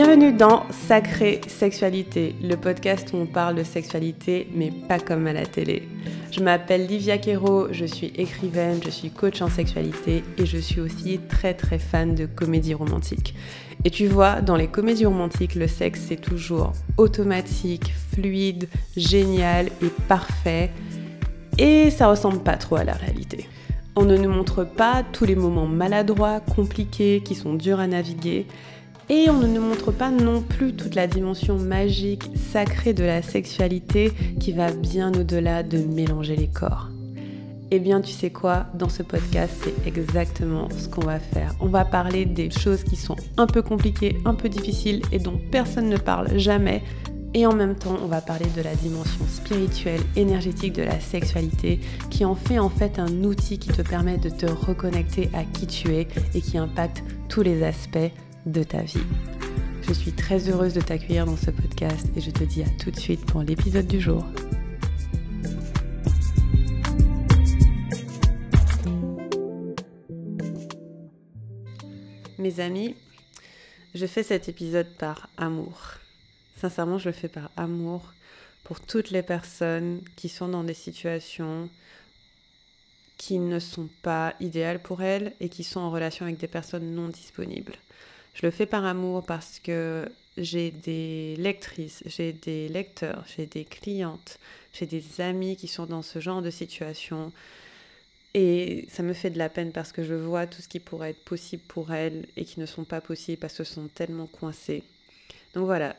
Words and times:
Bienvenue 0.00 0.32
dans 0.32 0.62
Sacrée 0.70 1.40
Sexualité, 1.48 2.36
le 2.40 2.54
podcast 2.54 3.12
où 3.12 3.16
on 3.16 3.26
parle 3.26 3.56
de 3.56 3.64
sexualité, 3.64 4.46
mais 4.54 4.70
pas 4.70 5.00
comme 5.00 5.26
à 5.26 5.32
la 5.32 5.44
télé. 5.44 5.88
Je 6.30 6.38
m'appelle 6.38 6.86
Livia 6.86 7.18
Quero, 7.18 7.66
je 7.72 7.84
suis 7.84 8.12
écrivaine, 8.14 8.78
je 8.84 8.90
suis 8.90 9.10
coach 9.10 9.42
en 9.42 9.48
sexualité 9.48 10.22
et 10.36 10.46
je 10.46 10.56
suis 10.56 10.80
aussi 10.80 11.18
très 11.28 11.52
très 11.52 11.80
fan 11.80 12.14
de 12.14 12.26
comédie 12.26 12.74
romantique. 12.74 13.34
Et 13.84 13.90
tu 13.90 14.06
vois, 14.06 14.40
dans 14.40 14.54
les 14.54 14.68
comédies 14.68 15.06
romantiques, 15.06 15.56
le 15.56 15.66
sexe 15.66 16.04
c'est 16.06 16.20
toujours 16.20 16.74
automatique, 16.96 17.92
fluide, 18.12 18.68
génial 18.96 19.66
et 19.82 19.90
parfait. 20.06 20.70
Et 21.58 21.90
ça 21.90 22.06
ressemble 22.06 22.38
pas 22.38 22.56
trop 22.56 22.76
à 22.76 22.84
la 22.84 22.92
réalité. 22.92 23.48
On 23.96 24.04
ne 24.04 24.16
nous 24.16 24.30
montre 24.30 24.62
pas 24.62 25.02
tous 25.12 25.24
les 25.24 25.34
moments 25.34 25.66
maladroits, 25.66 26.38
compliqués, 26.38 27.20
qui 27.24 27.34
sont 27.34 27.54
durs 27.54 27.80
à 27.80 27.88
naviguer. 27.88 28.46
Et 29.10 29.30
on 29.30 29.38
ne 29.38 29.46
nous 29.46 29.62
montre 29.62 29.90
pas 29.90 30.10
non 30.10 30.42
plus 30.42 30.74
toute 30.74 30.94
la 30.94 31.06
dimension 31.06 31.56
magique, 31.56 32.30
sacrée 32.52 32.92
de 32.92 33.04
la 33.04 33.22
sexualité 33.22 34.12
qui 34.38 34.52
va 34.52 34.70
bien 34.70 35.10
au-delà 35.14 35.62
de 35.62 35.78
mélanger 35.78 36.36
les 36.36 36.48
corps. 36.48 36.88
Eh 37.70 37.78
bien, 37.78 38.02
tu 38.02 38.12
sais 38.12 38.28
quoi, 38.28 38.66
dans 38.74 38.90
ce 38.90 39.02
podcast, 39.02 39.54
c'est 39.62 39.86
exactement 39.88 40.68
ce 40.70 40.88
qu'on 40.88 41.06
va 41.06 41.18
faire. 41.18 41.54
On 41.60 41.68
va 41.68 41.86
parler 41.86 42.26
des 42.26 42.50
choses 42.50 42.84
qui 42.84 42.96
sont 42.96 43.16
un 43.38 43.46
peu 43.46 43.62
compliquées, 43.62 44.18
un 44.26 44.34
peu 44.34 44.50
difficiles 44.50 45.00
et 45.10 45.18
dont 45.18 45.40
personne 45.50 45.88
ne 45.88 45.96
parle 45.96 46.38
jamais. 46.38 46.82
Et 47.32 47.46
en 47.46 47.54
même 47.54 47.76
temps, 47.76 47.96
on 48.02 48.08
va 48.08 48.20
parler 48.20 48.46
de 48.56 48.62
la 48.62 48.74
dimension 48.74 49.24
spirituelle, 49.26 50.00
énergétique 50.16 50.74
de 50.74 50.82
la 50.82 51.00
sexualité, 51.00 51.80
qui 52.10 52.26
en 52.26 52.34
fait 52.34 52.58
en 52.58 52.70
fait 52.70 52.98
un 52.98 53.22
outil 53.24 53.58
qui 53.58 53.68
te 53.68 53.82
permet 53.82 54.18
de 54.18 54.28
te 54.28 54.46
reconnecter 54.46 55.30
à 55.32 55.44
qui 55.44 55.66
tu 55.66 55.94
es 55.94 56.08
et 56.34 56.40
qui 56.42 56.58
impacte 56.58 57.02
tous 57.28 57.42
les 57.42 57.62
aspects 57.62 58.10
de 58.48 58.62
ta 58.62 58.82
vie. 58.82 59.04
Je 59.82 59.92
suis 59.92 60.12
très 60.12 60.48
heureuse 60.48 60.72
de 60.72 60.80
t'accueillir 60.80 61.26
dans 61.26 61.36
ce 61.36 61.50
podcast 61.50 62.06
et 62.16 62.20
je 62.20 62.30
te 62.30 62.44
dis 62.44 62.62
à 62.62 62.68
tout 62.82 62.90
de 62.90 62.98
suite 62.98 63.24
pour 63.26 63.42
l'épisode 63.42 63.86
du 63.86 64.00
jour. 64.00 64.24
Mes 72.38 72.60
amis, 72.60 72.96
je 73.94 74.06
fais 74.06 74.22
cet 74.22 74.48
épisode 74.48 74.88
par 74.98 75.28
amour. 75.36 75.94
Sincèrement, 76.56 76.98
je 76.98 77.08
le 77.08 77.14
fais 77.14 77.28
par 77.28 77.50
amour 77.56 78.14
pour 78.64 78.80
toutes 78.80 79.10
les 79.10 79.22
personnes 79.22 80.00
qui 80.16 80.28
sont 80.28 80.48
dans 80.48 80.64
des 80.64 80.74
situations 80.74 81.68
qui 83.18 83.38
ne 83.40 83.58
sont 83.58 83.88
pas 84.02 84.34
idéales 84.40 84.80
pour 84.80 85.02
elles 85.02 85.34
et 85.40 85.48
qui 85.48 85.64
sont 85.64 85.80
en 85.80 85.90
relation 85.90 86.24
avec 86.24 86.38
des 86.38 86.46
personnes 86.46 86.94
non 86.94 87.08
disponibles. 87.08 87.74
Je 88.40 88.46
le 88.46 88.52
fais 88.52 88.66
par 88.66 88.84
amour 88.84 89.26
parce 89.26 89.58
que 89.58 90.08
j'ai 90.36 90.70
des 90.70 91.34
lectrices, 91.38 92.04
j'ai 92.06 92.32
des 92.32 92.68
lecteurs, 92.68 93.24
j'ai 93.36 93.46
des 93.46 93.64
clientes, 93.64 94.38
j'ai 94.72 94.86
des 94.86 95.20
amis 95.20 95.56
qui 95.56 95.66
sont 95.66 95.86
dans 95.86 96.02
ce 96.02 96.20
genre 96.20 96.40
de 96.40 96.50
situation. 96.50 97.32
Et 98.34 98.86
ça 98.90 99.02
me 99.02 99.12
fait 99.12 99.30
de 99.30 99.38
la 99.38 99.48
peine 99.48 99.72
parce 99.72 99.90
que 99.90 100.04
je 100.04 100.14
vois 100.14 100.46
tout 100.46 100.62
ce 100.62 100.68
qui 100.68 100.78
pourrait 100.78 101.10
être 101.10 101.24
possible 101.24 101.64
pour 101.66 101.92
elles 101.92 102.26
et 102.36 102.44
qui 102.44 102.60
ne 102.60 102.66
sont 102.66 102.84
pas 102.84 103.00
possibles 103.00 103.40
parce 103.40 103.56
qu'elles 103.56 103.66
sont 103.66 103.88
tellement 103.88 104.28
coincées. 104.28 104.84
Donc 105.54 105.64
voilà, 105.64 105.96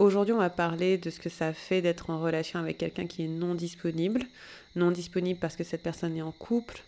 aujourd'hui 0.00 0.34
on 0.34 0.38
va 0.38 0.50
parler 0.50 0.98
de 0.98 1.10
ce 1.10 1.20
que 1.20 1.28
ça 1.28 1.52
fait 1.52 1.80
d'être 1.80 2.10
en 2.10 2.20
relation 2.20 2.58
avec 2.58 2.78
quelqu'un 2.78 3.06
qui 3.06 3.22
est 3.22 3.28
non 3.28 3.54
disponible. 3.54 4.24
Non 4.74 4.90
disponible 4.90 5.38
parce 5.38 5.54
que 5.54 5.62
cette 5.62 5.84
personne 5.84 6.16
est 6.16 6.22
en 6.22 6.32
couple, 6.32 6.82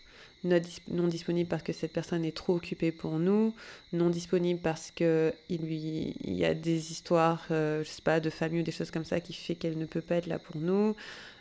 non 0.45 1.09
disponible 1.09 1.49
parce 1.49 1.63
que 1.63 1.73
cette 1.73 1.93
personne 1.93 2.25
est 2.25 2.37
trop 2.37 2.55
occupée 2.55 2.93
pour 2.93 3.19
nous, 3.19 3.55
non 3.93 4.11
disponible 4.11 4.61
parce 4.61 4.91
que 4.95 5.33
il 5.49 6.15
y 6.25 6.45
a 6.45 6.55
des 6.55 6.93
histoires, 6.93 7.47
euh, 7.51 7.83
je 7.83 7.89
sais 7.89 8.03
pas, 8.03 8.21
de 8.21 8.31
famille 8.31 8.61
ou 8.61 8.65
des 8.65 8.73
choses 8.73 8.91
comme 8.91 9.05
ça 9.05 9.21
qui 9.21 9.33
fait 9.33 9.55
qu'elle 9.55 9.79
ne 9.79 9.87
peut 9.87 10.01
pas 10.01 10.17
être 10.17 10.27
là 10.27 10.39
pour 10.39 10.57
nous, 10.57 10.95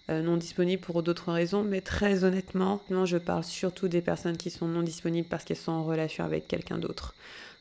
euh, 0.10 0.22
non 0.22 0.38
disponible 0.38 0.82
pour 0.82 1.04
d'autres 1.04 1.32
raisons, 1.32 1.64
mais 1.64 1.82
très 1.82 2.24
honnêtement, 2.24 2.82
non, 2.90 3.06
je 3.06 3.18
parle 3.18 3.44
surtout 3.44 3.88
des 3.88 4.02
personnes 4.02 4.38
qui 4.38 4.50
sont 4.50 4.68
non 4.68 4.82
disponibles 4.82 5.28
parce 5.28 5.44
qu'elles 5.44 5.58
sont 5.58 5.72
en 5.72 5.84
relation 5.84 6.24
avec 6.24 6.48
quelqu'un 6.48 6.78
d'autre 6.78 7.16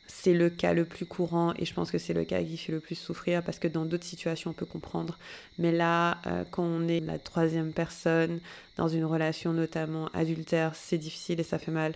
c'est 0.07 0.35
le 0.35 0.51
cas 0.51 0.75
le 0.75 0.85
plus 0.85 1.07
courant 1.07 1.55
et 1.59 1.65
je 1.65 1.75
pense 1.75 1.91
que 1.91 1.99
c'est 1.99 2.13
le 2.13 2.25
cas 2.25 2.43
qui 2.43 2.57
fait 2.57 2.73
le 2.73 2.81
plus 2.81 2.95
souffrir 2.95 3.43
parce 3.43 3.59
que 3.59 3.69
dans 3.69 3.85
d'autres 3.85 4.05
situations 4.05 4.51
on 4.51 4.55
peut 4.55 4.67
comprendre. 4.67 5.19
Mais 5.59 5.73
là, 5.73 6.19
euh, 6.27 6.45
quand 6.51 6.65
on 6.65 6.87
est 6.89 7.01
la 7.01 7.19
troisième 7.19 7.73
personne 7.73 8.41
dans 8.77 8.89
une 8.89 9.05
relation 9.05 9.53
notamment 9.53 10.09
adultère, 10.15 10.75
c'est 10.75 10.99
difficile 10.99 11.41
et 11.41 11.45
ça 11.45 11.59
fait 11.59 11.71
mal. 11.71 11.95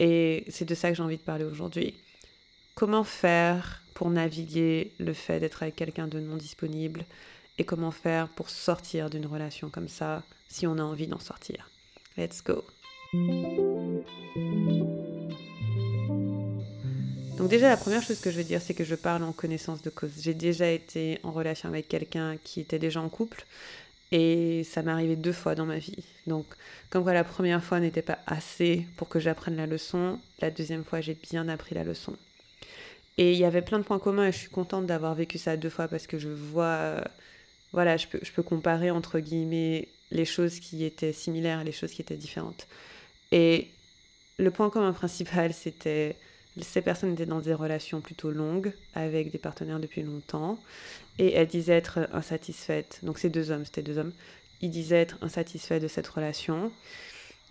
Et 0.00 0.44
c'est 0.48 0.64
de 0.64 0.74
ça 0.74 0.90
que 0.90 0.96
j'ai 0.96 1.02
envie 1.02 1.16
de 1.16 1.22
parler 1.22 1.44
aujourd'hui. 1.44 1.94
Comment 2.74 3.04
faire 3.04 3.82
pour 3.94 4.10
naviguer 4.10 4.92
le 4.98 5.12
fait 5.12 5.40
d'être 5.40 5.62
avec 5.62 5.76
quelqu'un 5.76 6.08
de 6.08 6.18
non 6.18 6.36
disponible 6.36 7.04
et 7.58 7.64
comment 7.64 7.90
faire 7.90 8.28
pour 8.28 8.50
sortir 8.50 9.10
d'une 9.10 9.26
relation 9.26 9.68
comme 9.68 9.88
ça 9.88 10.22
si 10.48 10.66
on 10.66 10.78
a 10.78 10.82
envie 10.82 11.06
d'en 11.06 11.20
sortir? 11.20 11.70
Let's 12.16 12.42
go. 12.42 12.64
Donc 17.42 17.50
déjà, 17.50 17.68
la 17.68 17.76
première 17.76 18.04
chose 18.04 18.20
que 18.20 18.30
je 18.30 18.36
veux 18.36 18.44
dire, 18.44 18.62
c'est 18.62 18.72
que 18.72 18.84
je 18.84 18.94
parle 18.94 19.24
en 19.24 19.32
connaissance 19.32 19.82
de 19.82 19.90
cause. 19.90 20.12
J'ai 20.20 20.32
déjà 20.32 20.70
été 20.70 21.18
en 21.24 21.32
relation 21.32 21.68
avec 21.68 21.88
quelqu'un 21.88 22.36
qui 22.44 22.60
était 22.60 22.78
déjà 22.78 23.00
en 23.00 23.08
couple 23.08 23.44
et 24.12 24.62
ça 24.62 24.82
m'est 24.82 24.92
arrivé 24.92 25.16
deux 25.16 25.32
fois 25.32 25.56
dans 25.56 25.66
ma 25.66 25.78
vie. 25.78 26.04
Donc 26.28 26.46
comme 26.88 27.02
quoi 27.02 27.12
la 27.12 27.24
première 27.24 27.64
fois 27.64 27.80
n'était 27.80 28.00
pas 28.00 28.20
assez 28.28 28.86
pour 28.96 29.08
que 29.08 29.18
j'apprenne 29.18 29.56
la 29.56 29.66
leçon, 29.66 30.20
la 30.38 30.52
deuxième 30.52 30.84
fois 30.84 31.00
j'ai 31.00 31.14
bien 31.14 31.48
appris 31.48 31.74
la 31.74 31.82
leçon. 31.82 32.14
Et 33.18 33.32
il 33.32 33.38
y 33.38 33.44
avait 33.44 33.62
plein 33.62 33.80
de 33.80 33.84
points 33.84 33.98
communs 33.98 34.28
et 34.28 34.32
je 34.32 34.38
suis 34.38 34.48
contente 34.48 34.86
d'avoir 34.86 35.16
vécu 35.16 35.36
ça 35.36 35.56
deux 35.56 35.68
fois 35.68 35.88
parce 35.88 36.06
que 36.06 36.20
je 36.20 36.28
vois, 36.28 37.02
voilà, 37.72 37.96
je 37.96 38.06
peux, 38.06 38.20
je 38.22 38.30
peux 38.30 38.44
comparer 38.44 38.92
entre 38.92 39.18
guillemets 39.18 39.88
les 40.12 40.26
choses 40.26 40.60
qui 40.60 40.84
étaient 40.84 41.12
similaires 41.12 41.62
et 41.62 41.64
les 41.64 41.72
choses 41.72 41.90
qui 41.90 42.02
étaient 42.02 42.14
différentes. 42.14 42.68
Et 43.32 43.66
le 44.38 44.52
point 44.52 44.70
commun 44.70 44.92
principal, 44.92 45.52
c'était 45.52 46.14
ces 46.60 46.82
personnes 46.82 47.14
étaient 47.14 47.26
dans 47.26 47.40
des 47.40 47.54
relations 47.54 48.00
plutôt 48.00 48.30
longues 48.30 48.72
avec 48.94 49.30
des 49.30 49.38
partenaires 49.38 49.80
depuis 49.80 50.02
longtemps 50.02 50.58
et 51.18 51.32
elles 51.32 51.46
disaient 51.46 51.76
être 51.76 52.08
insatisfaites. 52.12 53.00
Donc 53.02 53.18
ces 53.18 53.30
deux 53.30 53.50
hommes, 53.50 53.64
c'était 53.64 53.82
deux 53.82 53.98
hommes, 53.98 54.12
ils 54.60 54.70
disaient 54.70 55.00
être 55.00 55.16
insatisfaits 55.22 55.80
de 55.80 55.88
cette 55.88 56.06
relation. 56.06 56.70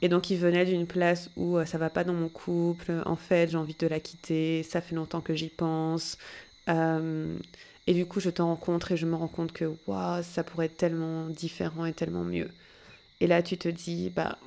Et 0.03 0.09
donc 0.09 0.29
ils 0.29 0.37
venaient 0.37 0.65
d'une 0.65 0.87
place 0.87 1.29
où 1.35 1.57
euh, 1.57 1.65
ça 1.65 1.77
va 1.77 1.89
pas 1.89 2.03
dans 2.03 2.13
mon 2.13 2.29
couple, 2.29 2.91
en 3.05 3.15
fait 3.15 3.51
j'ai 3.51 3.57
envie 3.57 3.75
de 3.77 3.87
la 3.87 3.99
quitter, 3.99 4.63
ça 4.63 4.81
fait 4.81 4.95
longtemps 4.95 5.21
que 5.21 5.35
j'y 5.35 5.49
pense. 5.49 6.17
Euh, 6.69 7.35
et 7.87 7.93
du 7.93 8.05
coup 8.05 8.19
je 8.19 8.29
te 8.29 8.41
rencontre 8.41 8.91
et 8.91 8.97
je 8.97 9.05
me 9.05 9.15
rends 9.15 9.27
compte 9.27 9.51
que 9.51 9.71
waouh, 9.87 10.23
ça 10.23 10.43
pourrait 10.43 10.67
être 10.67 10.77
tellement 10.77 11.27
différent 11.27 11.85
et 11.85 11.93
tellement 11.93 12.23
mieux. 12.23 12.49
Et 13.19 13.27
là 13.27 13.41
tu 13.43 13.57
te 13.57 13.67
dis, 13.67 14.09
bah 14.09 14.37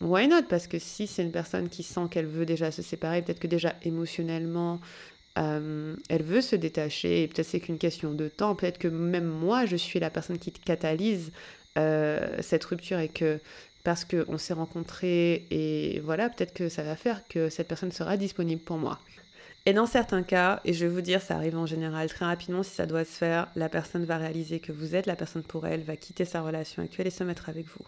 why 0.00 0.28
not? 0.28 0.42
Parce 0.48 0.66
que 0.66 0.78
si 0.78 1.06
c'est 1.06 1.22
une 1.22 1.32
personne 1.32 1.68
qui 1.68 1.82
sent 1.82 2.08
qu'elle 2.10 2.26
veut 2.26 2.46
déjà 2.46 2.70
se 2.70 2.82
séparer, 2.82 3.22
peut-être 3.22 3.40
que 3.40 3.46
déjà 3.46 3.74
émotionnellement, 3.82 4.80
euh, 5.38 5.96
elle 6.08 6.22
veut 6.22 6.40
se 6.40 6.56
détacher, 6.56 7.22
et 7.22 7.28
peut-être 7.28 7.46
c'est 7.46 7.60
qu'une 7.60 7.78
question 7.78 8.12
de 8.12 8.28
temps, 8.28 8.54
peut-être 8.54 8.78
que 8.78 8.88
même 8.88 9.26
moi, 9.26 9.66
je 9.66 9.76
suis 9.76 9.98
la 9.98 10.10
personne 10.10 10.38
qui 10.38 10.52
catalyse 10.52 11.32
euh, 11.76 12.36
cette 12.40 12.64
rupture 12.64 12.98
et 12.98 13.08
que 13.08 13.40
parce 13.82 14.04
qu'on 14.04 14.38
s'est 14.38 14.54
rencontrés 14.54 15.44
et 15.50 16.00
voilà, 16.04 16.30
peut-être 16.30 16.54
que 16.54 16.68
ça 16.68 16.82
va 16.82 16.96
faire 16.96 17.26
que 17.28 17.50
cette 17.50 17.68
personne 17.68 17.92
sera 17.92 18.16
disponible 18.16 18.62
pour 18.62 18.78
moi. 18.78 18.98
Et 19.66 19.72
dans 19.72 19.86
certains 19.86 20.22
cas, 20.22 20.60
et 20.64 20.72
je 20.72 20.86
vais 20.86 20.92
vous 20.92 21.00
dire, 21.00 21.22
ça 21.22 21.36
arrive 21.36 21.56
en 21.56 21.66
général 21.66 22.08
très 22.08 22.26
rapidement, 22.26 22.62
si 22.62 22.70
ça 22.70 22.86
doit 22.86 23.04
se 23.04 23.12
faire, 23.12 23.48
la 23.56 23.68
personne 23.68 24.04
va 24.04 24.18
réaliser 24.18 24.60
que 24.60 24.72
vous 24.72 24.94
êtes 24.94 25.06
la 25.06 25.16
personne 25.16 25.42
pour 25.42 25.66
elle, 25.66 25.82
va 25.82 25.96
quitter 25.96 26.24
sa 26.26 26.42
relation 26.42 26.82
actuelle 26.82 27.06
et 27.06 27.10
se 27.10 27.24
mettre 27.24 27.48
avec 27.48 27.66
vous. 27.66 27.84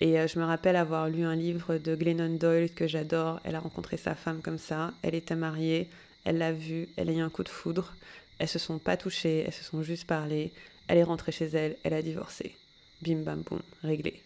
Et 0.00 0.18
euh, 0.18 0.26
je 0.26 0.38
me 0.38 0.44
rappelle 0.44 0.76
avoir 0.76 1.08
lu 1.08 1.24
un 1.24 1.34
livre 1.34 1.78
de 1.78 1.94
Glennon 1.94 2.36
Doyle 2.36 2.70
que 2.70 2.86
j'adore. 2.86 3.40
Elle 3.44 3.54
a 3.54 3.60
rencontré 3.60 3.96
sa 3.96 4.14
femme 4.14 4.42
comme 4.42 4.58
ça. 4.58 4.92
Elle 5.02 5.14
était 5.14 5.36
mariée, 5.36 5.88
elle 6.24 6.38
l'a 6.38 6.52
vue, 6.52 6.88
elle 6.96 7.08
a 7.08 7.12
eu 7.12 7.20
un 7.20 7.30
coup 7.30 7.44
de 7.44 7.48
foudre. 7.48 7.94
Elles 8.38 8.48
se 8.48 8.58
sont 8.58 8.78
pas 8.78 8.96
touchées, 8.96 9.44
elles 9.46 9.52
se 9.52 9.64
sont 9.64 9.82
juste 9.82 10.06
parlé. 10.06 10.52
Elle 10.88 10.98
est 10.98 11.02
rentrée 11.02 11.32
chez 11.32 11.46
elle, 11.46 11.76
elle 11.82 11.94
a 11.94 12.02
divorcé. 12.02 12.54
Bim 13.02 13.22
bam 13.22 13.42
boum, 13.42 13.60
réglé. 13.82 14.22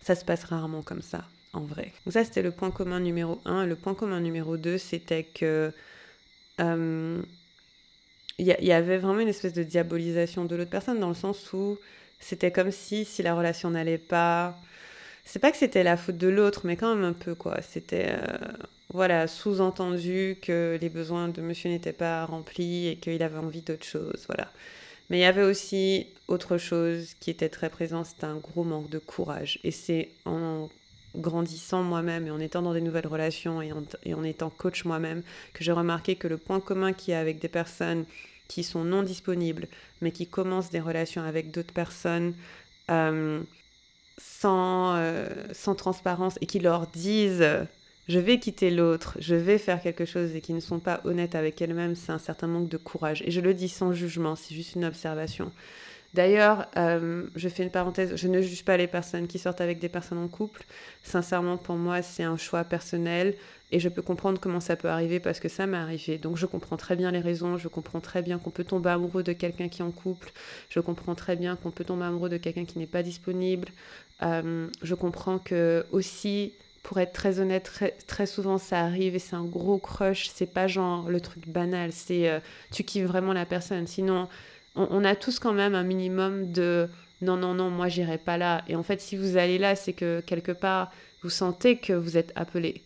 Ça 0.00 0.14
se 0.14 0.24
passe 0.24 0.44
rarement 0.44 0.82
comme 0.82 1.02
ça, 1.02 1.24
en 1.52 1.60
vrai. 1.60 1.92
Donc 2.04 2.12
ça, 2.12 2.24
c'était 2.24 2.42
le 2.42 2.50
point 2.50 2.70
commun 2.70 3.00
numéro 3.00 3.40
un. 3.44 3.66
Le 3.66 3.76
point 3.76 3.94
commun 3.94 4.20
numéro 4.20 4.56
deux, 4.56 4.78
c'était 4.78 5.24
que 5.24 5.72
euh, 6.60 7.22
il 8.38 8.46
y, 8.46 8.72
avait 8.72 8.98
vraiment 8.98 9.20
une 9.20 9.28
espèce 9.28 9.52
de 9.52 9.62
diabolisation 9.62 10.44
de 10.44 10.56
l'autre 10.56 10.70
personne 10.70 10.98
dans 10.98 11.08
le 11.08 11.14
sens 11.14 11.52
où 11.52 11.78
c'était 12.18 12.50
comme 12.50 12.72
si 12.72 13.04
si 13.04 13.22
la 13.22 13.34
relation 13.34 13.70
n'allait 13.70 13.98
pas, 13.98 14.58
c'est 15.24 15.38
pas 15.38 15.50
que 15.50 15.56
c'était 15.56 15.82
la 15.82 15.96
faute 15.96 16.16
de 16.18 16.28
l'autre, 16.28 16.62
mais 16.64 16.76
quand 16.76 16.94
même 16.94 17.04
un 17.04 17.12
peu 17.12 17.34
quoi. 17.34 17.60
C'était 17.62 18.10
euh, 18.10 18.36
voilà 18.92 19.26
sous-entendu 19.26 20.36
que 20.42 20.78
les 20.80 20.88
besoins 20.88 21.28
de 21.28 21.40
monsieur 21.40 21.70
n'étaient 21.70 21.92
pas 21.92 22.24
remplis 22.24 22.88
et 22.88 22.96
qu'il 22.96 23.22
avait 23.22 23.38
envie 23.38 23.62
d'autre 23.62 23.84
chose, 23.84 24.24
voilà. 24.26 24.50
Mais 25.10 25.18
il 25.18 25.20
y 25.22 25.24
avait 25.24 25.42
aussi 25.42 26.06
autre 26.28 26.58
chose 26.58 27.14
qui 27.20 27.30
était 27.30 27.48
très 27.48 27.68
présent, 27.68 28.04
c'était 28.04 28.24
un 28.24 28.36
gros 28.36 28.64
manque 28.64 28.88
de 28.88 28.98
courage. 28.98 29.58
Et 29.64 29.70
c'est 29.70 30.08
en 30.24 30.70
grandissant 31.14 31.82
moi-même 31.82 32.26
et 32.26 32.30
en 32.30 32.40
étant 32.40 32.62
dans 32.62 32.72
des 32.72 32.80
nouvelles 32.80 33.06
relations 33.06 33.60
et 33.60 33.72
en, 33.72 33.82
et 34.04 34.14
en 34.14 34.24
étant 34.24 34.48
coach 34.48 34.84
moi-même 34.86 35.22
que 35.52 35.62
j'ai 35.62 35.72
remarqué 35.72 36.16
que 36.16 36.28
le 36.28 36.38
point 36.38 36.60
commun 36.60 36.94
qu'il 36.94 37.12
y 37.12 37.14
a 37.14 37.20
avec 37.20 37.38
des 37.38 37.48
personnes 37.48 38.06
qui 38.48 38.64
sont 38.64 38.84
non 38.84 39.02
disponibles, 39.02 39.68
mais 40.00 40.10
qui 40.10 40.26
commencent 40.26 40.70
des 40.70 40.80
relations 40.80 41.22
avec 41.22 41.50
d'autres 41.50 41.72
personnes 41.72 42.34
euh, 42.90 43.40
sans, 44.22 44.94
euh, 44.96 45.26
sans 45.52 45.74
transparence 45.74 46.38
et 46.40 46.46
qui 46.46 46.60
leur 46.60 46.86
disent 46.86 47.44
je 48.08 48.18
vais 48.18 48.38
quitter 48.38 48.70
l'autre, 48.70 49.16
je 49.20 49.34
vais 49.34 49.58
faire 49.58 49.80
quelque 49.80 50.04
chose 50.04 50.34
et 50.34 50.40
qui 50.40 50.52
ne 50.52 50.60
sont 50.60 50.80
pas 50.80 51.00
honnêtes 51.04 51.34
avec 51.34 51.60
elles-mêmes, 51.62 51.94
c'est 51.94 52.12
un 52.12 52.18
certain 52.18 52.46
manque 52.46 52.68
de 52.68 52.76
courage. 52.76 53.22
Et 53.26 53.30
je 53.30 53.40
le 53.40 53.54
dis 53.54 53.68
sans 53.68 53.92
jugement, 53.92 54.36
c'est 54.36 54.54
juste 54.54 54.74
une 54.74 54.84
observation. 54.84 55.52
D'ailleurs, 56.14 56.66
euh, 56.76 57.26
je 57.36 57.48
fais 57.48 57.62
une 57.62 57.70
parenthèse, 57.70 58.16
je 58.16 58.28
ne 58.28 58.42
juge 58.42 58.64
pas 58.64 58.76
les 58.76 58.86
personnes 58.86 59.26
qui 59.26 59.38
sortent 59.38 59.62
avec 59.62 59.78
des 59.78 59.88
personnes 59.88 60.18
en 60.18 60.28
couple. 60.28 60.62
Sincèrement, 61.02 61.56
pour 61.56 61.76
moi, 61.76 62.02
c'est 62.02 62.22
un 62.22 62.36
choix 62.36 62.64
personnel 62.64 63.34
et 63.70 63.80
je 63.80 63.88
peux 63.88 64.02
comprendre 64.02 64.38
comment 64.38 64.60
ça 64.60 64.76
peut 64.76 64.88
arriver 64.88 65.20
parce 65.20 65.40
que 65.40 65.48
ça 65.48 65.66
m'est 65.66 65.78
arrivé. 65.78 66.18
Donc 66.18 66.36
je 66.36 66.44
comprends 66.44 66.76
très 66.76 66.96
bien 66.96 67.10
les 67.10 67.20
raisons, 67.20 67.56
je 67.56 67.68
comprends 67.68 68.00
très 68.00 68.20
bien 68.20 68.38
qu'on 68.38 68.50
peut 68.50 68.64
tomber 68.64 68.90
amoureux 68.90 69.22
de 69.22 69.32
quelqu'un 69.32 69.68
qui 69.68 69.80
est 69.80 69.84
en 69.84 69.90
couple, 69.90 70.30
je 70.68 70.80
comprends 70.80 71.14
très 71.14 71.34
bien 71.34 71.56
qu'on 71.56 71.70
peut 71.70 71.84
tomber 71.84 72.04
amoureux 72.04 72.28
de 72.28 72.36
quelqu'un 72.36 72.66
qui 72.66 72.78
n'est 72.78 72.86
pas 72.86 73.02
disponible. 73.02 73.68
Euh, 74.22 74.68
je 74.82 74.94
comprends 74.94 75.38
que 75.38 75.86
aussi 75.90 76.52
pour 76.82 76.98
être 76.98 77.12
très 77.12 77.38
honnête, 77.38 77.70
très, 78.06 78.26
souvent 78.26 78.58
ça 78.58 78.80
arrive 78.80 79.14
et 79.14 79.18
c'est 79.18 79.36
un 79.36 79.44
gros 79.44 79.78
crush. 79.78 80.28
C'est 80.34 80.52
pas 80.52 80.66
genre 80.66 81.08
le 81.08 81.20
truc 81.20 81.48
banal, 81.48 81.92
c'est 81.92 82.28
euh, 82.28 82.40
tu 82.72 82.82
kiffes 82.84 83.06
vraiment 83.06 83.32
la 83.32 83.46
personne. 83.46 83.86
Sinon, 83.86 84.28
on, 84.74 85.04
a 85.04 85.14
tous 85.14 85.38
quand 85.38 85.52
même 85.52 85.74
un 85.74 85.82
minimum 85.82 86.50
de 86.52 86.88
non, 87.20 87.36
non, 87.36 87.54
non, 87.54 87.70
moi 87.70 87.88
j'irai 87.88 88.18
pas 88.18 88.38
là. 88.38 88.64
Et 88.68 88.76
en 88.76 88.82
fait, 88.82 89.00
si 89.00 89.16
vous 89.16 89.36
allez 89.36 89.58
là, 89.58 89.76
c'est 89.76 89.92
que 89.92 90.20
quelque 90.26 90.52
part, 90.52 90.90
vous 91.22 91.30
sentez 91.30 91.76
que 91.76 91.92
vous 91.92 92.16
êtes 92.16 92.32
appelé. 92.34 92.82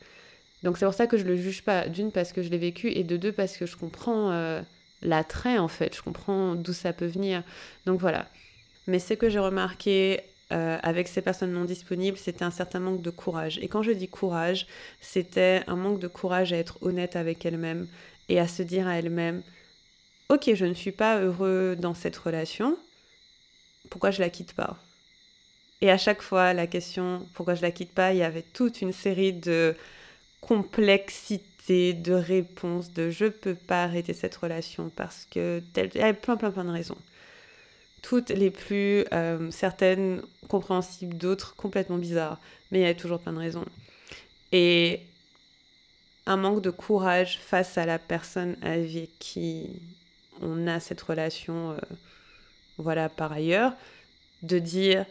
Donc 0.62 0.78
c'est 0.78 0.84
pour 0.84 0.94
ça 0.94 1.06
que 1.06 1.16
je 1.16 1.24
le 1.24 1.36
juge 1.36 1.62
pas. 1.62 1.88
D'une, 1.88 2.12
parce 2.12 2.32
que 2.32 2.42
je 2.42 2.48
l'ai 2.48 2.58
vécu, 2.58 2.90
et 2.90 3.04
de 3.04 3.16
deux, 3.16 3.32
parce 3.32 3.56
que 3.56 3.66
je 3.66 3.76
comprends 3.76 4.30
euh, 4.32 4.60
l'attrait 5.02 5.58
en 5.58 5.68
fait. 5.68 5.94
Je 5.96 6.02
comprends 6.02 6.54
d'où 6.54 6.72
ça 6.72 6.92
peut 6.92 7.06
venir. 7.06 7.42
Donc 7.86 8.00
voilà. 8.00 8.26
Mais 8.86 8.98
ce 8.98 9.14
que 9.14 9.28
j'ai 9.28 9.38
remarqué 9.38 10.20
euh, 10.52 10.78
avec 10.82 11.08
ces 11.08 11.22
personnes 11.22 11.52
non 11.52 11.64
disponibles, 11.64 12.18
c'était 12.18 12.44
un 12.44 12.50
certain 12.50 12.80
manque 12.80 13.02
de 13.02 13.10
courage. 13.10 13.58
Et 13.62 13.68
quand 13.68 13.82
je 13.82 13.90
dis 13.92 14.08
courage, 14.08 14.66
c'était 15.00 15.62
un 15.66 15.76
manque 15.76 15.98
de 15.98 16.08
courage 16.08 16.52
à 16.52 16.56
être 16.56 16.78
honnête 16.82 17.16
avec 17.16 17.44
elle-même 17.44 17.88
et 18.28 18.38
à 18.38 18.46
se 18.46 18.62
dire 18.62 18.86
à 18.86 18.98
elle-même, 18.98 19.42
ok, 20.28 20.54
je 20.54 20.64
ne 20.64 20.74
suis 20.74 20.92
pas 20.92 21.20
heureux 21.20 21.76
dans 21.78 21.94
cette 21.94 22.16
relation, 22.16 22.76
pourquoi 23.90 24.10
je 24.10 24.20
la 24.20 24.30
quitte 24.30 24.54
pas? 24.54 24.76
Et 25.80 25.90
à 25.90 25.98
chaque 25.98 26.22
fois, 26.22 26.52
la 26.52 26.66
question 26.66 27.26
pourquoi 27.34 27.54
je 27.54 27.62
la 27.62 27.70
quitte 27.70 27.92
pas, 27.92 28.12
il 28.12 28.18
y 28.18 28.22
avait 28.22 28.42
toute 28.42 28.80
une 28.80 28.92
série 28.92 29.32
de 29.32 29.76
complexités, 30.40 31.92
de 31.92 32.12
réponses, 32.12 32.92
de 32.92 33.10
je 33.10 33.26
peux 33.26 33.54
pas 33.54 33.84
arrêter 33.84 34.14
cette 34.14 34.36
relation 34.36 34.90
parce 34.94 35.26
que 35.30 35.62
il 35.76 35.96
y 35.96 36.02
avait 36.02 36.14
plein 36.14 36.36
plein 36.36 36.50
plein 36.50 36.64
de 36.64 36.70
raisons. 36.70 36.98
Toutes 38.02 38.30
les 38.30 38.50
plus 38.50 39.04
euh, 39.12 39.50
certaines 39.50 40.22
compréhensibles, 40.48 41.16
d'autres 41.16 41.56
complètement 41.56 41.98
bizarres, 41.98 42.40
mais 42.70 42.78
il 42.78 42.82
y 42.82 42.84
avait 42.84 42.94
toujours 42.94 43.20
plein 43.20 43.32
de 43.32 43.38
raisons. 43.38 43.64
Et 44.52 45.00
un 46.26 46.36
manque 46.36 46.62
de 46.62 46.70
courage 46.70 47.38
face 47.38 47.78
à 47.78 47.86
la 47.86 47.98
personne 47.98 48.56
avec 48.62 49.10
qui 49.18 49.70
on 50.40 50.66
a 50.66 50.80
cette 50.80 51.00
relation, 51.00 51.72
euh, 51.72 51.76
voilà, 52.78 53.08
par 53.08 53.32
ailleurs, 53.32 53.72
de 54.42 54.58
dire 54.58 55.06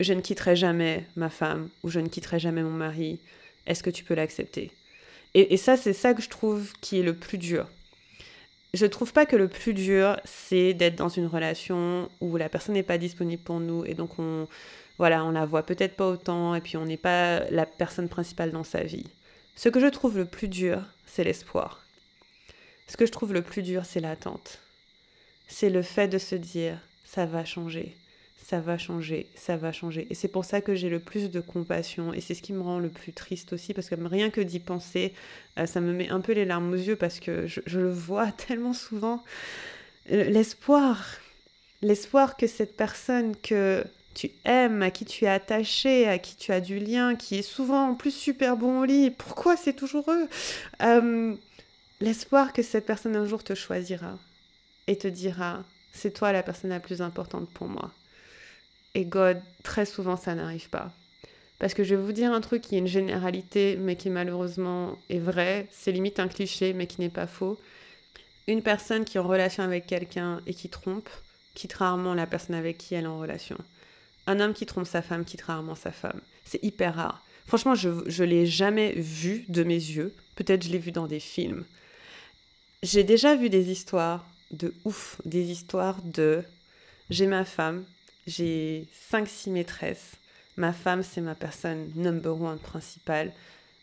je 0.00 0.12
ne 0.12 0.20
quitterai 0.20 0.56
jamais 0.56 1.06
ma 1.16 1.30
femme 1.30 1.68
ou 1.82 1.90
je 1.90 2.00
ne 2.00 2.08
quitterai 2.08 2.38
jamais 2.38 2.62
mon 2.62 2.70
mari, 2.70 3.18
est-ce 3.66 3.82
que 3.82 3.90
tu 3.90 4.04
peux 4.04 4.14
l'accepter? 4.14 4.70
Et, 5.34 5.56
ça, 5.56 5.76
c'est 5.76 5.92
ça 5.92 6.14
que 6.14 6.22
je 6.22 6.28
trouve 6.28 6.72
qui 6.80 6.98
est 6.98 7.02
le 7.02 7.14
plus 7.14 7.38
dur. 7.38 7.68
Je 8.74 8.84
ne 8.84 8.90
trouve 8.90 9.12
pas 9.12 9.26
que 9.26 9.36
le 9.36 9.46
plus 9.46 9.74
dur, 9.74 10.18
c'est 10.24 10.72
d'être 10.72 10.96
dans 10.96 11.08
une 11.08 11.26
relation 11.26 12.08
où 12.20 12.36
la 12.36 12.48
personne 12.48 12.74
n'est 12.74 12.82
pas 12.82 12.98
disponible 12.98 13.42
pour 13.42 13.60
nous 13.60 13.84
et 13.84 13.94
donc 13.94 14.18
on, 14.18 14.48
voilà, 14.98 15.24
on 15.24 15.30
la 15.30 15.46
voit 15.46 15.64
peut-être 15.64 15.96
pas 15.96 16.08
autant 16.08 16.54
et 16.54 16.60
puis 16.60 16.76
on 16.76 16.86
n'est 16.86 16.96
pas 16.96 17.40
la 17.50 17.66
personne 17.66 18.08
principale 18.08 18.50
dans 18.50 18.64
sa 18.64 18.82
vie. 18.82 19.06
Ce 19.54 19.68
que 19.68 19.80
je 19.80 19.86
trouve 19.86 20.16
le 20.16 20.24
plus 20.24 20.48
dur, 20.48 20.82
c'est 21.06 21.24
l'espoir. 21.24 21.84
Ce 22.88 22.96
que 22.96 23.06
je 23.06 23.12
trouve 23.12 23.32
le 23.32 23.42
plus 23.42 23.62
dur, 23.62 23.84
c'est 23.84 24.00
l'attente. 24.00 24.58
C'est 25.46 25.70
le 25.70 25.82
fait 25.82 26.08
de 26.08 26.18
se 26.18 26.34
dire, 26.34 26.78
ça 27.04 27.26
va 27.26 27.44
changer, 27.44 27.94
ça 28.48 28.60
va 28.60 28.78
changer, 28.78 29.26
ça 29.34 29.56
va 29.58 29.72
changer. 29.72 30.06
Et 30.08 30.14
c'est 30.14 30.28
pour 30.28 30.46
ça 30.46 30.62
que 30.62 30.74
j'ai 30.74 30.88
le 30.88 30.98
plus 30.98 31.30
de 31.30 31.40
compassion. 31.40 32.14
Et 32.14 32.22
c'est 32.22 32.34
ce 32.34 32.40
qui 32.40 32.54
me 32.54 32.62
rend 32.62 32.78
le 32.78 32.88
plus 32.88 33.12
triste 33.12 33.52
aussi, 33.52 33.74
parce 33.74 33.90
que 33.90 33.94
rien 33.94 34.30
que 34.30 34.40
d'y 34.40 34.58
penser, 34.58 35.12
euh, 35.58 35.66
ça 35.66 35.80
me 35.80 35.92
met 35.92 36.08
un 36.08 36.20
peu 36.20 36.32
les 36.32 36.46
larmes 36.46 36.72
aux 36.72 36.76
yeux, 36.76 36.96
parce 36.96 37.20
que 37.20 37.46
je, 37.46 37.78
le 37.78 37.90
vois 37.90 38.32
tellement 38.48 38.72
souvent. 38.72 39.22
L'espoir, 40.08 41.04
l'espoir 41.82 42.38
que 42.38 42.46
cette 42.46 42.74
personne 42.74 43.36
que 43.36 43.84
tu 44.14 44.30
aimes, 44.46 44.80
à 44.80 44.90
qui 44.90 45.04
tu 45.04 45.26
es 45.26 45.28
attaché, 45.28 46.08
à 46.08 46.18
qui 46.18 46.34
tu 46.36 46.50
as 46.52 46.60
du 46.60 46.78
lien, 46.78 47.16
qui 47.16 47.36
est 47.36 47.42
souvent 47.42 47.90
en 47.90 47.94
plus 47.94 48.10
super 48.10 48.56
bon 48.56 48.80
au 48.80 48.84
lit, 48.86 49.10
pourquoi 49.10 49.58
c'est 49.58 49.74
toujours 49.74 50.10
eux? 50.10 50.28
Euh, 50.82 51.34
L'espoir 52.00 52.52
que 52.52 52.62
cette 52.62 52.86
personne 52.86 53.16
un 53.16 53.26
jour 53.26 53.42
te 53.42 53.54
choisira 53.54 54.18
et 54.86 54.96
te 54.96 55.08
dira 55.08 55.64
c'est 55.92 56.12
toi 56.12 56.30
la 56.30 56.44
personne 56.44 56.70
la 56.70 56.78
plus 56.78 57.02
importante 57.02 57.50
pour 57.50 57.66
moi. 57.66 57.90
Et 58.94 59.04
God, 59.04 59.40
très 59.64 59.84
souvent 59.84 60.16
ça 60.16 60.36
n'arrive 60.36 60.68
pas. 60.68 60.92
Parce 61.58 61.74
que 61.74 61.82
je 61.82 61.96
vais 61.96 62.02
vous 62.02 62.12
dire 62.12 62.32
un 62.32 62.40
truc 62.40 62.62
qui 62.62 62.76
est 62.76 62.78
une 62.78 62.86
généralité, 62.86 63.76
mais 63.80 63.96
qui 63.96 64.10
malheureusement 64.10 64.96
est 65.10 65.18
vrai, 65.18 65.66
c'est 65.72 65.90
limite 65.90 66.20
un 66.20 66.28
cliché, 66.28 66.72
mais 66.72 66.86
qui 66.86 67.00
n'est 67.00 67.08
pas 67.08 67.26
faux. 67.26 67.58
Une 68.46 68.62
personne 68.62 69.04
qui 69.04 69.16
est 69.16 69.20
en 69.20 69.26
relation 69.26 69.64
avec 69.64 69.86
quelqu'un 69.86 70.40
et 70.46 70.54
qui 70.54 70.68
trompe, 70.68 71.10
quitte 71.54 71.72
rarement 71.72 72.14
la 72.14 72.28
personne 72.28 72.54
avec 72.54 72.78
qui 72.78 72.94
elle 72.94 73.04
est 73.04 73.08
en 73.08 73.18
relation. 73.18 73.58
Un 74.28 74.38
homme 74.38 74.54
qui 74.54 74.66
trompe 74.66 74.86
sa 74.86 75.02
femme 75.02 75.24
quitte 75.24 75.42
rarement 75.42 75.74
sa 75.74 75.90
femme. 75.90 76.20
C'est 76.44 76.62
hyper 76.62 76.94
rare. 76.94 77.24
Franchement, 77.46 77.74
je 77.74 77.88
ne 77.88 78.24
l'ai 78.24 78.46
jamais 78.46 78.92
vu 78.92 79.44
de 79.48 79.64
mes 79.64 79.74
yeux. 79.74 80.14
Peut-être 80.36 80.64
je 80.64 80.70
l'ai 80.70 80.78
vu 80.78 80.92
dans 80.92 81.08
des 81.08 81.18
films. 81.18 81.64
J'ai 82.82 83.02
déjà 83.02 83.34
vu 83.34 83.50
des 83.50 83.72
histoires 83.72 84.24
de 84.52 84.72
ouf, 84.84 85.20
des 85.24 85.50
histoires 85.50 86.00
de 86.02 86.44
j'ai 87.10 87.26
ma 87.26 87.44
femme, 87.44 87.84
j'ai 88.26 88.86
5-6 89.10 89.50
maîtresses, 89.50 90.12
ma 90.56 90.72
femme 90.72 91.02
c'est 91.02 91.20
ma 91.20 91.34
personne 91.34 91.90
number 91.96 92.40
one 92.40 92.58
principale. 92.58 93.32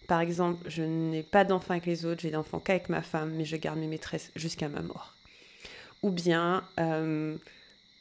Par 0.08 0.22
exemple, 0.22 0.70
je 0.70 0.84
n'ai 0.84 1.24
pas 1.24 1.44
d'enfant 1.44 1.72
avec 1.72 1.88
les 1.88 2.06
autres, 2.06 2.22
j'ai 2.22 2.32
d'enfants 2.32 2.60
qu'avec 2.60 2.88
ma 2.88 3.02
femme, 3.02 3.34
mais 3.36 3.44
je 3.44 3.58
garde 3.58 3.80
mes 3.80 3.88
maîtresses 3.88 4.32
jusqu'à 4.36 4.70
ma 4.70 4.82
mort. 4.82 5.14
Ou 6.02 6.12
bien 6.12 6.64
euh, 6.80 7.36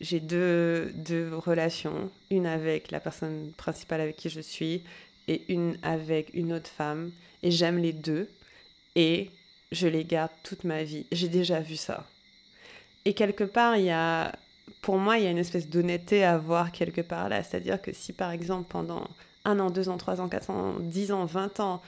j'ai 0.00 0.20
deux, 0.20 0.92
deux 0.94 1.34
relations, 1.34 2.08
une 2.30 2.46
avec 2.46 2.92
la 2.92 3.00
personne 3.00 3.50
principale 3.56 4.00
avec 4.00 4.16
qui 4.16 4.28
je 4.28 4.40
suis 4.40 4.84
et 5.26 5.42
une 5.48 5.76
avec 5.82 6.32
une 6.34 6.52
autre 6.52 6.70
femme, 6.70 7.10
et 7.42 7.50
j'aime 7.50 7.78
les 7.78 7.92
deux. 7.92 8.28
Et 8.94 9.30
je 9.72 9.88
les 9.88 10.04
garde 10.04 10.30
toute 10.42 10.64
ma 10.64 10.82
vie. 10.82 11.06
J'ai 11.12 11.28
déjà 11.28 11.60
vu 11.60 11.76
ça. 11.76 12.04
Et 13.04 13.14
quelque 13.14 13.44
part, 13.44 13.76
il 13.76 13.84
y 13.84 13.90
a, 13.90 14.32
pour 14.80 14.96
moi, 14.98 15.18
il 15.18 15.24
y 15.24 15.26
a 15.26 15.30
une 15.30 15.38
espèce 15.38 15.68
d'honnêteté 15.68 16.24
à 16.24 16.38
voir 16.38 16.72
quelque 16.72 17.00
part 17.00 17.28
là. 17.28 17.42
C'est-à-dire 17.42 17.80
que 17.80 17.92
si 17.92 18.12
par 18.12 18.30
exemple 18.30 18.66
pendant 18.68 19.08
un 19.44 19.60
an, 19.60 19.70
deux 19.70 19.88
ans, 19.88 19.98
trois 19.98 20.20
ans, 20.20 20.28
quatre 20.28 20.50
ans, 20.50 20.74
dix 20.80 21.12
ans, 21.12 21.24
vingt 21.24 21.60
ans, 21.60 21.82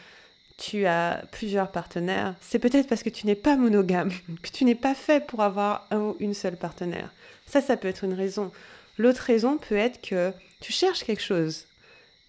tu 0.58 0.86
as 0.86 1.24
plusieurs 1.32 1.70
partenaires, 1.70 2.34
c'est 2.40 2.58
peut-être 2.58 2.88
parce 2.88 3.02
que 3.02 3.10
tu 3.10 3.26
n'es 3.26 3.34
pas 3.34 3.56
monogame, 3.56 4.10
que 4.42 4.50
tu 4.50 4.64
n'es 4.64 4.74
pas 4.74 4.94
fait 4.94 5.24
pour 5.26 5.42
avoir 5.42 5.86
un 5.90 5.98
ou 5.98 6.16
une 6.20 6.34
seule 6.34 6.56
partenaire. 6.56 7.12
Ça, 7.46 7.60
ça 7.60 7.76
peut 7.76 7.88
être 7.88 8.04
une 8.04 8.14
raison. 8.14 8.50
L'autre 8.98 9.22
raison 9.22 9.58
peut 9.58 9.76
être 9.76 10.00
que 10.00 10.32
tu 10.60 10.72
cherches 10.72 11.04
quelque 11.04 11.22
chose. 11.22 11.66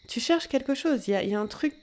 Tu 0.07 0.19
cherches 0.19 0.47
quelque 0.47 0.75
chose. 0.75 1.07
Il 1.07 1.11
y 1.11 1.15
a, 1.15 1.23
il 1.23 1.29
y 1.29 1.35
a 1.35 1.39
un 1.39 1.47
truc 1.47 1.73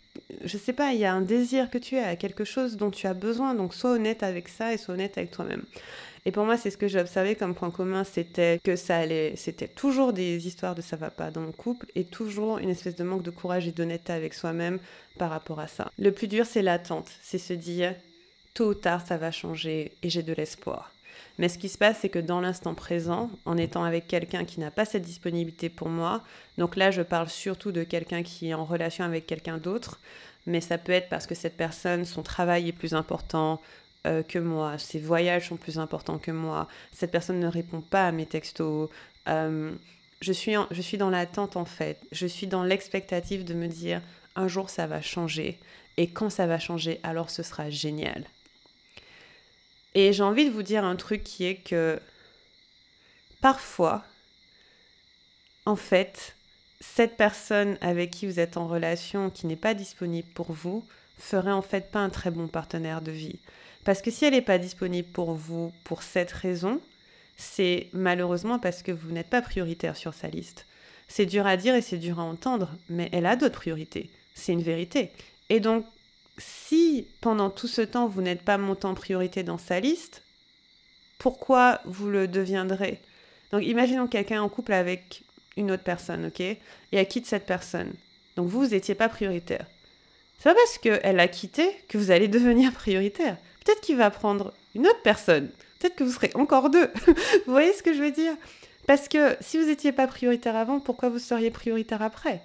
je 0.45 0.59
sais 0.59 0.73
pas, 0.73 0.93
il 0.93 1.01
y 1.01 1.05
a 1.05 1.13
un 1.13 1.21
désir 1.21 1.71
que 1.71 1.79
tu 1.79 1.99
as, 1.99 2.17
quelque 2.17 2.45
chose 2.45 2.77
dont 2.77 2.91
tu 2.91 3.07
as 3.07 3.15
besoin, 3.15 3.55
donc 3.55 3.75
sois 3.75 3.93
honnête 3.93 4.23
avec 4.23 4.49
ça 4.49 4.73
et 4.73 4.79
sois 4.79 4.95
honnête 4.95 5.19
avec 5.19 5.31
toi-même. 5.31 5.63
Et 6.27 6.33
pour 6.33 6.45
moi, 6.45 6.57
c'est 6.57 6.71
ce 6.71 6.79
que 6.79 6.89
j'ai 6.89 7.01
observé 7.01 7.35
comme 7.35 7.55
point 7.55 7.71
commun, 7.71 8.03
c'était 8.03 8.59
que 8.65 8.77
ça 8.77 8.97
allait, 8.97 9.35
c'était 9.37 9.69
toujours 9.69 10.15
des 10.15 10.47
histoires 10.47 10.75
de 10.75 10.81
ça 10.81 10.97
va 10.97 11.11
pas 11.11 11.31
dans 11.31 11.45
le 11.45 11.53
couple 11.53 11.87
et 11.95 12.05
toujours 12.05 12.59
une 12.59 12.71
espèce 12.71 12.97
de 12.97 13.05
manque 13.05 13.23
de 13.23 13.31
courage 13.31 13.69
et 13.69 13.73
d'honnêteté 13.73 14.13
avec 14.13 14.33
soi-même 14.33 14.79
par 15.19 15.31
rapport 15.31 15.61
à 15.61 15.67
ça. 15.67 15.91
Le 15.99 16.13
plus 16.13 16.29
dur, 16.29 16.47
c'est 16.47 16.63
l'attente, 16.63 17.11
c'est 17.23 17.39
se 17.39 17.53
dire 17.53 17.95
tôt 18.55 18.71
ou 18.71 18.75
tard 18.75 19.07
ça 19.07 19.19
va 19.19 19.31
changer 19.31 19.93
et 20.03 20.09
j'ai 20.09 20.23
de 20.23 20.33
l'espoir. 20.33 20.94
Mais 21.39 21.49
ce 21.49 21.59
qui 21.59 21.69
se 21.69 21.79
passe, 21.79 21.99
c'est 22.01 22.09
que 22.09 22.19
dans 22.19 22.41
l'instant 22.41 22.75
présent, 22.75 23.29
en 23.45 23.57
étant 23.57 23.83
avec 23.83 24.07
quelqu'un 24.07 24.45
qui 24.45 24.61
n'a 24.61 24.71
pas 24.71 24.85
cette 24.85 25.03
disponibilité 25.03 25.69
pour 25.69 25.89
moi, 25.89 26.23
donc 26.59 26.77
là 26.77 26.91
je 26.91 27.03
parle 27.03 27.29
surtout 27.29 27.73
de 27.73 27.83
quelqu'un 27.83 28.23
qui 28.23 28.51
est 28.51 28.55
en 28.55 28.65
relation 28.65 29.05
avec 29.05 29.27
quelqu'un 29.27 29.59
d'autre, 29.59 29.99
mais 30.47 30.61
ça 30.61 30.79
peut 30.79 30.93
être 30.93 31.09
parce 31.09 31.27
que 31.27 31.35
cette 31.35 31.57
personne, 31.57 32.05
son 32.05 32.23
travail 32.23 32.69
est 32.69 32.73
plus 32.73 32.95
important 32.95 33.61
euh, 34.07 34.23
que 34.23 34.39
moi, 34.39 34.79
ses 34.79 35.01
voyages 35.01 35.49
sont 35.49 35.57
plus 35.57 35.79
importants 35.79 36.19
que 36.19 36.31
moi, 36.31 36.69
cette 36.93 37.11
personne 37.11 37.41
ne 37.41 37.49
répond 37.49 37.81
pas 37.81 38.07
à 38.07 38.13
mes 38.13 38.27
textos. 38.27 38.89
Euh, 39.29 39.73
je, 40.21 40.33
suis 40.33 40.55
je 40.71 40.83
suis 40.83 40.99
dans 40.99 41.11
l'attente 41.11 41.57
en 41.57 41.65
fait, 41.65 41.99
je 42.13 42.27
suis 42.27 42.47
dans 42.47 42.63
l'expectative 42.63 43.45
de 43.45 43.55
me 43.55 43.67
dire 43.67 44.01
un 44.37 44.47
jour 44.47 44.71
ça 44.71 44.87
va 44.87 45.01
changer, 45.01 45.59
et 45.97 46.09
quand 46.09 46.31
ça 46.31 46.47
va 46.47 46.61
changer, 46.61 47.01
alors 47.03 47.31
ce 47.31 47.43
sera 47.43 47.71
génial. 47.71 48.25
Et 49.95 50.13
j'ai 50.13 50.23
envie 50.23 50.47
de 50.47 50.51
vous 50.51 50.63
dire 50.63 50.85
un 50.85 50.97
truc 50.97 51.23
qui 51.23 51.45
est 51.45 51.57
que 51.57 52.01
parfois, 53.41 54.05
en 55.67 55.77
fait, 55.77 56.35
cette 56.81 57.17
personne 57.17 57.79
avec 57.81 58.11
qui 58.11 58.27
vous 58.27 58.41
êtes 58.41 58.57
en 58.57 58.67
relation, 58.67 59.31
qui 59.31 59.47
n'est 59.47 59.57
pas 59.57 59.75
disponible 59.75 60.29
pour 60.35 60.53
vous, 60.53 60.85
ferait 61.19 61.53
en 61.53 61.63
fait 61.63 61.91
pas 61.91 62.01
un 62.01 62.11
très 62.11 62.31
bon 62.31 62.49
partenaire 62.49 63.01
de 63.01 63.13
vie. 63.13 63.39
Parce 63.85 64.03
que 64.03 64.11
si 64.11 64.25
elle 64.25 64.35
n'est 64.35 64.43
pas 64.43 64.59
disponible 64.59 65.09
pour 65.09 65.35
vous 65.35 65.73
pour 65.85 66.03
cette 66.03 66.33
raison, 66.33 66.81
c'est 67.37 67.89
malheureusement 67.93 68.59
parce 68.59 68.83
que 68.83 68.93
vous 68.93 69.11
n'êtes 69.11 69.29
pas 69.29 69.43
prioritaire 69.43 69.97
sur 69.97 70.15
sa 70.15 70.29
liste. 70.29 70.67
C'est 71.09 71.27
dur 71.27 71.47
à 71.47 71.57
dire 71.57 71.75
et 71.75 71.83
c'est 71.83 71.99
dur 71.99 72.19
à 72.19 72.23
entendre, 72.23 72.71
mais 72.89 73.09
elle 73.13 73.27
a 73.27 73.37
d'autres 73.37 73.59
priorités. 73.59 74.11
C'est 74.35 74.53
une 74.53 74.63
vérité. 74.63 75.11
Et 75.51 75.61
donc, 75.61 75.85
si 76.39 77.07
pendant 77.21 77.51
tout 77.51 77.69
ce 77.69 77.83
temps 77.83 78.09
vous 78.09 78.23
n'êtes 78.23 78.43
pas 78.43 78.59
monté 78.59 78.87
en 78.87 78.95
priorité 78.95 79.43
dans 79.43 79.59
sa 79.59 79.81
liste, 79.81 80.23
pourquoi 81.19 81.81
vous 81.85 82.09
le 82.09 82.29
deviendrez? 82.29 83.01
Donc, 83.53 83.65
imaginons 83.65 84.09
quelqu'un 84.09 84.43
en 84.43 84.49
couple 84.49 84.73
avec 84.73 85.23
une 85.57 85.71
autre 85.71 85.85
personne, 85.85 86.27
ok? 86.27 86.41
Et 86.41 86.59
elle 86.93 87.09
quitte 87.09 87.27
cette 87.27 87.47
personne. 87.47 87.93
Donc, 88.37 88.49
vous, 88.49 88.61
vous 88.61 88.69
n'étiez 88.69 88.95
pas 88.95 89.09
prioritaire. 89.09 89.67
C'est 90.39 90.51
pas 90.51 90.55
parce 90.55 90.79
qu'elle 90.79 91.21
a 91.21 91.29
quitté 91.29 91.71
que 91.89 91.99
vous 91.99 92.11
allez 92.11 92.29
devenir 92.29 92.73
prioritaire. 92.75 93.37
Peut-être 93.65 93.81
qu'il 93.81 93.97
va 93.97 94.11
prendre 94.11 94.53
une 94.75 94.87
autre 94.87 95.03
personne. 95.03 95.49
Peut-être 95.79 95.95
que 95.95 96.05
vous 96.05 96.13
serez 96.13 96.33
encore 96.35 96.71
deux. 96.71 96.91
vous 97.07 97.53
voyez 97.53 97.73
ce 97.73 97.83
que 97.83 97.95
je 97.95 98.03
veux 98.03 98.11
dire? 98.11 98.35
Parce 98.87 99.09
que 99.09 99.37
si 99.41 99.57
vous 99.57 99.67
n'étiez 99.67 99.93
pas 99.93 100.07
prioritaire 100.07 100.57
avant, 100.57 100.81
pourquoi 100.81 101.09
vous 101.09 101.19
seriez 101.19 101.51
prioritaire 101.51 102.03
après? 102.03 102.43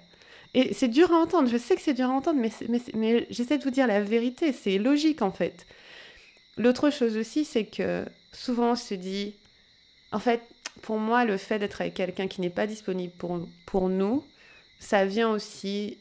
Et 0.54 0.74
c'est 0.74 0.88
dur 0.88 1.12
à 1.12 1.16
entendre. 1.16 1.48
Je 1.48 1.56
sais 1.56 1.76
que 1.76 1.82
c'est 1.82 1.94
dur 1.94 2.06
à 2.06 2.12
entendre, 2.12 2.40
mais, 2.40 2.50
mais 2.94 3.26
j'essaie 3.30 3.58
de 3.58 3.64
vous 3.64 3.70
dire 3.70 3.86
la 3.86 4.02
vérité. 4.02 4.52
C'est 4.52 4.78
logique 4.78 5.22
en 5.22 5.30
fait. 5.30 5.66
L'autre 6.56 6.90
chose 6.90 7.16
aussi, 7.16 7.44
c'est 7.44 7.64
que 7.64 8.04
souvent 8.32 8.72
on 8.72 8.76
se 8.76 8.94
dit, 8.94 9.34
en 10.12 10.18
fait, 10.18 10.42
pour 10.82 10.98
moi, 10.98 11.24
le 11.24 11.36
fait 11.36 11.58
d'être 11.58 11.80
avec 11.80 11.94
quelqu'un 11.94 12.26
qui 12.26 12.40
n'est 12.40 12.50
pas 12.50 12.66
disponible 12.66 13.12
pour, 13.18 13.40
pour 13.66 13.88
nous, 13.88 14.24
ça 14.78 15.04
vient 15.04 15.30
aussi 15.30 15.98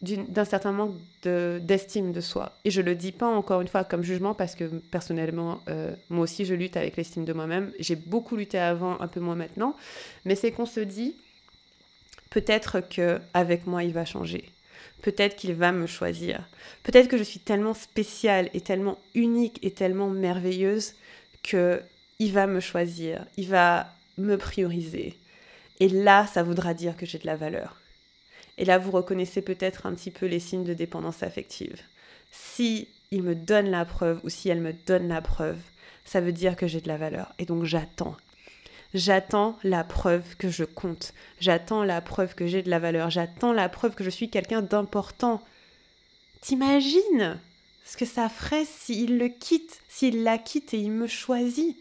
d'un 0.00 0.44
certain 0.44 0.70
manque 0.70 0.94
d'estime 1.22 2.12
de, 2.12 2.20
soi. 2.20 2.52
Et 2.64 2.70
je 2.70 2.80
le 2.80 2.94
dis 2.94 3.10
pas 3.10 3.26
encore 3.26 3.60
une 3.60 3.68
fois 3.68 3.82
comme 3.82 4.04
jugement 4.04 4.32
parce 4.32 4.54
que 4.54 4.64
personnellement, 4.64 5.60
euh, 5.68 5.94
moi 6.08 6.22
aussi, 6.22 6.44
je 6.44 6.54
lutte 6.54 6.76
avec 6.76 6.96
l'estime 6.96 7.24
de 7.24 7.32
moi-même. 7.32 7.72
J'ai 7.80 7.96
beaucoup 7.96 8.36
lutté 8.36 8.58
avant, 8.58 9.00
un 9.00 9.08
peu 9.08 9.18
moins 9.18 9.34
maintenant. 9.34 9.74
Mais 10.24 10.36
c'est 10.36 10.52
qu'on 10.52 10.66
se 10.66 10.80
dit, 10.80 11.16
peut-être 12.30 12.80
que 12.80 13.20
avec 13.34 13.66
moi, 13.66 13.84
il 13.84 13.92
va 13.92 14.04
changer. 14.04 14.50
Peut-être 15.02 15.36
qu'il 15.36 15.54
va 15.54 15.72
me 15.72 15.86
choisir. 15.86 16.40
Peut-être 16.82 17.08
que 17.08 17.18
je 17.18 17.22
suis 17.22 17.40
tellement 17.40 17.74
spéciale 17.74 18.50
et 18.54 18.60
tellement 18.60 18.98
unique 19.14 19.58
et 19.62 19.70
tellement 19.70 20.08
merveilleuse 20.08 20.94
que 21.42 21.80
il 22.18 22.32
va 22.32 22.46
me 22.46 22.60
choisir. 22.60 23.24
Il 23.36 23.48
va 23.48 23.94
me 24.16 24.36
prioriser. 24.36 25.16
Et 25.80 25.88
là, 25.88 26.26
ça 26.26 26.42
voudra 26.42 26.74
dire 26.74 26.96
que 26.96 27.06
j'ai 27.06 27.18
de 27.18 27.26
la 27.26 27.36
valeur. 27.36 27.76
Et 28.56 28.64
là, 28.64 28.78
vous 28.78 28.90
reconnaissez 28.90 29.40
peut-être 29.40 29.86
un 29.86 29.94
petit 29.94 30.10
peu 30.10 30.26
les 30.26 30.40
signes 30.40 30.64
de 30.64 30.74
dépendance 30.74 31.22
affective. 31.22 31.80
Si 32.32 32.88
il 33.12 33.22
me 33.22 33.36
donne 33.36 33.70
la 33.70 33.84
preuve 33.84 34.20
ou 34.24 34.28
si 34.28 34.48
elle 34.48 34.60
me 34.60 34.72
donne 34.72 35.08
la 35.08 35.22
preuve, 35.22 35.58
ça 36.04 36.20
veut 36.20 36.32
dire 36.32 36.56
que 36.56 36.66
j'ai 36.66 36.80
de 36.80 36.88
la 36.88 36.96
valeur. 36.96 37.32
Et 37.38 37.44
donc 37.44 37.64
j'attends. 37.64 38.16
J'attends 38.94 39.58
la 39.64 39.84
preuve 39.84 40.36
que 40.36 40.48
je 40.48 40.64
compte. 40.64 41.12
J'attends 41.40 41.84
la 41.84 42.00
preuve 42.00 42.34
que 42.34 42.46
j'ai 42.46 42.62
de 42.62 42.70
la 42.70 42.78
valeur. 42.78 43.10
J'attends 43.10 43.52
la 43.52 43.68
preuve 43.68 43.94
que 43.94 44.04
je 44.04 44.10
suis 44.10 44.30
quelqu'un 44.30 44.62
d'important. 44.62 45.42
T'imagines 46.40 47.38
ce 47.84 47.96
que 47.96 48.06
ça 48.06 48.28
ferait 48.28 48.64
s'il 48.64 49.18
le 49.18 49.28
quitte, 49.28 49.80
s'il 49.88 50.22
la 50.22 50.38
quitte 50.38 50.72
et 50.72 50.78
il 50.78 50.90
me 50.90 51.06
choisit? 51.06 51.76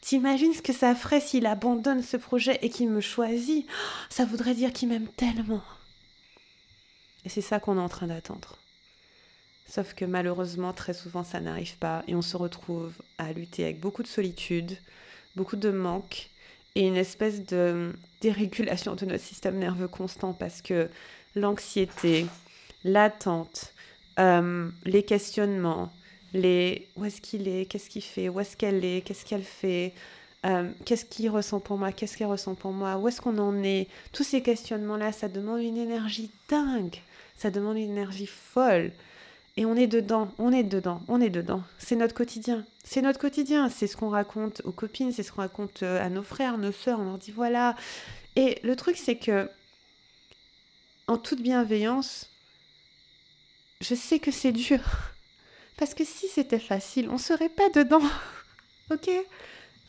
T'imagines 0.00 0.54
ce 0.54 0.62
que 0.62 0.72
ça 0.72 0.94
ferait 0.94 1.20
s'il 1.20 1.46
abandonne 1.46 2.02
ce 2.02 2.16
projet 2.16 2.58
et 2.62 2.70
qu'il 2.70 2.88
me 2.88 3.00
choisit? 3.00 3.66
Ça 4.08 4.24
voudrait 4.24 4.54
dire 4.54 4.72
qu'il 4.72 4.88
m'aime 4.88 5.08
tellement. 5.08 5.62
Et 7.24 7.28
c'est 7.28 7.42
ça 7.42 7.60
qu'on 7.60 7.76
est 7.76 7.82
en 7.82 7.88
train 7.88 8.06
d'attendre. 8.06 8.58
Sauf 9.68 9.92
que 9.92 10.06
malheureusement, 10.06 10.72
très 10.72 10.94
souvent, 10.94 11.24
ça 11.24 11.40
n'arrive 11.40 11.76
pas 11.76 12.02
et 12.08 12.14
on 12.14 12.22
se 12.22 12.38
retrouve 12.38 12.94
à 13.18 13.34
lutter 13.34 13.64
avec 13.64 13.80
beaucoup 13.80 14.02
de 14.02 14.08
solitude, 14.08 14.78
beaucoup 15.36 15.56
de 15.56 15.70
manque 15.70 16.30
une 16.86 16.96
espèce 16.96 17.44
de 17.44 17.92
dérégulation 18.20 18.94
de 18.94 19.04
notre 19.06 19.24
système 19.24 19.58
nerveux 19.58 19.88
constant 19.88 20.32
parce 20.32 20.62
que 20.62 20.88
l'anxiété, 21.34 22.26
l'attente, 22.84 23.72
euh, 24.18 24.68
les 24.84 25.02
questionnements, 25.02 25.92
les 26.32 26.88
où 26.96 27.04
est-ce 27.04 27.20
qu'il 27.20 27.48
est, 27.48 27.66
qu'est-ce 27.66 27.88
qu'il 27.88 28.02
fait, 28.02 28.28
où 28.28 28.40
est-ce 28.40 28.56
qu'elle 28.56 28.84
est, 28.84 29.02
qu'est-ce 29.04 29.24
qu'elle 29.24 29.42
fait, 29.42 29.94
euh, 30.46 30.70
qu'est-ce 30.84 31.04
qu'il 31.04 31.30
ressent 31.30 31.60
pour 31.60 31.78
moi, 31.78 31.92
qu'est-ce 31.92 32.16
qu'elle 32.16 32.28
ressent 32.28 32.54
pour 32.54 32.72
moi, 32.72 32.96
où 32.96 33.08
est-ce 33.08 33.20
qu'on 33.20 33.38
en 33.38 33.62
est, 33.62 33.88
tous 34.12 34.24
ces 34.24 34.42
questionnements-là, 34.42 35.12
ça 35.12 35.28
demande 35.28 35.62
une 35.62 35.76
énergie 35.76 36.30
dingue. 36.48 36.96
Ça 37.36 37.50
demande 37.50 37.76
une 37.76 37.90
énergie 37.90 38.26
folle. 38.26 38.90
Et 39.58 39.66
on 39.66 39.74
est 39.74 39.88
dedans, 39.88 40.28
on 40.38 40.52
est 40.52 40.62
dedans, 40.62 41.00
on 41.08 41.20
est 41.20 41.30
dedans. 41.30 41.64
C'est 41.78 41.96
notre 41.96 42.14
quotidien. 42.14 42.64
C'est 42.84 43.02
notre 43.02 43.18
quotidien. 43.18 43.68
C'est 43.68 43.88
ce 43.88 43.96
qu'on 43.96 44.08
raconte 44.08 44.62
aux 44.64 44.70
copines, 44.70 45.10
c'est 45.10 45.24
ce 45.24 45.32
qu'on 45.32 45.40
raconte 45.40 45.82
euh, 45.82 46.00
à 46.00 46.08
nos 46.10 46.22
frères, 46.22 46.58
nos 46.58 46.70
sœurs. 46.70 47.00
On 47.00 47.06
leur 47.06 47.18
dit 47.18 47.32
voilà. 47.32 47.74
Et 48.36 48.60
le 48.62 48.76
truc, 48.76 48.96
c'est 48.96 49.16
que, 49.16 49.50
en 51.08 51.16
toute 51.18 51.42
bienveillance, 51.42 52.30
je 53.80 53.96
sais 53.96 54.20
que 54.20 54.30
c'est 54.30 54.52
dur. 54.52 54.78
Parce 55.76 55.92
que 55.92 56.04
si 56.04 56.28
c'était 56.28 56.60
facile, 56.60 57.08
on 57.10 57.18
serait 57.18 57.48
pas 57.48 57.68
dedans. 57.70 58.02
ok? 58.92 59.10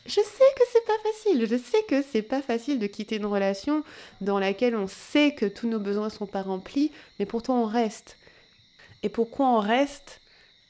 Je 0.04 0.10
sais 0.14 0.20
que 0.20 0.64
c'est 0.72 0.84
pas 0.84 0.98
facile. 1.04 1.46
Je 1.46 1.56
sais 1.56 1.82
que 1.88 2.02
c'est 2.02 2.22
pas 2.22 2.42
facile 2.42 2.80
de 2.80 2.88
quitter 2.88 3.18
une 3.18 3.26
relation 3.26 3.84
dans 4.20 4.40
laquelle 4.40 4.74
on 4.74 4.88
sait 4.88 5.32
que 5.32 5.46
tous 5.46 5.68
nos 5.68 5.78
besoins 5.78 6.10
sont 6.10 6.26
pas 6.26 6.42
remplis, 6.42 6.90
mais 7.20 7.26
pourtant 7.26 7.62
on 7.62 7.66
reste. 7.66 8.16
Et 9.02 9.08
pourquoi 9.08 9.46
on 9.48 9.60
reste? 9.60 10.20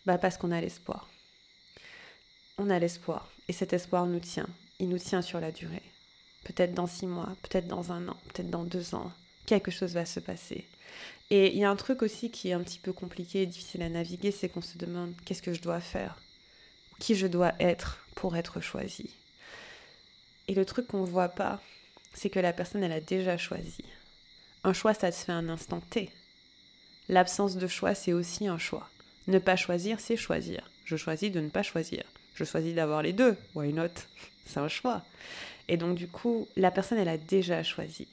Bah 0.07 0.19
parce 0.19 0.37
qu'on 0.37 0.53
a 0.53 0.61
l'espoir. 0.61 1.09
On 2.59 2.71
a 2.71 2.79
l'espoir. 2.79 3.31
Et 3.49 3.53
cet 3.53 3.73
espoir 3.73 4.07
nous 4.07 4.21
tient. 4.21 4.49
Il 4.79 4.89
nous 4.89 4.99
tient 4.99 5.23
sur 5.23 5.41
la 5.41 5.53
durée. 5.53 5.83
Peut-être 6.45 6.73
dans 6.73 6.87
six 6.87 7.07
mois, 7.07 7.35
peut-être 7.43 7.67
dans 7.67 7.93
un 7.93 8.09
an, 8.09 8.17
peut-être 8.29 8.51
dans 8.51 8.65
deux 8.65 8.95
ans. 8.95 9.13
Quelque 9.47 9.71
chose 9.71 9.93
va 9.93 10.07
se 10.07 10.21
passer. 10.21 10.67
Et 11.31 11.53
il 11.53 11.59
y 11.59 11.65
a 11.65 11.71
un 11.71 11.77
truc 11.77 12.03
aussi 12.03 12.31
qui 12.31 12.49
est 12.49 12.55
un 12.55 12.63
petit 12.63 12.79
peu 12.79 12.93
compliqué 12.93 13.43
et 13.43 13.47
difficile 13.47 13.83
à 13.83 13.89
naviguer, 13.89 14.33
c'est 14.33 14.49
qu'on 14.49 14.63
se 14.63 14.79
demande 14.79 15.13
qu'est-ce 15.25 15.43
que 15.43 15.53
je 15.53 15.61
dois 15.61 15.81
faire? 15.81 16.17
Qui 16.99 17.15
je 17.15 17.27
dois 17.27 17.53
être 17.61 18.05
pour 18.15 18.37
être 18.37 18.61
choisi? 18.61 19.11
Et 20.49 20.55
le 20.55 20.65
truc 20.65 20.89
qu'on 20.89 21.05
voit 21.05 21.29
pas, 21.29 21.61
c'est 22.15 22.31
que 22.31 22.41
la 22.41 22.53
personne, 22.53 22.83
elle 22.83 22.93
a 22.93 23.01
déjà 23.01 23.37
choisi. 23.37 23.85
Un 24.65 24.73
choix, 24.73 24.95
ça 24.95 25.13
se 25.13 25.25
fait 25.25 25.33
un 25.33 25.49
instant 25.49 25.81
T. 25.81 26.11
L'absence 27.11 27.57
de 27.57 27.67
choix, 27.67 27.95
c'est 27.95 28.14
aussi 28.14 28.47
un 28.47 28.57
choix. 28.57 28.88
Ne 29.26 29.38
pas 29.38 29.57
choisir, 29.57 30.00
c'est 30.00 30.17
choisir. 30.17 30.71
Je 30.87 30.97
choisis 30.97 31.31
de 31.31 31.40
ne 31.40 31.50
pas 31.50 31.62
choisir. 31.62 32.02
Je 32.35 32.45
choisis 32.45 32.75
d'avoir 32.75 33.02
les 33.02 33.12
deux. 33.12 33.37
Why 33.55 33.75
not? 33.75 33.88
C'est 34.47 34.59
un 34.59 34.69
choix. 34.69 35.02
Et 35.69 35.76
donc, 35.76 35.95
du 35.95 36.09
coup, 36.09 36.49
la 36.57 36.73
personne, 36.73 36.99
elle 36.99 37.09
a 37.09 37.19
déjà 37.19 37.62
choisi. 37.62 38.09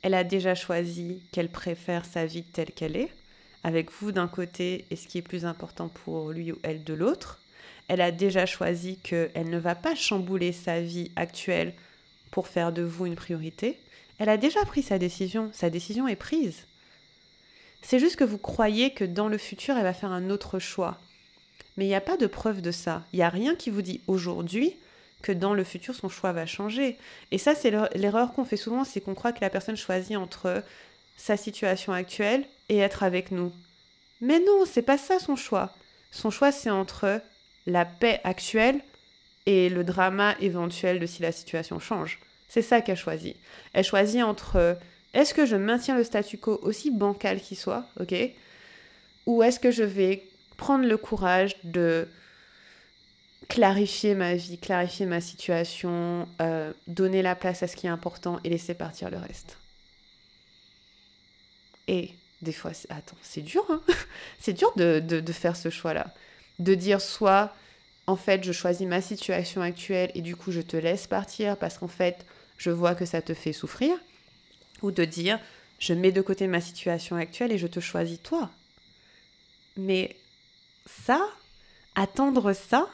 Elle 0.00 0.14
a 0.14 0.24
déjà 0.24 0.56
choisi 0.56 1.22
qu'elle 1.30 1.50
préfère 1.50 2.04
sa 2.04 2.26
vie 2.26 2.42
telle 2.42 2.72
qu'elle 2.72 2.96
est, 2.96 3.12
avec 3.62 3.92
vous 3.92 4.10
d'un 4.10 4.26
côté 4.26 4.86
et 4.90 4.96
ce 4.96 5.06
qui 5.06 5.18
est 5.18 5.22
plus 5.22 5.44
important 5.44 5.88
pour 5.88 6.32
lui 6.32 6.50
ou 6.50 6.58
elle 6.64 6.82
de 6.82 6.94
l'autre 6.94 7.38
elle 7.88 8.00
a 8.00 8.10
déjà 8.10 8.46
choisi 8.46 8.96
qu'elle 9.02 9.50
ne 9.50 9.58
va 9.58 9.74
pas 9.74 9.94
chambouler 9.94 10.52
sa 10.52 10.80
vie 10.80 11.10
actuelle 11.16 11.74
pour 12.30 12.48
faire 12.48 12.72
de 12.72 12.82
vous 12.82 13.06
une 13.06 13.16
priorité. 13.16 13.78
Elle 14.18 14.28
a 14.28 14.36
déjà 14.36 14.64
pris 14.64 14.82
sa 14.82 14.98
décision, 14.98 15.50
sa 15.52 15.68
décision 15.68 16.08
est 16.08 16.16
prise. 16.16 16.64
C'est 17.82 17.98
juste 17.98 18.16
que 18.16 18.24
vous 18.24 18.38
croyez 18.38 18.92
que 18.92 19.04
dans 19.04 19.28
le 19.28 19.38
futur, 19.38 19.76
elle 19.76 19.82
va 19.82 19.92
faire 19.92 20.12
un 20.12 20.30
autre 20.30 20.58
choix. 20.58 20.98
Mais 21.76 21.84
il 21.84 21.88
n'y 21.88 21.94
a 21.94 22.00
pas 22.00 22.16
de 22.16 22.26
preuve 22.26 22.62
de 22.62 22.70
ça. 22.70 23.04
Il 23.12 23.16
n'y 23.16 23.22
a 23.22 23.28
rien 23.28 23.54
qui 23.54 23.70
vous 23.70 23.82
dit 23.82 24.00
aujourd'hui 24.06 24.76
que 25.22 25.32
dans 25.32 25.54
le 25.54 25.64
futur, 25.64 25.94
son 25.94 26.08
choix 26.08 26.32
va 26.32 26.46
changer. 26.46 26.96
Et 27.30 27.38
ça, 27.38 27.54
c'est 27.54 27.70
l'erreur 27.94 28.32
qu'on 28.32 28.44
fait 28.44 28.56
souvent, 28.56 28.84
c'est 28.84 29.00
qu'on 29.00 29.14
croit 29.14 29.32
que 29.32 29.40
la 29.40 29.50
personne 29.50 29.76
choisit 29.76 30.16
entre 30.16 30.62
sa 31.16 31.36
situation 31.36 31.92
actuelle 31.92 32.44
et 32.68 32.78
être 32.78 33.02
avec 33.02 33.30
nous. 33.30 33.52
Mais 34.20 34.40
non, 34.40 34.64
c'est 34.66 34.82
pas 34.82 34.98
ça 34.98 35.18
son 35.18 35.36
choix. 35.36 35.74
Son 36.10 36.30
choix, 36.30 36.52
c'est 36.52 36.70
entre 36.70 37.20
la 37.66 37.84
paix 37.84 38.20
actuelle 38.24 38.80
et 39.46 39.68
le 39.68 39.84
drama 39.84 40.34
éventuel 40.40 41.00
de 41.00 41.06
si 41.06 41.22
la 41.22 41.32
situation 41.32 41.78
change. 41.80 42.18
C'est 42.48 42.62
ça 42.62 42.80
qu'elle 42.80 42.96
choisit. 42.96 43.36
Elle 43.72 43.84
choisit 43.84 44.22
entre 44.22 44.76
est-ce 45.14 45.34
que 45.34 45.46
je 45.46 45.56
maintiens 45.56 45.96
le 45.96 46.04
statu 46.04 46.38
quo 46.38 46.58
aussi 46.62 46.90
bancal 46.90 47.40
qu'il 47.40 47.56
soit, 47.56 47.86
ok? 48.00 48.14
Ou 49.26 49.42
est-ce 49.42 49.60
que 49.60 49.70
je 49.70 49.82
vais 49.82 50.24
prendre 50.56 50.86
le 50.86 50.96
courage 50.96 51.56
de 51.64 52.08
clarifier 53.48 54.14
ma 54.14 54.34
vie, 54.34 54.58
clarifier 54.58 55.06
ma 55.06 55.20
situation, 55.20 56.26
euh, 56.40 56.72
donner 56.86 57.22
la 57.22 57.34
place 57.34 57.62
à 57.62 57.68
ce 57.68 57.76
qui 57.76 57.86
est 57.86 57.90
important 57.90 58.40
et 58.44 58.48
laisser 58.48 58.74
partir 58.74 59.10
le 59.10 59.18
reste? 59.18 59.58
Et 61.88 62.10
des 62.40 62.52
fois, 62.52 62.72
attends, 62.88 63.16
c'est 63.22 63.42
dur, 63.42 63.64
hein? 63.68 63.82
C'est 64.40 64.54
dur 64.54 64.72
de 64.76 65.32
faire 65.32 65.56
ce 65.56 65.70
choix-là. 65.70 66.12
De 66.58 66.74
dire 66.74 67.00
soit 67.00 67.52
en 68.06 68.16
fait, 68.16 68.42
je 68.44 68.52
choisis 68.52 68.86
ma 68.86 69.00
situation 69.00 69.62
actuelle 69.62 70.10
et 70.14 70.22
du 70.22 70.36
coup, 70.36 70.52
je 70.52 70.60
te 70.60 70.76
laisse 70.76 71.06
partir 71.06 71.56
parce 71.56 71.78
qu'en 71.78 71.88
fait, 71.88 72.26
je 72.58 72.70
vois 72.70 72.94
que 72.94 73.04
ça 73.04 73.22
te 73.22 73.34
fait 73.34 73.52
souffrir. 73.52 73.96
Ou 74.82 74.90
de 74.90 75.04
dire, 75.04 75.38
je 75.78 75.94
mets 75.94 76.12
de 76.12 76.22
côté 76.22 76.46
ma 76.46 76.60
situation 76.60 77.16
actuelle 77.16 77.52
et 77.52 77.58
je 77.58 77.66
te 77.66 77.80
choisis 77.80 78.20
toi. 78.22 78.50
Mais 79.76 80.16
ça, 80.86 81.20
attendre 81.94 82.52
ça, 82.52 82.88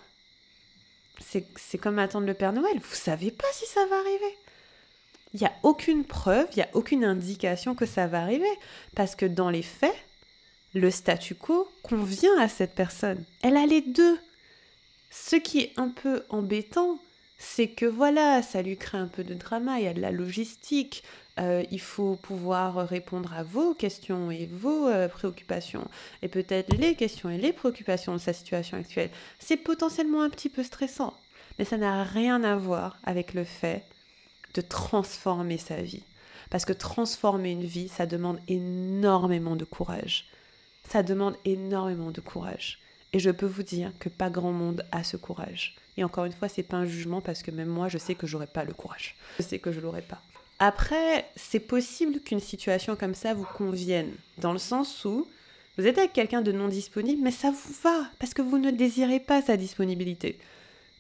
c'est 1.21 1.79
comme 1.79 1.99
attendre 1.99 2.27
le 2.27 2.35
Père 2.35 2.53
Noël. 2.53 2.79
Vous 2.79 2.95
savez 2.95 3.31
pas 3.31 3.49
si 3.53 3.67
ça 3.67 3.85
va 3.87 3.97
arriver. 3.97 4.39
Il 5.35 5.41
n'y 5.41 5.47
a 5.47 5.53
aucune 5.63 6.05
preuve, 6.05 6.47
il 6.53 6.57
n'y 6.57 6.63
a 6.63 6.71
aucune 6.73 7.05
indication 7.05 7.75
que 7.75 7.87
ça 7.87 8.07
va 8.07 8.23
arriver. 8.23 8.49
Parce 8.95 9.15
que 9.15 9.27
dans 9.27 9.51
les 9.51 9.63
faits, 9.63 9.97
le 10.75 10.91
statu 10.91 11.35
quo 11.35 11.71
convient 11.83 12.39
à 12.39 12.49
cette 12.49 12.75
personne. 12.75 13.25
Elle 13.43 13.57
a 13.57 13.67
les 13.67 13.81
deux. 13.81 14.19
Ce 15.11 15.37
qui 15.37 15.61
est 15.61 15.73
un 15.77 15.89
peu 15.89 16.25
embêtant, 16.29 16.99
c'est 17.39 17.69
que 17.69 17.87
voilà, 17.87 18.43
ça 18.43 18.63
lui 18.63 18.77
crée 18.77 18.99
un 18.99 19.07
peu 19.07 19.25
de 19.25 19.35
drama, 19.35 19.79
il 19.79 19.85
y 19.85 19.89
a 19.89 19.95
de 19.95 20.01
la 20.01 20.11
logistique, 20.11 21.03
euh, 21.39 21.63
il 21.71 21.81
faut 21.81 22.17
pouvoir 22.17 22.89
répondre 22.89 23.33
à 23.33 23.43
vos 23.43 23.75
questions 23.75 24.31
et 24.31 24.47
vos 24.47 24.89
euh, 24.89 25.09
préoccupations, 25.09 25.89
et 26.23 26.29
peut-être 26.29 26.75
les 26.77 26.95
questions 26.95 27.31
et 27.31 27.39
les 27.39 27.53
préoccupations 27.53 28.13
de 28.13 28.19
sa 28.19 28.33
situation 28.33 28.77
actuelle. 28.77 29.11
C'est 29.39 29.57
potentiellement 29.57 30.23
un 30.23 30.31
petit 30.31 30.49
peu 30.49 30.63
stressant, 30.63 31.15
mais 31.59 31.65
ça 31.65 31.77
n'a 31.77 32.03
rien 32.03 32.43
à 32.43 32.57
voir 32.57 32.99
avec 33.05 33.35
le 33.35 33.45
fait 33.45 33.85
de 34.55 34.61
transformer 34.61 35.59
sa 35.59 35.81
vie. 35.81 36.05
Parce 36.51 36.65
que 36.65 36.73
transformer 36.73 37.53
une 37.53 37.65
vie, 37.65 37.89
ça 37.89 38.07
demande 38.07 38.41
énormément 38.49 39.55
de 39.55 39.65
courage. 39.65 40.27
Ça 40.89 41.03
demande 41.03 41.37
énormément 41.45 42.11
de 42.11 42.21
courage. 42.21 42.79
Et 43.13 43.19
je 43.19 43.31
peux 43.31 43.47
vous 43.47 43.63
dire 43.63 43.93
que 44.01 44.09
pas 44.09 44.31
grand 44.31 44.53
monde 44.53 44.85
a 44.93 45.05
ce 45.05 45.17
courage. 45.17 45.77
Et 45.97 46.05
encore 46.05 46.25
une 46.25 46.33
fois, 46.33 46.49
c'est 46.49 46.63
pas 46.63 46.77
un 46.77 46.87
jugement 46.87 47.21
parce 47.21 47.43
que 47.43 47.51
même 47.51 47.69
moi, 47.69 47.89
je 47.89 47.99
sais 47.99 48.15
que 48.15 48.27
j'aurais 48.27 48.47
pas 48.47 48.65
le 48.65 48.73
courage. 48.73 49.17
Je 49.39 49.43
sais 49.43 49.59
que 49.59 49.73
je 49.73 49.81
l'aurais 49.81 50.03
pas. 50.03 50.23
Après, 50.61 51.25
c'est 51.37 51.61
possible 51.61 52.21
qu'une 52.21 52.41
situation 52.41 52.97
comme 52.97 53.15
ça 53.15 53.33
vous 53.33 53.47
convienne, 53.57 54.13
dans 54.39 54.53
le 54.53 54.59
sens 54.59 55.05
où 55.05 55.27
vous 55.77 55.87
êtes 55.87 55.99
avec 55.99 56.13
quelqu'un 56.13 56.43
de 56.43 56.51
non 56.51 56.67
disponible, 56.67 57.23
mais 57.23 57.31
ça 57.31 57.53
vous 57.53 57.75
va, 57.85 58.07
parce 58.19 58.35
que 58.35 58.43
vous 58.43 58.59
ne 58.59 58.73
désirez 58.73 59.21
pas 59.21 59.41
sa 59.41 59.57
disponibilité. 59.57 60.37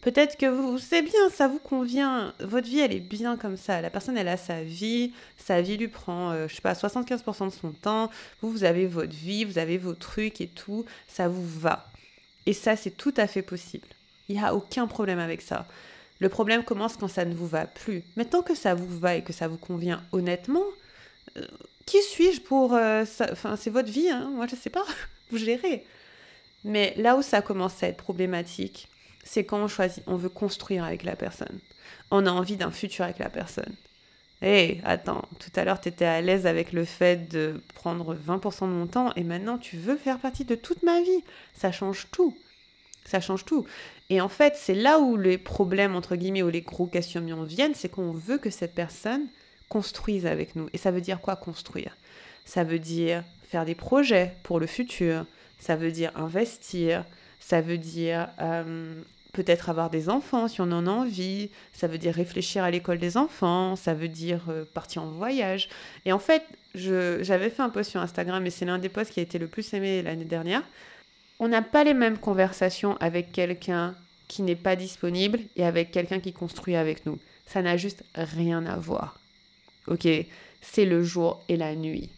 Peut-être 0.00 0.36
que 0.36 0.46
vous, 0.46 0.78
c'est 0.78 1.02
bien, 1.02 1.28
ça 1.34 1.48
vous 1.48 1.58
convient, 1.58 2.32
votre 2.38 2.68
vie 2.68 2.78
elle 2.78 2.94
est 2.94 3.00
bien 3.00 3.36
comme 3.36 3.56
ça, 3.56 3.80
la 3.80 3.90
personne 3.90 4.16
elle 4.16 4.28
a 4.28 4.36
sa 4.36 4.62
vie, 4.62 5.12
sa 5.36 5.60
vie 5.60 5.76
lui 5.76 5.88
prend, 5.88 6.30
euh, 6.30 6.46
je 6.46 6.54
sais 6.54 6.60
pas, 6.60 6.74
75% 6.74 7.46
de 7.46 7.52
son 7.52 7.72
temps, 7.72 8.08
vous, 8.40 8.52
vous 8.52 8.62
avez 8.62 8.86
votre 8.86 9.12
vie, 9.12 9.44
vous 9.44 9.58
avez 9.58 9.76
vos 9.76 9.94
trucs 9.94 10.40
et 10.40 10.46
tout, 10.46 10.84
ça 11.08 11.26
vous 11.26 11.44
va. 11.44 11.90
Et 12.46 12.52
ça 12.52 12.76
c'est 12.76 12.92
tout 12.92 13.12
à 13.16 13.26
fait 13.26 13.42
possible. 13.42 13.88
Il 14.28 14.36
n'y 14.36 14.42
a 14.42 14.54
aucun 14.54 14.86
problème 14.86 15.18
avec 15.18 15.42
ça. 15.42 15.66
Le 16.20 16.28
problème 16.28 16.64
commence 16.64 16.96
quand 16.96 17.08
ça 17.08 17.24
ne 17.24 17.34
vous 17.34 17.46
va 17.46 17.66
plus. 17.66 18.02
Mais 18.16 18.24
tant 18.24 18.42
que 18.42 18.54
ça 18.54 18.74
vous 18.74 18.98
va 18.98 19.16
et 19.16 19.22
que 19.22 19.32
ça 19.32 19.48
vous 19.48 19.56
convient 19.56 20.02
honnêtement, 20.12 20.64
euh, 21.36 21.46
qui 21.86 22.02
suis-je 22.02 22.40
pour... 22.40 22.74
Euh, 22.74 23.04
enfin, 23.32 23.56
c'est 23.56 23.70
votre 23.70 23.90
vie, 23.90 24.10
hein 24.10 24.30
moi 24.34 24.46
je 24.46 24.56
sais 24.56 24.70
pas, 24.70 24.84
vous 25.30 25.38
gérez. 25.38 25.84
Mais 26.64 26.94
là 26.96 27.16
où 27.16 27.22
ça 27.22 27.40
commence 27.40 27.82
à 27.82 27.88
être 27.88 27.96
problématique, 27.96 28.88
c'est 29.24 29.44
quand 29.44 29.62
on 29.62 29.68
choisit, 29.68 30.02
on 30.06 30.16
veut 30.16 30.28
construire 30.28 30.84
avec 30.84 31.04
la 31.04 31.14
personne. 31.14 31.60
On 32.10 32.26
a 32.26 32.30
envie 32.30 32.56
d'un 32.56 32.70
futur 32.70 33.04
avec 33.04 33.18
la 33.18 33.28
personne. 33.28 33.74
Hé, 34.40 34.80
attends, 34.84 35.22
tout 35.40 35.50
à 35.56 35.64
l'heure 35.64 35.80
tu 35.80 35.88
étais 35.88 36.04
à 36.04 36.20
l'aise 36.20 36.46
avec 36.46 36.72
le 36.72 36.84
fait 36.84 37.28
de 37.28 37.60
prendre 37.74 38.14
20% 38.14 38.62
de 38.62 38.72
mon 38.72 38.86
temps 38.86 39.12
et 39.16 39.24
maintenant 39.24 39.58
tu 39.58 39.76
veux 39.76 39.96
faire 39.96 40.18
partie 40.18 40.44
de 40.44 40.54
toute 40.54 40.82
ma 40.82 41.00
vie. 41.00 41.24
Ça 41.54 41.72
change 41.72 42.06
tout. 42.12 42.36
Ça 43.08 43.20
change 43.20 43.46
tout. 43.46 43.64
Et 44.10 44.20
en 44.20 44.28
fait, 44.28 44.52
c'est 44.54 44.74
là 44.74 44.98
où 44.98 45.16
les 45.16 45.38
problèmes, 45.38 45.96
entre 45.96 46.14
guillemets, 46.14 46.42
ou 46.42 46.50
les 46.50 46.60
gros 46.60 46.86
questionnements 46.86 47.42
viennent, 47.42 47.74
c'est 47.74 47.88
qu'on 47.88 48.12
veut 48.12 48.36
que 48.36 48.50
cette 48.50 48.74
personne 48.74 49.26
construise 49.70 50.26
avec 50.26 50.54
nous. 50.56 50.68
Et 50.74 50.78
ça 50.78 50.90
veut 50.90 51.00
dire 51.00 51.20
quoi 51.20 51.34
construire? 51.34 51.96
Ça 52.44 52.64
veut 52.64 52.78
dire 52.78 53.24
faire 53.48 53.64
des 53.64 53.74
projets 53.74 54.34
pour 54.42 54.60
le 54.60 54.66
futur, 54.66 55.24
ça 55.58 55.74
veut 55.74 55.90
dire 55.90 56.12
investir, 56.16 57.04
ça 57.40 57.62
veut 57.62 57.78
dire 57.78 58.28
euh, 58.40 59.00
peut-être 59.32 59.70
avoir 59.70 59.88
des 59.88 60.10
enfants 60.10 60.46
si 60.46 60.60
on 60.60 60.70
en 60.70 60.86
a 60.86 60.90
envie, 60.90 61.50
ça 61.72 61.86
veut 61.86 61.96
dire 61.96 62.14
réfléchir 62.14 62.62
à 62.62 62.70
l'école 62.70 62.98
des 62.98 63.16
enfants, 63.16 63.74
ça 63.74 63.94
veut 63.94 64.08
dire 64.08 64.42
euh, 64.50 64.64
partir 64.74 65.02
en 65.02 65.08
voyage. 65.08 65.70
Et 66.04 66.12
en 66.12 66.18
fait, 66.18 66.42
j'avais 66.74 67.48
fait 67.48 67.62
un 67.62 67.70
post 67.70 67.90
sur 67.90 68.02
Instagram 68.02 68.44
et 68.44 68.50
c'est 68.50 68.66
l'un 68.66 68.78
des 68.78 68.90
posts 68.90 69.12
qui 69.12 69.20
a 69.20 69.22
été 69.22 69.38
le 69.38 69.46
plus 69.46 69.72
aimé 69.72 70.02
l'année 70.02 70.26
dernière 70.26 70.62
on 71.38 71.48
n'a 71.48 71.62
pas 71.62 71.84
les 71.84 71.94
mêmes 71.94 72.18
conversations 72.18 72.96
avec 72.98 73.32
quelqu'un 73.32 73.94
qui 74.26 74.42
n'est 74.42 74.56
pas 74.56 74.76
disponible 74.76 75.40
et 75.56 75.64
avec 75.64 75.90
quelqu'un 75.90 76.20
qui 76.20 76.32
construit 76.32 76.76
avec 76.76 77.06
nous. 77.06 77.18
Ça 77.46 77.62
n'a 77.62 77.76
juste 77.76 78.04
rien 78.14 78.66
à 78.66 78.76
voir. 78.76 79.18
Ok? 79.86 80.06
C'est 80.60 80.84
le 80.84 81.02
jour 81.02 81.42
et 81.48 81.56
la 81.56 81.74
nuit. 81.74 82.10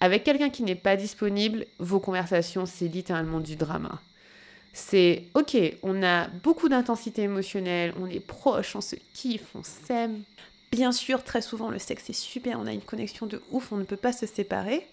Avec 0.00 0.24
quelqu'un 0.24 0.50
qui 0.50 0.62
n'est 0.62 0.74
pas 0.74 0.96
disponible, 0.96 1.64
vos 1.78 2.00
conversations, 2.00 2.66
c'est 2.66 2.88
littéralement 2.88 3.40
du 3.40 3.56
drama. 3.56 4.00
C'est 4.74 5.22
ok, 5.34 5.56
on 5.82 6.02
a 6.02 6.26
beaucoup 6.26 6.68
d'intensité 6.68 7.22
émotionnelle, 7.22 7.94
on 7.98 8.06
est 8.06 8.20
proche, 8.20 8.74
on 8.74 8.80
se 8.80 8.96
kiffe, 9.14 9.46
on 9.54 9.62
s'aime. 9.62 10.22
Bien 10.72 10.90
sûr, 10.90 11.22
très 11.22 11.40
souvent, 11.40 11.70
le 11.70 11.78
sexe 11.78 12.10
est 12.10 12.12
super, 12.12 12.58
on 12.58 12.66
a 12.66 12.72
une 12.72 12.80
connexion 12.80 13.26
de 13.26 13.40
ouf, 13.52 13.70
on 13.70 13.76
ne 13.76 13.84
peut 13.84 13.96
pas 13.96 14.12
se 14.12 14.26
séparer. 14.26 14.84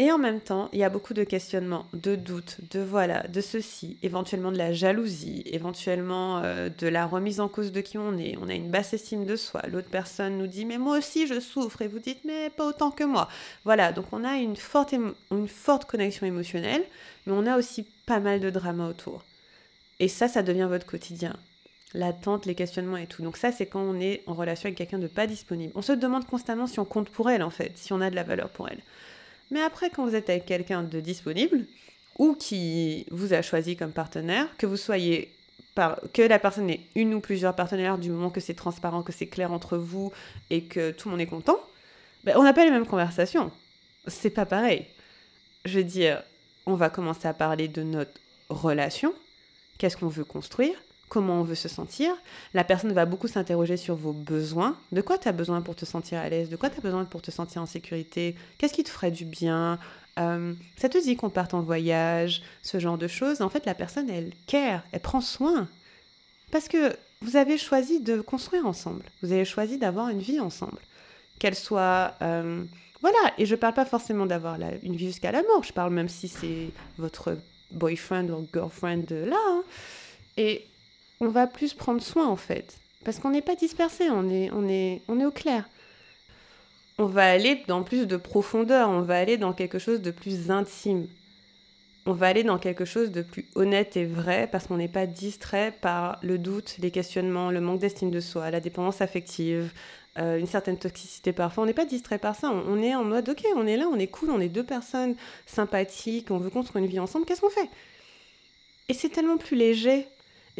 Et 0.00 0.10
en 0.10 0.16
même 0.16 0.40
temps, 0.40 0.70
il 0.72 0.78
y 0.78 0.82
a 0.82 0.88
beaucoup 0.88 1.12
de 1.12 1.24
questionnements, 1.24 1.84
de 1.92 2.16
doutes, 2.16 2.56
de 2.70 2.80
voilà, 2.80 3.22
de 3.28 3.42
ceci, 3.42 3.98
éventuellement 4.02 4.50
de 4.50 4.56
la 4.56 4.72
jalousie, 4.72 5.42
éventuellement 5.44 6.38
euh, 6.38 6.70
de 6.70 6.86
la 6.88 7.04
remise 7.04 7.38
en 7.38 7.48
cause 7.48 7.70
de 7.70 7.82
qui 7.82 7.98
on 7.98 8.16
est. 8.16 8.34
On 8.40 8.48
a 8.48 8.54
une 8.54 8.70
basse 8.70 8.94
estime 8.94 9.26
de 9.26 9.36
soi. 9.36 9.60
L'autre 9.70 9.90
personne 9.90 10.38
nous 10.38 10.46
dit 10.46 10.64
mais 10.64 10.78
moi 10.78 10.96
aussi 10.96 11.26
je 11.26 11.38
souffre 11.38 11.82
et 11.82 11.86
vous 11.86 11.98
dites 11.98 12.24
mais 12.24 12.48
pas 12.48 12.66
autant 12.66 12.90
que 12.90 13.04
moi. 13.04 13.28
Voilà, 13.66 13.92
donc 13.92 14.06
on 14.12 14.24
a 14.24 14.38
une 14.38 14.56
forte, 14.56 14.94
une 15.30 15.48
forte 15.48 15.84
connexion 15.84 16.26
émotionnelle, 16.26 16.82
mais 17.26 17.34
on 17.34 17.44
a 17.44 17.58
aussi 17.58 17.86
pas 18.06 18.20
mal 18.20 18.40
de 18.40 18.48
drama 18.48 18.88
autour. 18.88 19.22
Et 19.98 20.08
ça, 20.08 20.28
ça 20.28 20.42
devient 20.42 20.66
votre 20.66 20.86
quotidien. 20.86 21.36
L'attente, 21.92 22.46
les 22.46 22.54
questionnements 22.54 22.96
et 22.96 23.06
tout. 23.06 23.22
Donc 23.22 23.36
ça, 23.36 23.52
c'est 23.52 23.66
quand 23.66 23.82
on 23.82 24.00
est 24.00 24.22
en 24.26 24.32
relation 24.32 24.68
avec 24.68 24.78
quelqu'un 24.78 24.98
de 24.98 25.08
pas 25.08 25.26
disponible. 25.26 25.74
On 25.74 25.82
se 25.82 25.92
demande 25.92 26.24
constamment 26.24 26.66
si 26.66 26.80
on 26.80 26.86
compte 26.86 27.10
pour 27.10 27.28
elle 27.28 27.42
en 27.42 27.50
fait, 27.50 27.72
si 27.76 27.92
on 27.92 28.00
a 28.00 28.08
de 28.08 28.16
la 28.16 28.22
valeur 28.22 28.48
pour 28.48 28.66
elle. 28.66 28.80
Mais 29.50 29.60
après, 29.60 29.90
quand 29.90 30.06
vous 30.06 30.14
êtes 30.14 30.30
avec 30.30 30.46
quelqu'un 30.46 30.82
de 30.82 31.00
disponible 31.00 31.66
ou 32.18 32.34
qui 32.34 33.06
vous 33.10 33.32
a 33.32 33.42
choisi 33.42 33.76
comme 33.76 33.92
partenaire, 33.92 34.46
que 34.56 34.66
vous 34.66 34.76
soyez 34.76 35.32
que 36.12 36.22
la 36.22 36.38
personne 36.38 36.68
ait 36.68 36.80
une 36.94 37.14
ou 37.14 37.20
plusieurs 37.20 37.54
partenaires 37.54 37.98
du 37.98 38.10
moment 38.10 38.30
que 38.30 38.40
c'est 38.40 38.54
transparent, 38.54 39.02
que 39.02 39.12
c'est 39.12 39.26
clair 39.26 39.52
entre 39.52 39.78
vous 39.78 40.12
et 40.50 40.64
que 40.64 40.90
tout 40.90 41.08
le 41.08 41.12
monde 41.12 41.20
est 41.20 41.26
content, 41.26 41.58
ben, 42.24 42.36
on 42.36 42.42
n'a 42.42 42.52
pas 42.52 42.64
les 42.64 42.70
mêmes 42.70 42.86
conversations. 42.86 43.50
C'est 44.06 44.30
pas 44.30 44.46
pareil. 44.46 44.86
Je 45.64 45.78
veux 45.78 45.84
dire, 45.84 46.22
on 46.66 46.74
va 46.74 46.90
commencer 46.90 47.28
à 47.28 47.34
parler 47.34 47.68
de 47.68 47.82
notre 47.82 48.12
relation, 48.48 49.14
qu'est-ce 49.78 49.96
qu'on 49.96 50.08
veut 50.08 50.24
construire, 50.24 50.76
comment 51.10 51.40
on 51.40 51.42
veut 51.42 51.56
se 51.56 51.68
sentir. 51.68 52.14
La 52.54 52.64
personne 52.64 52.92
va 52.94 53.04
beaucoup 53.04 53.28
s'interroger 53.28 53.76
sur 53.76 53.96
vos 53.96 54.12
besoins. 54.12 54.76
De 54.92 55.02
quoi 55.02 55.18
tu 55.18 55.28
as 55.28 55.32
besoin 55.32 55.60
pour 55.60 55.74
te 55.74 55.84
sentir 55.84 56.20
à 56.20 56.28
l'aise? 56.30 56.48
De 56.48 56.56
quoi 56.56 56.70
tu 56.70 56.78
as 56.78 56.80
besoin 56.80 57.04
pour 57.04 57.20
te 57.20 57.30
sentir 57.30 57.60
en 57.60 57.66
sécurité? 57.66 58.36
Qu'est-ce 58.56 58.72
qui 58.72 58.84
te 58.84 58.88
ferait 58.88 59.10
du 59.10 59.26
bien? 59.26 59.78
Euh, 60.18 60.54
Ça 60.76 60.88
te 60.88 60.96
dit 61.02 61.16
qu'on 61.16 61.28
parte 61.28 61.52
en 61.52 61.60
voyage 61.60 62.42
Ce 62.62 62.78
genre 62.78 62.96
de 62.96 63.08
choses? 63.08 63.42
En 63.42 63.50
fait, 63.50 63.66
la 63.66 63.74
personne, 63.74 64.08
elle 64.08 64.32
care, 64.46 64.82
elle 64.92 65.00
prend 65.00 65.20
soin. 65.20 65.68
Parce 66.52 66.68
que 66.68 66.96
vous 67.20 67.36
avez 67.36 67.58
choisi 67.58 68.00
de 68.00 68.20
construire 68.20 68.64
ensemble. 68.64 69.04
Vous 69.22 69.32
avez 69.32 69.44
choisi 69.44 69.78
d'avoir 69.78 70.08
une 70.08 70.20
vie 70.20 70.40
ensemble. 70.40 70.78
Qu'elle 71.38 71.56
soit... 71.56 72.14
Euh, 72.22 72.64
voilà, 73.00 73.18
et 73.38 73.46
je 73.46 73.54
parle 73.56 73.74
pas 73.74 73.86
forcément 73.86 74.26
d'avoir 74.26 74.58
une 74.82 74.94
vie 74.94 75.06
jusqu'à 75.06 75.32
la 75.32 75.42
mort. 75.42 75.64
Je 75.64 75.72
parle 75.72 75.92
même 75.92 76.08
si 76.08 76.28
c'est 76.28 76.68
votre 76.98 77.36
boyfriend 77.72 78.28
ou 78.28 78.46
girlfriend 78.52 79.06
là. 79.10 79.38
Hein. 79.48 79.62
Et 80.36 80.66
on 81.20 81.28
va 81.28 81.46
plus 81.46 81.74
prendre 81.74 82.02
soin 82.02 82.26
en 82.26 82.36
fait. 82.36 82.78
Parce 83.04 83.18
qu'on 83.18 83.30
n'est 83.30 83.42
pas 83.42 83.54
dispersé, 83.54 84.10
on 84.10 84.28
est, 84.28 84.50
on, 84.52 84.68
est, 84.68 85.02
on 85.08 85.20
est 85.20 85.24
au 85.24 85.30
clair. 85.30 85.68
On 86.98 87.06
va 87.06 87.30
aller 87.30 87.62
dans 87.66 87.82
plus 87.82 88.06
de 88.06 88.16
profondeur, 88.16 88.90
on 88.90 89.00
va 89.00 89.18
aller 89.18 89.38
dans 89.38 89.52
quelque 89.52 89.78
chose 89.78 90.02
de 90.02 90.10
plus 90.10 90.50
intime. 90.50 91.06
On 92.06 92.12
va 92.12 92.28
aller 92.28 92.44
dans 92.44 92.58
quelque 92.58 92.84
chose 92.84 93.10
de 93.10 93.22
plus 93.22 93.46
honnête 93.54 93.96
et 93.96 94.04
vrai 94.04 94.48
parce 94.50 94.66
qu'on 94.66 94.78
n'est 94.78 94.88
pas 94.88 95.06
distrait 95.06 95.72
par 95.80 96.18
le 96.22 96.38
doute, 96.38 96.76
les 96.78 96.90
questionnements, 96.90 97.50
le 97.50 97.60
manque 97.60 97.80
d'estime 97.80 98.10
de 98.10 98.20
soi, 98.20 98.50
la 98.50 98.60
dépendance 98.60 99.00
affective, 99.02 99.72
euh, 100.18 100.38
une 100.38 100.46
certaine 100.46 100.78
toxicité 100.78 101.32
parfois. 101.32 101.62
On 101.62 101.66
n'est 101.66 101.74
pas 101.74 101.84
distrait 101.84 102.18
par 102.18 102.34
ça. 102.34 102.50
On, 102.50 102.64
on, 102.66 102.82
est 102.82 102.94
en 102.94 103.04
mode, 103.04 103.28
ok, 103.28 103.44
on 103.54 103.66
est 103.66 103.76
là, 103.76 103.86
on 103.90 103.98
est 103.98 104.08
cool, 104.08 104.30
on 104.30 104.40
est 104.40 104.48
deux 104.48 104.64
personnes 104.64 105.14
sympathiques, 105.46 106.30
on 106.30 106.38
veut 106.38 106.50
construire 106.50 106.84
une 106.84 106.90
vie 106.90 106.98
ensemble, 106.98 107.26
qu'est-ce 107.26 107.42
qu'on 107.42 107.50
fait? 107.50 107.68
Et 108.88 108.94
c'est 108.94 109.10
tellement 109.10 109.36
plus 109.36 109.56
léger 109.56 110.06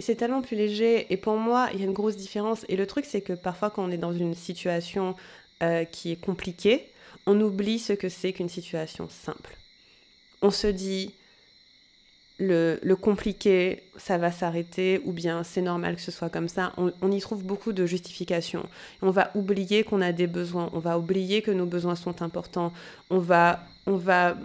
et 0.00 0.02
c'est 0.02 0.14
tellement 0.14 0.40
plus 0.40 0.56
léger. 0.56 1.12
Et 1.12 1.18
pour 1.18 1.36
moi, 1.36 1.68
il 1.74 1.80
y 1.80 1.82
a 1.82 1.84
une 1.84 1.92
grosse 1.92 2.16
différence. 2.16 2.64
Et 2.70 2.76
le 2.76 2.86
truc, 2.86 3.04
c'est 3.04 3.20
que 3.20 3.34
parfois, 3.34 3.68
quand 3.68 3.84
on 3.84 3.90
est 3.90 3.98
dans 3.98 4.14
une 4.14 4.34
situation 4.34 5.14
euh, 5.62 5.84
qui 5.84 6.10
est 6.10 6.16
compliquée, 6.16 6.86
on 7.26 7.38
oublie 7.38 7.78
ce 7.78 7.92
que 7.92 8.08
c'est 8.08 8.32
qu'une 8.32 8.48
situation 8.48 9.10
simple. 9.10 9.58
On 10.40 10.50
se 10.50 10.68
dit, 10.68 11.12
le, 12.38 12.94
compliqué, 12.94 13.82
ça 13.98 14.16
va 14.16 14.32
s'arrêter, 14.32 15.02
ou 15.04 15.12
bien 15.12 15.44
c'est 15.44 15.60
normal 15.60 15.96
que 15.96 16.00
ce 16.00 16.10
soit 16.10 16.30
comme 16.30 16.48
ça. 16.48 16.72
On, 16.78 17.12
y 17.12 17.20
trouve 17.20 17.44
beaucoup 17.44 17.74
de 17.74 17.84
justifications. 17.84 18.66
On 19.02 19.10
va 19.10 19.30
oublier 19.34 19.84
qu'on 19.84 20.00
a 20.00 20.12
des 20.12 20.26
besoins, 20.26 20.70
on 20.72 20.78
va 20.78 20.98
oublier 20.98 21.42
que 21.42 21.50
nos 21.50 21.66
besoins 21.66 21.94
sont 21.94 22.22
importants, 22.22 22.72
on 23.10 23.18
va, 23.18 23.62
on 23.86 23.96
va, 23.96 24.38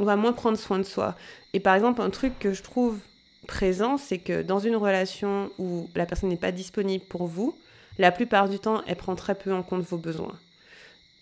on 0.00 0.04
va 0.04 0.16
moins 0.16 0.32
prendre 0.32 0.58
soin 0.58 0.80
de 0.80 0.82
soi. 0.82 1.14
Et 1.52 1.60
par 1.60 1.76
exemple, 1.76 2.02
un 2.02 2.10
truc 2.10 2.36
que 2.40 2.52
je 2.52 2.64
trouve 2.64 2.98
présent, 3.46 3.96
c'est 3.96 4.18
que 4.18 4.42
dans 4.42 4.58
une 4.58 4.76
relation 4.76 5.50
où 5.58 5.88
la 5.94 6.06
personne 6.06 6.28
n'est 6.28 6.36
pas 6.36 6.52
disponible 6.52 7.04
pour 7.04 7.26
vous, 7.26 7.56
la 7.98 8.12
plupart 8.12 8.48
du 8.48 8.58
temps, 8.58 8.82
elle 8.86 8.96
prend 8.96 9.14
très 9.14 9.34
peu 9.34 9.52
en 9.52 9.62
compte 9.62 9.82
vos 9.82 9.96
besoins. 9.96 10.34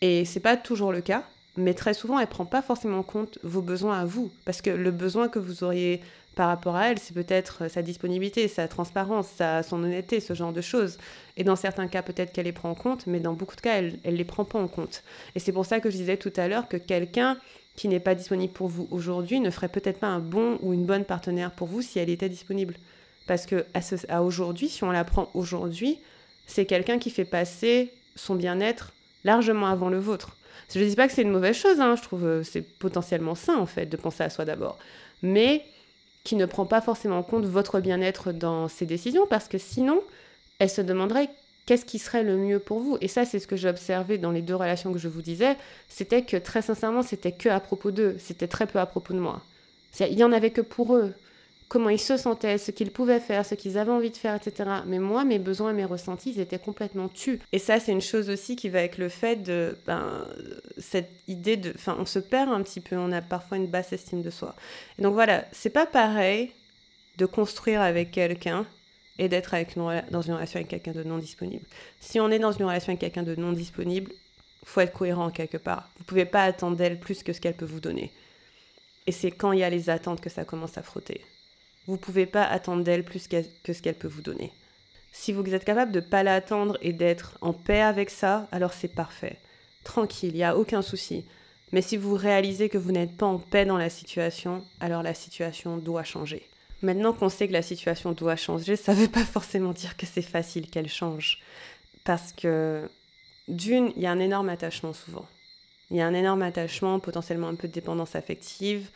Et 0.00 0.24
c'est 0.24 0.40
pas 0.40 0.56
toujours 0.56 0.92
le 0.92 1.00
cas 1.00 1.24
mais 1.56 1.74
très 1.74 1.94
souvent, 1.94 2.18
elle 2.18 2.26
prend 2.26 2.44
pas 2.44 2.62
forcément 2.62 2.98
en 2.98 3.02
compte 3.02 3.38
vos 3.42 3.62
besoins 3.62 3.98
à 3.98 4.04
vous, 4.04 4.30
parce 4.44 4.60
que 4.60 4.70
le 4.70 4.90
besoin 4.90 5.28
que 5.28 5.38
vous 5.38 5.64
auriez 5.64 6.02
par 6.36 6.48
rapport 6.48 6.76
à 6.76 6.90
elle, 6.90 6.98
c'est 6.98 7.14
peut-être 7.14 7.68
sa 7.68 7.80
disponibilité, 7.80 8.46
sa 8.46 8.68
transparence, 8.68 9.26
sa, 9.36 9.62
son 9.62 9.82
honnêteté, 9.82 10.20
ce 10.20 10.34
genre 10.34 10.52
de 10.52 10.60
choses. 10.60 10.98
Et 11.38 11.44
dans 11.44 11.56
certains 11.56 11.88
cas, 11.88 12.02
peut-être 12.02 12.30
qu'elle 12.30 12.44
les 12.44 12.52
prend 12.52 12.70
en 12.70 12.74
compte, 12.74 13.06
mais 13.06 13.20
dans 13.20 13.32
beaucoup 13.32 13.56
de 13.56 13.62
cas, 13.62 13.76
elle 13.78 13.98
ne 14.04 14.10
les 14.10 14.24
prend 14.24 14.44
pas 14.44 14.58
en 14.58 14.68
compte. 14.68 15.02
Et 15.34 15.40
c'est 15.40 15.50
pour 15.50 15.64
ça 15.64 15.80
que 15.80 15.90
je 15.90 15.96
disais 15.96 16.18
tout 16.18 16.32
à 16.36 16.46
l'heure 16.46 16.68
que 16.68 16.76
quelqu'un 16.76 17.38
qui 17.74 17.88
n'est 17.88 18.00
pas 18.00 18.14
disponible 18.14 18.52
pour 18.52 18.68
vous 18.68 18.86
aujourd'hui 18.90 19.40
ne 19.40 19.50
ferait 19.50 19.70
peut-être 19.70 19.98
pas 19.98 20.08
un 20.08 20.18
bon 20.18 20.58
ou 20.60 20.74
une 20.74 20.84
bonne 20.84 21.06
partenaire 21.06 21.52
pour 21.52 21.68
vous 21.68 21.80
si 21.80 21.98
elle 21.98 22.10
était 22.10 22.28
disponible. 22.28 22.74
Parce 23.26 23.46
que 23.46 23.64
à, 23.72 23.80
à 24.14 24.22
aujourd'hui, 24.22 24.68
si 24.68 24.84
on 24.84 24.90
la 24.90 25.04
prend 25.04 25.30
aujourd'hui, 25.32 25.98
c'est 26.46 26.66
quelqu'un 26.66 26.98
qui 26.98 27.08
fait 27.08 27.24
passer 27.24 27.90
son 28.14 28.34
bien-être 28.34 28.92
largement 29.24 29.68
avant 29.68 29.88
le 29.88 29.98
vôtre. 29.98 30.36
Je 30.74 30.80
ne 30.80 30.84
dis 30.84 30.96
pas 30.96 31.08
que 31.08 31.14
c'est 31.14 31.22
une 31.22 31.30
mauvaise 31.30 31.56
chose, 31.56 31.80
hein, 31.80 31.96
je 31.96 32.02
trouve 32.02 32.20
que 32.20 32.26
euh, 32.26 32.44
c'est 32.44 32.60
potentiellement 32.62 33.34
sain 33.34 33.56
en 33.56 33.66
fait 33.66 33.86
de 33.86 33.96
penser 33.96 34.22
à 34.22 34.30
soi 34.30 34.44
d'abord, 34.44 34.78
mais 35.22 35.64
qui 36.26 36.34
ne 36.34 36.44
prend 36.44 36.66
pas 36.66 36.80
forcément 36.80 37.18
en 37.18 37.22
compte 37.22 37.44
votre 37.44 37.78
bien-être 37.78 38.32
dans 38.32 38.66
ses 38.66 38.84
décisions 38.84 39.26
parce 39.30 39.46
que 39.46 39.58
sinon, 39.58 40.02
elle 40.58 40.68
se 40.68 40.80
demanderait 40.80 41.30
qu'est-ce 41.66 41.84
qui 41.84 42.00
serait 42.00 42.24
le 42.24 42.36
mieux 42.36 42.58
pour 42.58 42.80
vous. 42.80 42.98
Et 43.00 43.06
ça, 43.06 43.24
c'est 43.24 43.38
ce 43.38 43.46
que 43.46 43.54
j'ai 43.54 43.68
observé 43.68 44.18
dans 44.18 44.32
les 44.32 44.42
deux 44.42 44.56
relations 44.56 44.92
que 44.92 44.98
je 44.98 45.06
vous 45.06 45.22
disais, 45.22 45.56
c'était 45.88 46.22
que 46.22 46.36
très 46.36 46.62
sincèrement, 46.62 47.04
c'était 47.04 47.30
que 47.30 47.48
à 47.48 47.60
propos 47.60 47.92
d'eux, 47.92 48.16
c'était 48.18 48.48
très 48.48 48.66
peu 48.66 48.80
à 48.80 48.86
propos 48.86 49.14
de 49.14 49.20
moi. 49.20 49.40
Il 50.00 50.18
y 50.18 50.24
en 50.24 50.32
avait 50.32 50.50
que 50.50 50.60
pour 50.60 50.96
eux 50.96 51.14
comment 51.68 51.88
ils 51.88 52.00
se 52.00 52.16
sentaient, 52.16 52.58
ce 52.58 52.70
qu'ils 52.70 52.90
pouvaient 52.90 53.20
faire, 53.20 53.44
ce 53.44 53.54
qu'ils 53.54 53.78
avaient 53.78 53.92
envie 53.92 54.10
de 54.10 54.16
faire, 54.16 54.34
etc. 54.34 54.70
Mais 54.86 54.98
moi, 54.98 55.24
mes 55.24 55.38
besoins 55.38 55.70
et 55.70 55.74
mes 55.74 55.84
ressentis, 55.84 56.32
ils 56.32 56.40
étaient 56.40 56.58
complètement 56.58 57.08
tus. 57.08 57.40
Et 57.52 57.58
ça, 57.58 57.80
c'est 57.80 57.92
une 57.92 58.00
chose 58.00 58.30
aussi 58.30 58.56
qui 58.56 58.68
va 58.68 58.80
avec 58.80 58.98
le 58.98 59.08
fait 59.08 59.36
de 59.36 59.76
ben, 59.86 60.24
cette 60.78 61.10
idée 61.28 61.56
de... 61.56 61.72
Enfin, 61.74 61.96
on 61.98 62.06
se 62.06 62.18
perd 62.18 62.50
un 62.50 62.62
petit 62.62 62.80
peu, 62.80 62.96
on 62.96 63.12
a 63.12 63.20
parfois 63.20 63.56
une 63.56 63.66
basse 63.66 63.92
estime 63.92 64.22
de 64.22 64.30
soi. 64.30 64.54
Et 64.98 65.02
donc 65.02 65.14
voilà, 65.14 65.44
c'est 65.52 65.70
pas 65.70 65.86
pareil 65.86 66.52
de 67.18 67.26
construire 67.26 67.80
avec 67.80 68.10
quelqu'un 68.10 68.66
et 69.18 69.28
d'être 69.28 69.54
avec 69.54 69.76
dans 69.76 70.22
une 70.22 70.34
relation 70.34 70.58
avec 70.58 70.68
quelqu'un 70.68 70.92
de 70.92 71.02
non 71.02 71.18
disponible. 71.18 71.64
Si 72.00 72.20
on 72.20 72.30
est 72.30 72.38
dans 72.38 72.52
une 72.52 72.66
relation 72.66 72.90
avec 72.90 73.00
quelqu'un 73.00 73.22
de 73.22 73.34
non 73.34 73.52
disponible, 73.52 74.12
faut 74.64 74.80
être 74.80 74.92
cohérent 74.92 75.30
quelque 75.30 75.56
part. 75.56 75.88
Vous 75.98 76.04
pouvez 76.04 76.26
pas 76.26 76.44
attendre 76.44 76.76
d'elle 76.76 76.98
plus 76.98 77.22
que 77.22 77.32
ce 77.32 77.40
qu'elle 77.40 77.54
peut 77.54 77.64
vous 77.64 77.80
donner. 77.80 78.12
Et 79.06 79.12
c'est 79.12 79.30
quand 79.30 79.52
il 79.52 79.60
y 79.60 79.64
a 79.64 79.70
les 79.70 79.88
attentes 79.88 80.20
que 80.20 80.28
ça 80.28 80.44
commence 80.44 80.76
à 80.76 80.82
frotter. 80.82 81.22
Vous 81.86 81.94
ne 81.94 81.98
pouvez 81.98 82.26
pas 82.26 82.44
attendre 82.44 82.82
d'elle 82.82 83.04
plus 83.04 83.28
que 83.28 83.72
ce 83.72 83.82
qu'elle 83.82 83.94
peut 83.94 84.08
vous 84.08 84.22
donner. 84.22 84.52
Si 85.12 85.32
vous 85.32 85.54
êtes 85.54 85.64
capable 85.64 85.92
de 85.92 86.00
ne 86.00 86.04
pas 86.04 86.22
l'attendre 86.22 86.76
et 86.82 86.92
d'être 86.92 87.38
en 87.40 87.52
paix 87.52 87.80
avec 87.80 88.10
ça, 88.10 88.48
alors 88.52 88.72
c'est 88.72 88.94
parfait. 88.94 89.38
Tranquille, 89.84 90.30
il 90.34 90.36
n'y 90.36 90.44
a 90.44 90.56
aucun 90.56 90.82
souci. 90.82 91.24
Mais 91.72 91.82
si 91.82 91.96
vous 91.96 92.14
réalisez 92.14 92.68
que 92.68 92.78
vous 92.78 92.92
n'êtes 92.92 93.16
pas 93.16 93.26
en 93.26 93.38
paix 93.38 93.64
dans 93.64 93.78
la 93.78 93.90
situation, 93.90 94.64
alors 94.80 95.02
la 95.02 95.14
situation 95.14 95.78
doit 95.78 96.04
changer. 96.04 96.46
Maintenant 96.82 97.12
qu'on 97.12 97.28
sait 97.28 97.48
que 97.48 97.52
la 97.52 97.62
situation 97.62 98.12
doit 98.12 98.36
changer, 98.36 98.76
ça 98.76 98.94
ne 98.94 98.98
veut 98.98 99.08
pas 99.08 99.24
forcément 99.24 99.72
dire 99.72 99.96
que 99.96 100.06
c'est 100.06 100.22
facile 100.22 100.68
qu'elle 100.68 100.88
change. 100.88 101.40
Parce 102.04 102.32
que, 102.32 102.88
d'une, 103.48 103.92
il 103.96 104.02
y 104.02 104.06
a 104.06 104.10
un 104.10 104.20
énorme 104.20 104.48
attachement 104.48 104.92
souvent. 104.92 105.26
Il 105.90 105.96
y 105.96 106.00
a 106.00 106.06
un 106.06 106.14
énorme 106.14 106.42
attachement, 106.42 107.00
potentiellement 107.00 107.48
un 107.48 107.54
peu 107.54 107.68
de 107.68 107.72
dépendance 107.72 108.16
affective, 108.16 108.90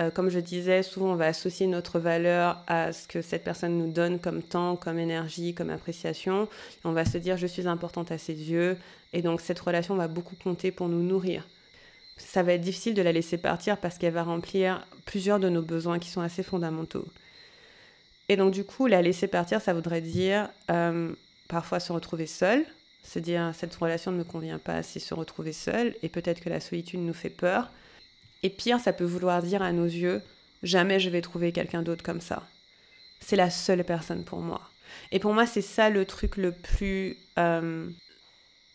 euh, 0.00 0.10
comme 0.10 0.30
je 0.30 0.38
disais, 0.38 0.82
souvent 0.82 1.12
on 1.12 1.16
va 1.16 1.26
associer 1.26 1.66
notre 1.66 1.98
valeur 1.98 2.62
à 2.66 2.92
ce 2.92 3.06
que 3.06 3.20
cette 3.20 3.44
personne 3.44 3.76
nous 3.76 3.92
donne 3.92 4.18
comme 4.18 4.42
temps, 4.42 4.76
comme 4.76 4.98
énergie, 4.98 5.54
comme 5.54 5.68
appréciation. 5.70 6.48
on 6.84 6.92
va 6.92 7.04
se 7.04 7.18
dire 7.18 7.36
je 7.36 7.46
suis 7.46 7.68
importante 7.68 8.10
à 8.10 8.18
ses 8.18 8.34
yeux. 8.34 8.78
Et 9.12 9.22
donc 9.22 9.40
cette 9.40 9.60
relation 9.60 9.96
va 9.96 10.08
beaucoup 10.08 10.36
compter 10.42 10.70
pour 10.70 10.88
nous 10.88 11.02
nourrir. 11.02 11.46
Ça 12.16 12.42
va 12.42 12.52
être 12.54 12.60
difficile 12.60 12.94
de 12.94 13.02
la 13.02 13.12
laisser 13.12 13.38
partir 13.38 13.76
parce 13.78 13.98
qu'elle 13.98 14.12
va 14.12 14.22
remplir 14.22 14.86
plusieurs 15.04 15.40
de 15.40 15.48
nos 15.48 15.62
besoins 15.62 15.98
qui 15.98 16.08
sont 16.08 16.20
assez 16.20 16.42
fondamentaux. 16.42 17.06
Et 18.28 18.36
donc 18.36 18.52
du 18.52 18.64
coup, 18.64 18.86
la 18.86 19.02
laisser 19.02 19.26
partir, 19.26 19.60
ça 19.60 19.74
voudrait 19.74 20.00
dire 20.00 20.48
euh, 20.70 21.12
parfois 21.48 21.80
se 21.80 21.92
retrouver 21.92 22.26
seul, 22.26 22.64
se 23.02 23.18
dire 23.18 23.52
cette 23.54 23.74
relation 23.74 24.12
ne 24.12 24.18
me 24.18 24.24
convient 24.24 24.58
pas, 24.58 24.82
c'est 24.82 25.00
se 25.00 25.14
retrouver 25.14 25.52
seul, 25.52 25.96
et 26.02 26.08
peut-être 26.08 26.40
que 26.40 26.48
la 26.48 26.60
solitude 26.60 27.00
nous 27.00 27.12
fait 27.12 27.30
peur. 27.30 27.70
Et 28.42 28.50
pire, 28.50 28.80
ça 28.80 28.92
peut 28.92 29.04
vouloir 29.04 29.42
dire 29.42 29.62
à 29.62 29.72
nos 29.72 29.84
yeux, 29.84 30.22
jamais 30.62 31.00
je 31.00 31.10
vais 31.10 31.20
trouver 31.20 31.52
quelqu'un 31.52 31.82
d'autre 31.82 32.02
comme 32.02 32.20
ça. 32.20 32.42
C'est 33.20 33.36
la 33.36 33.50
seule 33.50 33.84
personne 33.84 34.24
pour 34.24 34.40
moi. 34.40 34.62
Et 35.12 35.18
pour 35.18 35.34
moi, 35.34 35.46
c'est 35.46 35.62
ça 35.62 35.90
le 35.90 36.04
truc 36.04 36.36
le 36.36 36.52
plus... 36.52 37.16
Euh, 37.38 37.88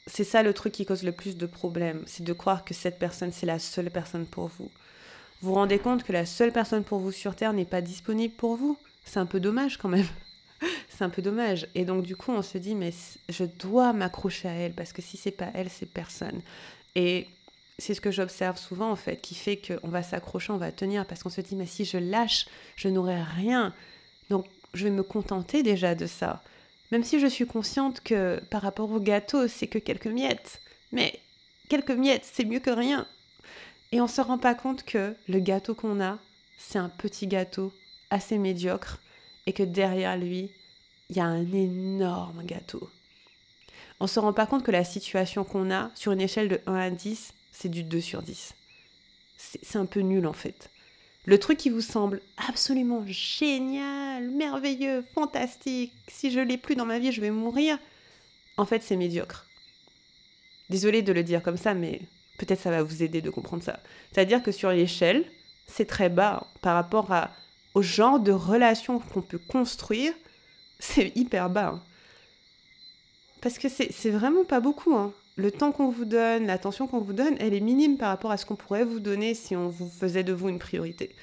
c'est 0.08 0.24
ça 0.24 0.44
le 0.44 0.54
truc 0.54 0.74
qui 0.74 0.86
cause 0.86 1.04
le 1.04 1.12
plus 1.12 1.36
de 1.36 1.48
problèmes, 1.48 2.04
c'est 2.06 2.24
de 2.24 2.34
croire 2.34 2.64
que 2.64 2.76
cette 2.76 3.00
personne, 3.00 3.32
c'est 3.32 3.48
la 3.48 3.58
seule 3.58 3.90
personne 3.90 4.28
pour 4.28 4.48
vous. 4.48 4.70
Vous 5.42 5.50
vous 5.50 5.56
rendez 5.56 5.80
compte 5.80 6.04
que 6.04 6.14
la 6.14 6.26
seule 6.26 6.52
personne 6.52 6.84
pour 6.84 7.00
vous 7.00 7.12
sur 7.12 7.36
Terre 7.36 7.54
n'est 7.54 7.66
pas 7.66 7.82
disponible 7.82 8.36
pour 8.36 8.56
vous? 8.56 8.78
C'est 9.04 9.20
un 9.20 9.26
peu 9.26 9.40
dommage 9.40 9.78
quand 9.78 9.90
même. 9.90 10.08
c'est 10.90 11.04
un 11.04 11.10
peu 11.10 11.22
dommage. 11.22 11.68
Et 11.76 11.86
donc 11.86 12.04
du 12.04 12.16
coup, 12.16 12.32
on 12.32 12.42
se 12.42 12.58
dit, 12.58 12.76
mais 12.76 12.94
je 13.30 13.46
dois 13.46 13.94
m'accrocher 13.94 14.48
à 14.48 14.54
elle, 14.54 14.74
parce 14.74 14.94
que 14.94 15.02
si 15.02 15.18
c'est 15.18 15.32
pas 15.32 15.50
elle, 15.54 15.70
c'est 15.70 15.86
personne. 15.88 16.42
Et 16.96 17.28
c'est 17.78 17.94
ce 17.94 18.02
que 18.02 18.12
j'observe 18.12 18.58
souvent 18.58 18.92
en 18.92 18.96
fait, 18.96 19.18
qui 19.18 19.36
fait 19.36 19.58
qu'on 19.58 19.90
va 19.90 20.04
s'accrocher, 20.04 20.54
on 20.54 20.58
va 20.58 20.72
tenir, 20.72 21.06
parce 21.06 21.24
qu'on 21.24 21.30
se 21.30 21.42
dit, 21.42 21.56
mais 21.56 21.66
si 21.66 21.86
je 21.86 21.98
lâche, 21.98 22.46
je 22.76 22.88
n'aurai 22.88 23.22
rien. 23.22 23.74
Donc 24.30 24.46
je 24.74 24.86
vais 24.86 24.92
me 24.92 25.04
contenter 25.04 25.64
déjà 25.64 25.96
de 25.96 26.06
ça. 26.06 26.44
Même 26.92 27.04
si 27.04 27.20
je 27.20 27.28
suis 27.28 27.46
consciente 27.48 28.02
que 28.02 28.42
par 28.50 28.62
rapport 28.62 28.92
au 28.92 29.00
gâteau, 29.00 29.48
c'est 29.48 29.68
que 29.68 29.80
quelques 29.80 30.08
miettes. 30.08 30.62
Mais 30.92 31.20
quelques 31.70 31.92
miettes, 31.92 32.26
c'est 32.32 32.46
mieux 32.46 32.60
que 32.60 32.70
rien. 32.70 33.08
Et 33.92 34.00
on 34.02 34.06
ne 34.06 34.10
se 34.10 34.22
rend 34.22 34.38
pas 34.38 34.56
compte 34.56 34.84
que 34.84 35.16
le 35.28 35.40
gâteau 35.40 35.76
qu'on 35.76 36.02
a, 36.02 36.20
c'est 36.58 36.80
un 36.80 36.90
petit 36.90 37.28
gâteau 37.28 37.74
assez 38.10 38.38
médiocre 38.38 39.00
et 39.46 39.54
que 39.54 39.64
derrière 39.64 40.18
lui, 40.18 40.52
il 41.10 41.18
y 41.18 41.20
a 41.20 41.26
un 41.26 41.52
énorme 41.52 42.44
gâteau. 42.44 42.90
On 44.00 44.06
ne 44.06 44.10
se 44.10 44.20
rend 44.20 44.34
pas 44.34 44.46
compte 44.46 44.64
que 44.64 44.72
la 44.72 44.84
situation 44.84 45.44
qu'on 45.44 45.72
a, 45.72 45.92
sur 45.96 46.12
une 46.12 46.22
échelle 46.22 46.50
de 46.50 46.60
1 46.66 46.76
à 46.76 46.90
10, 46.90 47.34
c'est 47.56 47.70
du 47.70 47.84
2 47.84 48.02
sur 48.02 48.22
10. 48.22 48.54
C'est 49.38 49.78
un 49.78 49.86
peu 49.86 50.02
nul 50.02 50.28
en 50.28 50.34
fait. 50.34 50.70
Le 51.26 51.40
truc 51.40 51.58
qui 51.58 51.70
vous 51.70 51.82
semble 51.82 52.22
absolument 52.50 53.04
génial, 53.08 54.30
merveilleux, 54.30 55.04
fantastique, 55.14 55.94
si 56.08 56.32
je 56.32 56.40
l'ai 56.40 56.58
plus 56.58 56.76
dans 56.76 56.86
ma 56.86 57.00
vie, 57.00 57.12
je 57.12 57.22
vais 57.22 57.32
mourir, 57.32 57.80
en 58.58 58.66
fait 58.66 58.84
c'est 58.84 58.96
médiocre. 58.96 59.48
Désolée 60.70 61.02
de 61.02 61.14
le 61.14 61.24
dire 61.24 61.42
comme 61.42 61.58
ça, 61.58 61.74
mais 61.74 62.02
peut-être 62.38 62.62
ça 62.62 62.72
va 62.72 62.84
vous 62.84 63.02
aider 63.02 63.22
de 63.22 63.30
comprendre 63.30 63.64
ça. 63.64 63.80
C'est-à-dire 64.12 64.44
que 64.44 64.52
sur 64.52 64.72
l'échelle, 64.72 65.26
c'est 65.66 65.86
très 65.86 66.10
bas 66.10 66.48
par 66.62 66.76
rapport 66.76 67.12
à, 67.12 67.32
au 67.74 67.82
genre 67.82 68.20
de 68.20 68.32
relation 68.32 69.00
qu'on 69.00 69.22
peut 69.22 69.40
construire, 69.40 70.14
c'est 70.80 71.12
hyper 71.16 71.50
bas. 71.50 71.68
Hein. 71.76 71.84
Parce 73.42 73.58
que 73.58 73.70
c'est 73.70 74.10
vraiment 74.10 74.44
pas 74.44 74.60
beaucoup. 74.60 74.96
Hein 74.96 75.14
le 75.36 75.52
temps 75.52 75.72
qu'on 75.72 75.90
vous 75.90 76.06
donne, 76.06 76.48
l'attention 76.48 76.88
qu'on 76.88 77.00
vous 77.00 77.14
donne, 77.14 77.36
elle 77.40 77.54
est 77.54 77.60
minime 77.60 77.98
par 77.98 78.10
rapport 78.10 78.32
à 78.32 78.38
ce 78.38 78.46
qu'on 78.46 78.56
pourrait 78.56 78.86
vous 78.86 79.00
donner 79.00 79.34
si 79.34 79.56
on 79.56 79.68
vous 79.68 79.90
faisait 79.90 80.24
de 80.24 80.34
vous 80.34 80.50
une 80.50 80.60
priorité. 80.60 81.14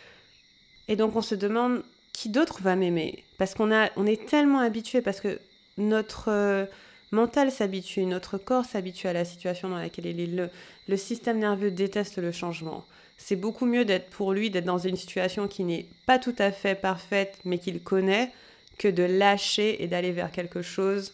Et 0.88 0.96
donc 0.96 1.16
on 1.16 1.22
se 1.22 1.35
demande 1.35 1.83
qui 2.12 2.29
d'autre 2.29 2.61
va 2.62 2.77
m'aimer 2.77 3.25
Parce 3.38 3.55
qu'on 3.55 3.70
on 3.96 4.07
est 4.07 4.27
tellement 4.27 4.59
habitué, 4.59 5.01
parce 5.01 5.20
que 5.20 5.40
notre 5.79 6.27
euh, 6.29 6.66
mental 7.11 7.51
s'habitue, 7.51 8.05
notre 8.05 8.37
corps 8.37 8.66
s'habitue 8.66 9.07
à 9.07 9.12
la 9.12 9.25
situation 9.25 9.70
dans 9.70 9.79
laquelle 9.79 10.07
il 10.07 10.20
est. 10.20 10.27
Le, 10.27 10.51
le 10.88 10.96
système 10.96 11.38
nerveux 11.38 11.70
déteste 11.70 12.18
le 12.18 12.33
changement. 12.33 12.85
C'est 13.16 13.37
beaucoup 13.37 13.66
mieux 13.66 13.85
d'être 13.85 14.11
pour 14.11 14.33
lui, 14.33 14.51
d'être 14.51 14.64
dans 14.64 14.79
une 14.79 14.96
situation 14.96 15.48
qui 15.48 15.64
n'est 15.64 15.87
pas 16.07 16.18
tout 16.18 16.35
à 16.38 16.53
fait 16.53 16.75
parfaite, 16.75 17.38
mais 17.44 17.59
qu'il 17.59 17.81
connaît, 17.81 18.31
que 18.79 18.88
de 18.88 19.05
lâcher 19.05 19.83
et 19.83 19.87
d'aller 19.87 20.12
vers 20.12 20.33
quelque 20.33 20.61
chose 20.61 21.12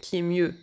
qui 0.00 0.18
est 0.18 0.22
mieux, 0.22 0.54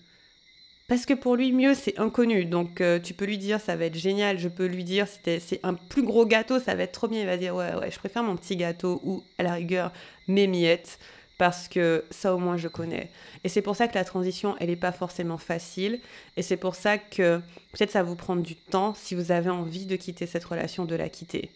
parce 0.88 1.08
que 1.08 1.16
pour 1.16 1.36
lui, 1.36 1.52
mieux, 1.52 1.74
c'est 1.74 1.98
inconnu. 2.00 2.46
Donc, 2.46 2.80
euh, 2.80 3.00
tu 3.00 3.16
peux 3.16 3.26
lui 3.26 3.40
dire, 3.40 3.60
ça 3.60 3.76
va 3.76 3.86
être 3.86 3.98
génial. 3.98 4.38
Je 4.38 4.48
peux 4.48 4.68
lui 4.68 4.84
dire, 4.84 5.08
c'est 5.08 5.60
un 5.64 5.74
plus 5.74 6.04
gros 6.04 6.28
gâteau, 6.28 6.60
ça 6.60 6.76
va 6.76 6.84
être 6.84 6.92
trop 6.92 7.08
bien. 7.08 7.22
Il 7.22 7.26
va 7.26 7.38
dire, 7.38 7.56
ouais, 7.56 7.74
ouais, 7.74 7.90
je 7.90 7.98
préfère 7.98 8.22
mon 8.22 8.36
petit 8.36 8.56
gâteau 8.56 9.02
ou, 9.04 9.24
à 9.40 9.44
la 9.44 9.54
rigueur, 9.54 9.92
mes 10.28 10.46
miettes. 10.46 11.00
Parce 11.40 11.68
que 11.68 12.06
ça, 12.12 12.36
au 12.36 12.38
moins, 12.38 12.56
je 12.56 12.68
connais. 12.68 13.10
Et 13.44 13.50
c'est 13.50 13.64
pour 13.64 13.76
ça 13.76 13.88
que 13.88 13.96
la 13.96 14.06
transition, 14.06 14.56
elle 14.60 14.70
n'est 14.70 14.76
pas 14.76 14.92
forcément 14.92 15.40
facile. 15.40 16.00
Et 16.38 16.44
c'est 16.44 16.56
pour 16.56 16.76
ça 16.76 16.98
que 17.00 17.40
peut-être 17.72 17.92
ça 17.92 18.04
va 18.04 18.10
vous 18.10 18.16
prendre 18.16 18.44
du 18.44 18.56
temps 18.56 18.94
si 18.94 19.16
vous 19.16 19.32
avez 19.32 19.50
envie 19.50 19.86
de 19.86 19.96
quitter 19.96 20.28
cette 20.28 20.46
relation, 20.46 20.86
de 20.86 20.96
la 20.96 21.10
quitter. 21.10 21.50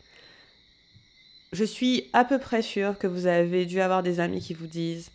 je 1.53 1.63
suis 1.63 2.09
à 2.13 2.25
peu 2.25 2.39
près 2.39 2.61
sûre 2.61 2.97
que 2.97 3.07
vous 3.07 3.25
avez 3.25 3.65
dû 3.65 3.79
avoir 3.79 4.03
des 4.03 4.19
amis 4.19 4.41
qui 4.41 4.53
vous 4.53 4.67
disent 4.67 5.11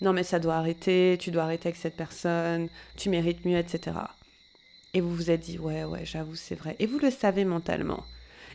non 0.00 0.12
mais 0.12 0.22
ça 0.22 0.38
doit 0.38 0.54
arrêter, 0.54 1.16
tu 1.20 1.30
dois 1.30 1.44
arrêter 1.44 1.68
avec 1.68 1.80
cette 1.80 1.96
personne, 1.96 2.68
tu 2.96 3.10
mérites 3.10 3.44
mieux, 3.44 3.58
etc. 3.58 3.96
Et 4.94 5.00
vous 5.00 5.14
vous 5.14 5.30
êtes 5.30 5.40
dit 5.40 5.58
ouais 5.58 5.84
ouais 5.84 6.04
j'avoue 6.04 6.36
c'est 6.36 6.54
vrai. 6.54 6.76
Et 6.78 6.86
vous 6.86 6.98
le 6.98 7.10
savez 7.10 7.44
mentalement. 7.44 8.04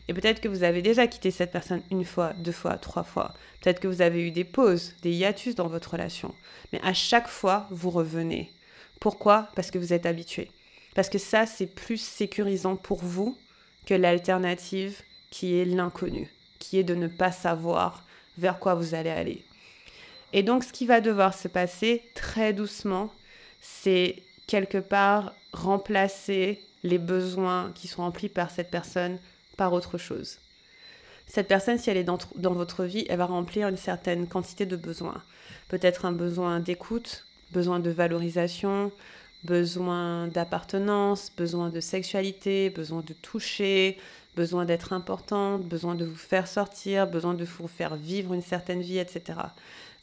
Et 0.08 0.14
peut-être 0.14 0.40
que 0.40 0.48
vous 0.48 0.64
avez 0.64 0.82
déjà 0.82 1.06
quitté 1.06 1.30
cette 1.30 1.52
personne 1.52 1.82
une 1.90 2.04
fois, 2.04 2.32
deux 2.34 2.52
fois, 2.52 2.76
trois 2.76 3.04
fois. 3.04 3.32
Peut-être 3.62 3.80
que 3.80 3.88
vous 3.88 4.02
avez 4.02 4.26
eu 4.26 4.30
des 4.30 4.44
pauses, 4.44 4.92
des 5.02 5.12
hiatus 5.12 5.54
dans 5.54 5.68
votre 5.68 5.92
relation. 5.92 6.34
Mais 6.72 6.80
à 6.82 6.92
chaque 6.92 7.28
fois, 7.28 7.66
vous 7.70 7.90
revenez. 7.90 8.50
Pourquoi? 9.00 9.48
Parce 9.54 9.70
que 9.70 9.78
vous 9.78 9.94
êtes 9.94 10.04
habitué. 10.04 10.50
Parce 10.94 11.08
que 11.08 11.18
ça, 11.18 11.46
c'est 11.46 11.66
plus 11.66 11.96
sécurisant 11.96 12.76
pour 12.76 12.98
vous 13.02 13.36
que 13.86 13.94
l'alternative 13.94 15.02
qui 15.30 15.56
est 15.56 15.64
l'inconnu, 15.64 16.30
qui 16.58 16.78
est 16.78 16.84
de 16.84 16.94
ne 16.94 17.08
pas 17.08 17.32
savoir 17.32 18.04
vers 18.38 18.58
quoi 18.58 18.74
vous 18.74 18.94
allez 18.94 19.10
aller. 19.10 19.44
Et 20.34 20.42
donc, 20.42 20.64
ce 20.64 20.72
qui 20.72 20.84
va 20.84 21.00
devoir 21.00 21.32
se 21.32 21.46
passer 21.46 22.02
très 22.14 22.52
doucement, 22.52 23.10
c'est 23.60 24.16
quelque 24.48 24.78
part 24.78 25.32
remplacer 25.52 26.60
les 26.82 26.98
besoins 26.98 27.70
qui 27.76 27.86
sont 27.86 28.02
remplis 28.02 28.28
par 28.28 28.50
cette 28.50 28.70
personne 28.70 29.18
par 29.56 29.72
autre 29.72 29.96
chose. 29.96 30.38
Cette 31.28 31.46
personne, 31.46 31.78
si 31.78 31.88
elle 31.88 31.96
est 31.96 32.04
dans, 32.04 32.18
votre 32.36 32.82
vie, 32.82 33.06
elle 33.08 33.18
va 33.18 33.26
remplir 33.26 33.68
une 33.68 33.76
certaine 33.76 34.26
quantité 34.26 34.66
de 34.66 34.74
besoins. 34.74 35.22
Peut-être 35.68 36.04
un 36.04 36.12
besoin 36.12 36.58
d'écoute, 36.58 37.24
besoin 37.52 37.78
de 37.78 37.90
valorisation, 37.90 38.90
besoin 39.44 40.26
d'appartenance, 40.26 41.30
besoin 41.36 41.68
de 41.68 41.78
sexualité, 41.78 42.70
besoin 42.70 43.02
de 43.06 43.12
toucher, 43.12 43.98
besoin 44.34 44.64
d'être 44.64 44.92
importante, 44.92 45.62
besoin 45.62 45.94
de 45.94 46.04
vous 46.04 46.16
faire 46.16 46.48
sortir, 46.48 47.06
besoin 47.06 47.34
de 47.34 47.44
vous 47.44 47.68
faire 47.68 47.94
vivre 47.94 48.34
une 48.34 48.42
certaine 48.42 48.80
vie, 48.82 48.98
etc. 48.98 49.38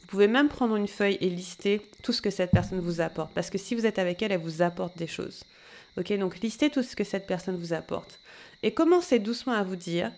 Vous 0.02 0.08
pouvez 0.08 0.28
même 0.28 0.48
prendre 0.48 0.76
une 0.76 0.88
feuille 0.88 1.16
et 1.20 1.30
lister 1.30 1.80
tout 2.02 2.12
ce 2.12 2.20
que 2.20 2.30
cette 2.30 2.50
personne 2.50 2.80
vous 2.80 3.00
apporte. 3.00 3.32
Parce 3.32 3.50
que 3.50 3.58
si 3.58 3.74
vous 3.74 3.86
êtes 3.86 3.98
avec 3.98 4.20
elle, 4.22 4.32
elle 4.32 4.40
vous 4.40 4.60
apporte 4.60 4.98
des 4.98 5.06
choses. 5.06 5.44
Ok, 5.96 6.12
donc 6.18 6.40
listez 6.40 6.70
tout 6.70 6.82
ce 6.82 6.96
que 6.96 7.04
cette 7.04 7.26
personne 7.26 7.56
vous 7.56 7.72
apporte. 7.72 8.18
Et 8.62 8.74
commencez 8.74 9.18
doucement 9.18 9.52
à 9.52 9.62
vous 9.62 9.76
dire, 9.76 10.12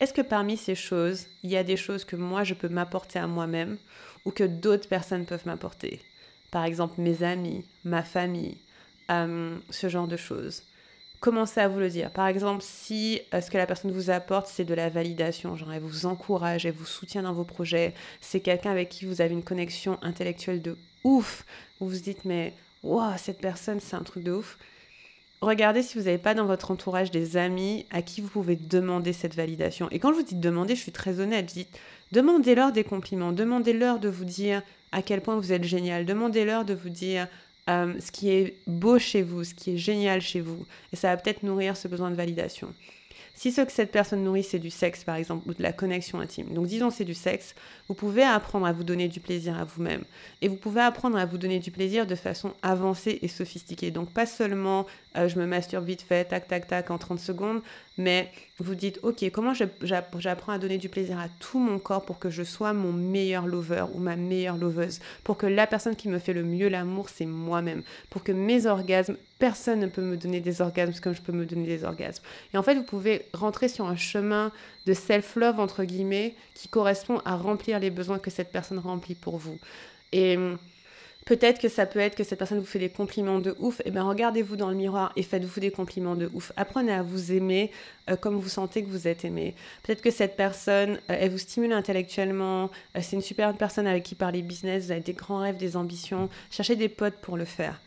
est-ce 0.00 0.12
que 0.12 0.22
parmi 0.22 0.56
ces 0.56 0.74
choses, 0.74 1.26
il 1.42 1.50
y 1.50 1.56
a 1.56 1.64
des 1.64 1.76
choses 1.76 2.04
que 2.04 2.16
moi 2.16 2.44
je 2.44 2.54
peux 2.54 2.68
m'apporter 2.68 3.18
à 3.18 3.26
moi-même 3.26 3.78
ou 4.24 4.30
que 4.30 4.44
d'autres 4.44 4.88
personnes 4.88 5.26
peuvent 5.26 5.46
m'apporter? 5.46 6.00
Par 6.50 6.64
exemple, 6.64 7.00
mes 7.00 7.22
amis, 7.22 7.64
ma 7.84 8.02
famille, 8.02 8.56
euh, 9.10 9.56
ce 9.70 9.88
genre 9.88 10.08
de 10.08 10.16
choses. 10.16 10.62
Commencez 11.20 11.60
à 11.60 11.68
vous 11.68 11.78
le 11.78 11.88
dire. 11.88 12.10
Par 12.10 12.26
exemple, 12.26 12.62
si 12.62 13.20
euh, 13.32 13.40
ce 13.40 13.50
que 13.50 13.56
la 13.56 13.66
personne 13.66 13.90
vous 13.90 14.10
apporte, 14.10 14.46
c'est 14.46 14.64
de 14.64 14.74
la 14.74 14.90
validation, 14.90 15.56
genre 15.56 15.72
elle 15.72 15.82
vous 15.82 16.06
encourage, 16.06 16.66
elle 16.66 16.74
vous 16.74 16.84
soutient 16.84 17.22
dans 17.22 17.32
vos 17.32 17.44
projets, 17.44 17.94
c'est 18.20 18.40
quelqu'un 18.40 18.70
avec 18.70 18.90
qui 18.90 19.06
vous 19.06 19.20
avez 19.20 19.32
une 19.32 19.42
connexion 19.42 19.98
intellectuelle 20.02 20.60
de 20.60 20.76
ouf, 21.04 21.44
vous 21.80 21.88
vous 21.88 22.00
dites, 22.00 22.24
mais 22.24 22.52
waouh, 22.82 23.16
cette 23.16 23.40
personne, 23.40 23.80
c'est 23.80 23.96
un 23.96 24.02
truc 24.02 24.24
de 24.24 24.32
ouf. 24.32 24.58
Regardez 25.40 25.82
si 25.82 25.98
vous 25.98 26.04
n'avez 26.04 26.18
pas 26.18 26.34
dans 26.34 26.46
votre 26.46 26.70
entourage 26.70 27.10
des 27.10 27.36
amis 27.36 27.86
à 27.90 28.02
qui 28.02 28.20
vous 28.20 28.28
pouvez 28.28 28.56
demander 28.56 29.12
cette 29.12 29.34
validation. 29.34 29.88
Et 29.90 29.98
quand 29.98 30.10
je 30.10 30.16
vous 30.16 30.22
dis 30.22 30.34
demander, 30.34 30.74
je 30.74 30.80
suis 30.80 30.92
très 30.92 31.20
honnête. 31.20 31.50
Je 31.50 31.54
dis 31.54 31.66
demandez-leur 32.12 32.72
des 32.72 32.84
compliments, 32.84 33.32
demandez-leur 33.32 33.98
de 33.98 34.08
vous 34.08 34.24
dire 34.24 34.62
à 34.92 35.02
quel 35.02 35.20
point 35.20 35.36
vous 35.36 35.52
êtes 35.52 35.64
génial, 35.64 36.06
demandez-leur 36.06 36.64
de 36.64 36.74
vous 36.74 36.88
dire 36.88 37.28
euh, 37.68 37.94
ce 37.98 38.12
qui 38.12 38.30
est 38.30 38.56
beau 38.66 38.98
chez 38.98 39.22
vous, 39.22 39.44
ce 39.44 39.54
qui 39.54 39.74
est 39.74 39.76
génial 39.76 40.20
chez 40.20 40.40
vous. 40.40 40.64
Et 40.92 40.96
ça 40.96 41.08
va 41.08 41.16
peut-être 41.16 41.42
nourrir 41.42 41.76
ce 41.76 41.88
besoin 41.88 42.10
de 42.10 42.16
validation. 42.16 42.72
Si 43.36 43.52
ce 43.52 43.60
que 43.60 43.72
cette 43.72 43.92
personne 43.92 44.24
nourrit, 44.24 44.42
c'est 44.42 44.58
du 44.58 44.70
sexe, 44.70 45.04
par 45.04 45.16
exemple, 45.16 45.46
ou 45.46 45.52
de 45.52 45.62
la 45.62 45.72
connexion 45.72 46.20
intime, 46.20 46.54
donc 46.54 46.66
disons 46.66 46.90
c'est 46.90 47.04
du 47.04 47.12
sexe, 47.12 47.54
vous 47.86 47.94
pouvez 47.94 48.22
apprendre 48.22 48.64
à 48.64 48.72
vous 48.72 48.82
donner 48.82 49.08
du 49.08 49.20
plaisir 49.20 49.58
à 49.58 49.64
vous-même. 49.64 50.04
Et 50.40 50.48
vous 50.48 50.56
pouvez 50.56 50.80
apprendre 50.80 51.18
à 51.18 51.26
vous 51.26 51.36
donner 51.36 51.58
du 51.58 51.70
plaisir 51.70 52.06
de 52.06 52.14
façon 52.14 52.54
avancée 52.62 53.18
et 53.20 53.28
sophistiquée. 53.28 53.90
Donc 53.90 54.10
pas 54.10 54.24
seulement 54.24 54.86
euh, 55.16 55.28
je 55.28 55.38
me 55.38 55.46
masturbe 55.46 55.84
vite 55.84 56.02
fait, 56.02 56.24
tac, 56.24 56.48
tac, 56.48 56.66
tac, 56.66 56.90
en 56.90 56.98
30 56.98 57.18
secondes, 57.18 57.62
mais 57.98 58.30
vous 58.58 58.74
dites, 58.74 58.98
ok, 59.02 59.30
comment 59.32 59.52
j'apprends 59.82 60.52
à 60.52 60.58
donner 60.58 60.78
du 60.78 60.88
plaisir 60.88 61.18
à 61.18 61.28
tout 61.40 61.58
mon 61.58 61.78
corps 61.78 62.04
pour 62.04 62.18
que 62.18 62.30
je 62.30 62.42
sois 62.42 62.72
mon 62.72 62.92
meilleur 62.92 63.46
lover 63.46 63.84
ou 63.94 63.98
ma 63.98 64.16
meilleure 64.16 64.56
loveuse, 64.56 65.00
pour 65.24 65.36
que 65.36 65.46
la 65.46 65.66
personne 65.66 65.96
qui 65.96 66.08
me 66.08 66.18
fait 66.18 66.32
le 66.32 66.42
mieux 66.42 66.68
l'amour, 66.68 67.08
c'est 67.08 67.26
moi-même, 67.26 67.82
pour 68.10 68.22
que 68.22 68.32
mes 68.32 68.66
orgasmes, 68.66 69.16
personne 69.38 69.80
ne 69.80 69.86
peut 69.86 70.02
me 70.02 70.16
donner 70.16 70.40
des 70.40 70.60
orgasmes 70.60 71.00
comme 71.00 71.14
je 71.14 71.22
peux 71.22 71.32
me 71.32 71.46
donner 71.46 71.66
des 71.66 71.84
orgasmes. 71.84 72.22
Et 72.52 72.58
en 72.58 72.62
fait, 72.62 72.74
vous 72.74 72.82
pouvez 72.82 73.22
rentrer 73.32 73.68
sur 73.68 73.86
un 73.86 73.96
chemin 73.96 74.52
de 74.86 74.92
self-love, 74.92 75.60
entre 75.60 75.84
guillemets, 75.84 76.34
qui 76.54 76.68
correspond 76.68 77.20
à 77.24 77.36
remplir 77.36 77.80
les 77.80 77.90
besoins 77.90 78.18
que 78.18 78.30
cette 78.30 78.52
personne 78.52 78.78
remplit 78.78 79.14
pour 79.14 79.36
vous. 79.38 79.58
Et 80.12 80.38
Peut-être 81.26 81.60
que 81.60 81.68
ça 81.68 81.86
peut 81.86 81.98
être 81.98 82.14
que 82.14 82.22
cette 82.22 82.38
personne 82.38 82.60
vous 82.60 82.64
fait 82.64 82.78
des 82.78 82.88
compliments 82.88 83.40
de 83.40 83.56
ouf. 83.58 83.80
Et 83.80 83.86
eh 83.86 83.90
bien, 83.90 84.04
regardez-vous 84.04 84.54
dans 84.54 84.68
le 84.68 84.76
miroir 84.76 85.12
et 85.16 85.24
faites-vous 85.24 85.58
des 85.58 85.72
compliments 85.72 86.14
de 86.14 86.30
ouf. 86.32 86.52
Apprenez 86.56 86.92
à 86.92 87.02
vous 87.02 87.32
aimer 87.32 87.72
euh, 88.08 88.14
comme 88.14 88.36
vous 88.36 88.48
sentez 88.48 88.84
que 88.84 88.88
vous 88.88 89.08
êtes 89.08 89.24
aimé. 89.24 89.56
Peut-être 89.82 90.02
que 90.02 90.12
cette 90.12 90.36
personne, 90.36 91.00
euh, 91.10 91.16
elle 91.18 91.32
vous 91.32 91.38
stimule 91.38 91.72
intellectuellement. 91.72 92.70
Euh, 92.96 93.00
c'est 93.02 93.16
une 93.16 93.22
super 93.22 93.52
personne 93.54 93.88
avec 93.88 94.04
qui 94.04 94.14
parler 94.14 94.40
business. 94.40 94.84
Vous 94.84 94.92
avez 94.92 95.00
des 95.00 95.14
grands 95.14 95.40
rêves, 95.40 95.56
des 95.56 95.76
ambitions. 95.76 96.28
Cherchez 96.52 96.76
des 96.76 96.88
potes 96.88 97.16
pour 97.20 97.36
le 97.36 97.44
faire. 97.44 97.80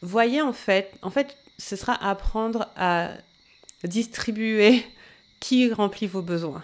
Voyez 0.00 0.40
en 0.40 0.52
fait, 0.52 0.92
en 1.02 1.10
fait, 1.10 1.36
ce 1.58 1.74
sera 1.74 1.94
apprendre 1.94 2.68
à 2.76 3.10
distribuer 3.82 4.84
qui 5.40 5.72
remplit 5.72 6.06
vos 6.06 6.22
besoins 6.22 6.62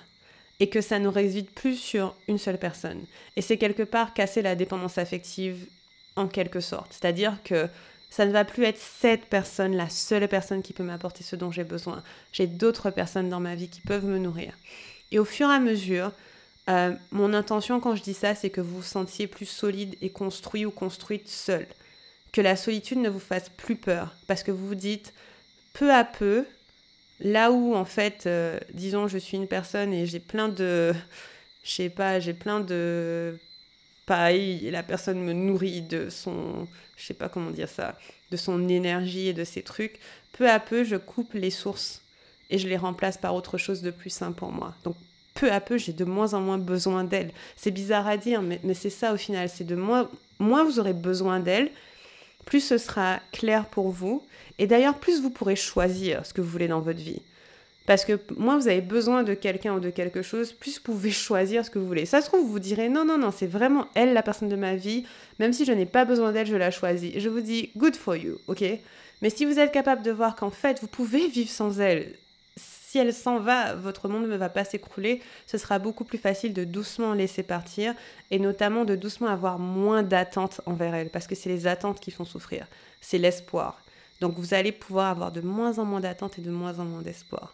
et 0.61 0.69
que 0.69 0.81
ça 0.81 1.01
ne 1.01 1.09
réside 1.09 1.51
plus 1.51 1.75
sur 1.75 2.15
une 2.29 2.39
seule 2.39 2.59
personne. 2.59 3.05
Et 3.35 3.43
c'est 3.43 3.57
quelque 3.57 3.83
part 3.83 4.15
casser 4.15 4.43
la 4.43 4.55
dépendance 4.55 4.97
affective 4.97 5.67
en 6.17 6.29
quelque 6.29 6.61
sorte. 6.61 6.93
C'est-à-dire 6.93 7.39
que 7.45 7.69
ça 8.11 8.27
ne 8.27 8.33
va 8.33 8.45
plus 8.45 8.65
être 8.65 8.79
cette 8.79 9.27
personne, 9.27 9.77
la 9.77 9.89
seule 9.89 10.27
personne 10.29 10.63
qui 10.63 10.73
peut 10.73 10.83
m'apporter 10.83 11.23
ce 11.23 11.37
dont 11.37 11.53
j'ai 11.53 11.65
besoin. 11.65 12.03
J'ai 12.33 12.49
d'autres 12.49 12.91
personnes 12.91 13.29
dans 13.29 13.41
ma 13.41 13.55
vie 13.55 13.69
qui 13.69 13.81
peuvent 13.81 14.05
me 14.05 14.19
nourrir. 14.19 14.53
Et 15.13 15.19
au 15.19 15.25
fur 15.25 15.49
et 15.49 15.55
à 15.55 15.61
mesure, 15.61 16.11
euh, 16.69 16.93
mon 17.13 17.33
intention 17.33 17.81
quand 17.81 17.95
je 17.95 18.03
dis 18.03 18.15
ça, 18.15 18.35
c'est 18.35 18.51
que 18.51 18.61
vous 18.61 18.79
vous 18.79 18.83
sentiez 18.83 19.29
plus 19.29 19.47
solide 19.47 19.97
et 20.03 20.11
construit 20.11 20.67
ou 20.67 20.73
construite 20.73 21.29
seul. 21.29 21.67
Que 22.33 22.41
la 22.41 22.57
solitude 22.57 22.99
ne 22.99 23.09
vous 23.09 23.21
fasse 23.21 23.49
plus 23.49 23.77
peur. 23.77 24.15
Parce 24.27 24.43
que 24.43 24.51
vous 24.51 24.67
vous 24.67 24.75
dites, 24.75 25.15
peu 25.73 25.93
à 25.93 26.05
peu, 26.05 26.45
là 27.21 27.53
où 27.53 27.77
en 27.77 27.85
fait, 27.85 28.25
euh, 28.27 28.59
disons, 28.75 29.07
je 29.07 29.19
suis 29.19 29.37
une 29.37 29.49
personne 29.49 29.93
et 29.93 30.07
j'ai 30.07 30.21
plein 30.21 30.49
de... 30.49 30.93
Je 31.63 31.71
sais 31.71 31.91
pas, 31.91 32.19
j'ai 32.21 32.33
plein 32.33 32.61
de 32.61 33.39
et 34.11 34.71
la 34.71 34.83
personne 34.83 35.21
me 35.21 35.33
nourrit 35.33 35.83
de 35.83 36.11
son, 36.11 36.67
je 36.97 37.05
sais 37.05 37.15
pas 37.15 37.29
comment 37.29 37.51
dire 37.51 37.69
ça, 37.69 37.97
de 38.31 38.37
son 38.37 38.69
énergie 38.69 39.29
et 39.29 39.33
de 39.33 39.45
ses 39.45 39.63
trucs, 39.63 39.99
peu 40.33 40.49
à 40.49 40.61
peu, 40.61 40.85
je 40.85 40.97
coupe 40.97 41.35
les 41.35 41.51
sources 41.51 42.03
et 42.51 42.59
je 42.59 42.69
les 42.69 42.77
remplace 42.77 43.17
par 43.17 43.35
autre 43.35 43.59
chose 43.59 43.83
de 43.83 43.91
plus 43.91 44.11
sain 44.11 44.33
pour 44.33 44.53
moi. 44.53 44.75
Donc, 44.85 44.97
peu 45.35 45.51
à 45.53 45.61
peu, 45.61 45.79
j'ai 45.79 45.93
de 45.93 46.05
moins 46.05 46.35
en 46.35 46.41
moins 46.41 46.59
besoin 46.59 47.05
d'elle. 47.05 47.31
C'est 47.57 47.71
bizarre 47.71 48.07
à 48.09 48.17
dire, 48.17 48.43
mais, 48.43 48.61
mais 48.65 48.75
c'est 48.75 48.91
ça 48.91 49.13
au 49.13 49.17
final. 49.17 49.49
C'est 49.49 49.65
de 49.65 49.77
moins, 49.77 50.09
moins 50.39 50.65
vous 50.65 50.81
aurez 50.81 50.93
besoin 50.93 51.41
d'elle, 51.41 51.71
plus 52.47 52.61
ce 52.61 52.79
sera 52.79 53.21
clair 53.33 53.67
pour 53.67 53.91
vous. 53.91 54.27
Et 54.59 54.67
d'ailleurs, 54.67 54.99
plus 54.99 55.23
vous 55.23 55.31
pourrez 55.31 55.57
choisir 55.57 56.27
ce 56.27 56.35
que 56.35 56.41
vous 56.41 56.51
voulez 56.51 56.69
dans 56.69 56.81
votre 56.81 56.99
vie. 56.99 57.23
Parce 57.91 58.05
que 58.05 58.21
moins 58.37 58.57
vous 58.57 58.69
avez 58.69 58.83
besoin 58.83 59.25
de 59.25 59.35
quelqu'un 59.35 59.75
ou 59.75 59.81
de 59.81 59.91
quelque 59.91 60.23
chose, 60.23 60.53
plus 60.53 60.77
vous 60.77 60.85
pouvez 60.85 61.11
choisir 61.11 61.65
ce 61.65 61.71
que 61.71 61.81
vous 61.81 61.89
voulez. 61.89 62.07
Ça 62.07 62.21
se 62.21 62.27
trouve, 62.29 62.43
vous 62.43 62.53
vous 62.53 62.61
direz 62.61 62.89
non, 62.89 63.05
non, 63.05 63.19
non, 63.19 63.33
c'est 63.33 63.49
vraiment 63.49 63.89
elle 63.97 64.13
la 64.13 64.23
personne 64.23 64.49
de 64.49 64.55
ma 64.55 64.77
vie. 64.77 65.07
Même 65.41 65.53
si 65.53 65.65
je 65.65 65.73
n'ai 65.73 65.87
pas 65.87 66.05
besoin 66.05 66.31
d'elle, 66.31 66.47
je 66.47 66.55
la 66.55 66.71
choisis. 66.71 67.19
Je 67.19 67.29
vous 67.29 67.41
dis 67.41 67.71
good 67.77 67.97
for 67.97 68.15
you, 68.15 68.39
ok? 68.47 68.63
Mais 69.23 69.31
si 69.31 69.45
vous 69.45 69.59
êtes 69.59 69.73
capable 69.73 70.05
de 70.05 70.13
voir 70.13 70.37
qu'en 70.37 70.53
fait, 70.53 70.81
vous 70.81 70.87
pouvez 70.87 71.27
vivre 71.27 71.51
sans 71.51 71.81
elle, 71.81 72.15
si 72.57 72.99
elle 72.99 73.13
s'en 73.13 73.41
va, 73.41 73.75
votre 73.75 74.07
monde 74.07 74.29
ne 74.29 74.37
va 74.37 74.51
pas 74.51 74.65
s'écrouler. 74.65 75.21
Ce 75.49 75.59
sera 75.59 75.81
beaucoup 75.81 76.05
plus 76.05 76.19
facile 76.19 76.55
de 76.55 76.63
doucement 76.63 77.13
laisser 77.13 77.43
partir 77.43 77.95
et 78.31 78.39
notamment 78.39 78.85
de 78.85 78.95
doucement 78.95 79.27
avoir 79.27 79.59
moins 79.59 80.05
d'attentes 80.05 80.61
envers 80.65 80.95
elle 80.95 81.11
parce 81.11 81.27
que 81.27 81.35
c'est 81.35 81.49
les 81.49 81.67
attentes 81.67 81.99
qui 81.99 82.13
font 82.13 82.25
souffrir. 82.25 82.69
C'est 83.01 83.19
l'espoir. 83.19 83.83
Donc 84.21 84.39
vous 84.39 84.55
allez 84.55 84.71
pouvoir 84.71 85.11
avoir 85.11 85.33
de 85.33 85.41
moins 85.41 85.81
en 85.81 85.85
moins 85.85 86.01
d'attentes 86.01 86.39
et 86.39 86.43
de 86.43 86.53
moins 86.53 86.79
en 86.79 86.85
moins 86.85 87.03
d'espoir. 87.03 87.53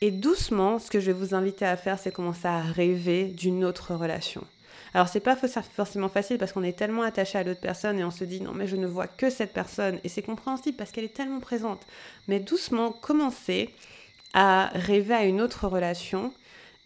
Et 0.00 0.10
doucement, 0.12 0.78
ce 0.78 0.90
que 0.90 1.00
je 1.00 1.06
vais 1.06 1.12
vous 1.12 1.34
inviter 1.34 1.66
à 1.66 1.76
faire, 1.76 1.98
c'est 1.98 2.12
commencer 2.12 2.46
à 2.46 2.60
rêver 2.60 3.24
d'une 3.24 3.64
autre 3.64 3.94
relation. 3.94 4.44
Alors 4.94 5.08
c'est 5.08 5.20
pas 5.20 5.36
forcément 5.36 6.08
facile 6.08 6.38
parce 6.38 6.52
qu'on 6.52 6.62
est 6.62 6.78
tellement 6.78 7.02
attaché 7.02 7.36
à 7.36 7.42
l'autre 7.42 7.60
personne 7.60 7.98
et 7.98 8.04
on 8.04 8.10
se 8.10 8.24
dit 8.24 8.40
non 8.40 8.52
mais 8.54 8.66
je 8.66 8.76
ne 8.76 8.86
vois 8.86 9.06
que 9.06 9.28
cette 9.28 9.52
personne 9.52 9.98
et 10.02 10.08
c'est 10.08 10.22
compréhensible 10.22 10.76
parce 10.76 10.92
qu'elle 10.92 11.04
est 11.04 11.14
tellement 11.14 11.40
présente. 11.40 11.82
Mais 12.26 12.40
doucement, 12.40 12.92
commencez 12.92 13.70
à 14.32 14.70
rêver 14.74 15.14
à 15.14 15.24
une 15.24 15.40
autre 15.40 15.66
relation 15.66 16.32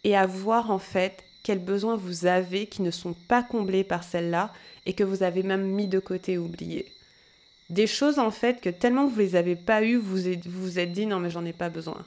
et 0.03 0.17
à 0.17 0.25
voir 0.25 0.71
en 0.71 0.79
fait 0.79 1.23
quels 1.43 1.63
besoins 1.63 1.95
vous 1.95 2.25
avez 2.25 2.67
qui 2.67 2.81
ne 2.81 2.91
sont 2.91 3.13
pas 3.13 3.43
comblés 3.43 3.83
par 3.83 4.03
celle-là 4.03 4.51
et 4.85 4.93
que 4.93 5.03
vous 5.03 5.23
avez 5.23 5.43
même 5.43 5.65
mis 5.65 5.87
de 5.87 5.99
côté, 5.99 6.37
oublié. 6.37 6.91
Des 7.69 7.87
choses 7.87 8.19
en 8.19 8.31
fait 8.31 8.59
que 8.59 8.69
tellement 8.69 9.07
vous 9.07 9.19
les 9.19 9.35
avez 9.35 9.55
pas 9.55 9.83
eues, 9.83 9.97
vous 9.97 10.17
vous 10.45 10.79
êtes 10.79 10.91
dit 10.91 11.05
non 11.05 11.19
mais 11.19 11.29
j'en 11.29 11.45
ai 11.45 11.53
pas 11.53 11.69
besoin. 11.69 12.03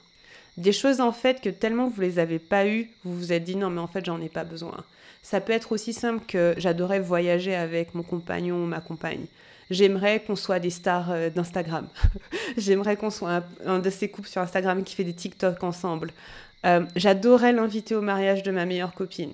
Des 0.57 0.73
choses 0.73 1.01
en 1.01 1.12
fait 1.12 1.40
que 1.40 1.51
tellement 1.51 1.88
vous 1.88 2.01
les 2.01 2.19
avez 2.19 2.38
pas 2.38 2.66
eues, 2.66 2.90
vous 3.05 3.14
vous 3.14 3.33
êtes 3.33 3.45
dit 3.45 3.57
non 3.57 3.71
mais 3.71 3.81
en 3.81 3.88
fait 3.88 4.05
j'en 4.05 4.21
ai 4.21 4.29
pas 4.29 4.45
besoin. 4.45 4.85
Ça 5.23 5.40
peut 5.40 5.53
être 5.53 5.73
aussi 5.73 5.92
simple 5.92 6.25
que 6.27 6.55
j'adorais 6.57 7.01
voyager 7.01 7.55
avec 7.55 7.95
mon 7.95 8.03
compagnon 8.03 8.62
ou 8.62 8.66
ma 8.66 8.81
compagne. 8.81 9.27
J'aimerais 9.71 10.21
qu'on 10.21 10.37
soit 10.37 10.61
des 10.61 10.71
stars 10.71 11.11
euh, 11.11 11.31
d'Instagram. 11.31 11.88
J'aimerais 12.57 12.97
qu'on 12.97 13.11
soit 13.11 13.42
un, 13.64 13.81
de 13.81 13.90
ces 13.90 14.09
couples 14.09 14.29
sur 14.29 14.40
Instagram 14.40 14.85
qui 14.85 14.95
fait 14.95 15.05
des 15.05 15.12
TikTok 15.12 15.62
ensemble. 15.64 16.12
Euh, 16.64 16.85
j'adorais 16.95 17.53
l'inviter 17.53 17.95
au 17.95 18.01
mariage 18.01 18.42
de 18.42 18.51
ma 18.51 18.64
meilleure 18.64 18.95
copine 18.95 19.33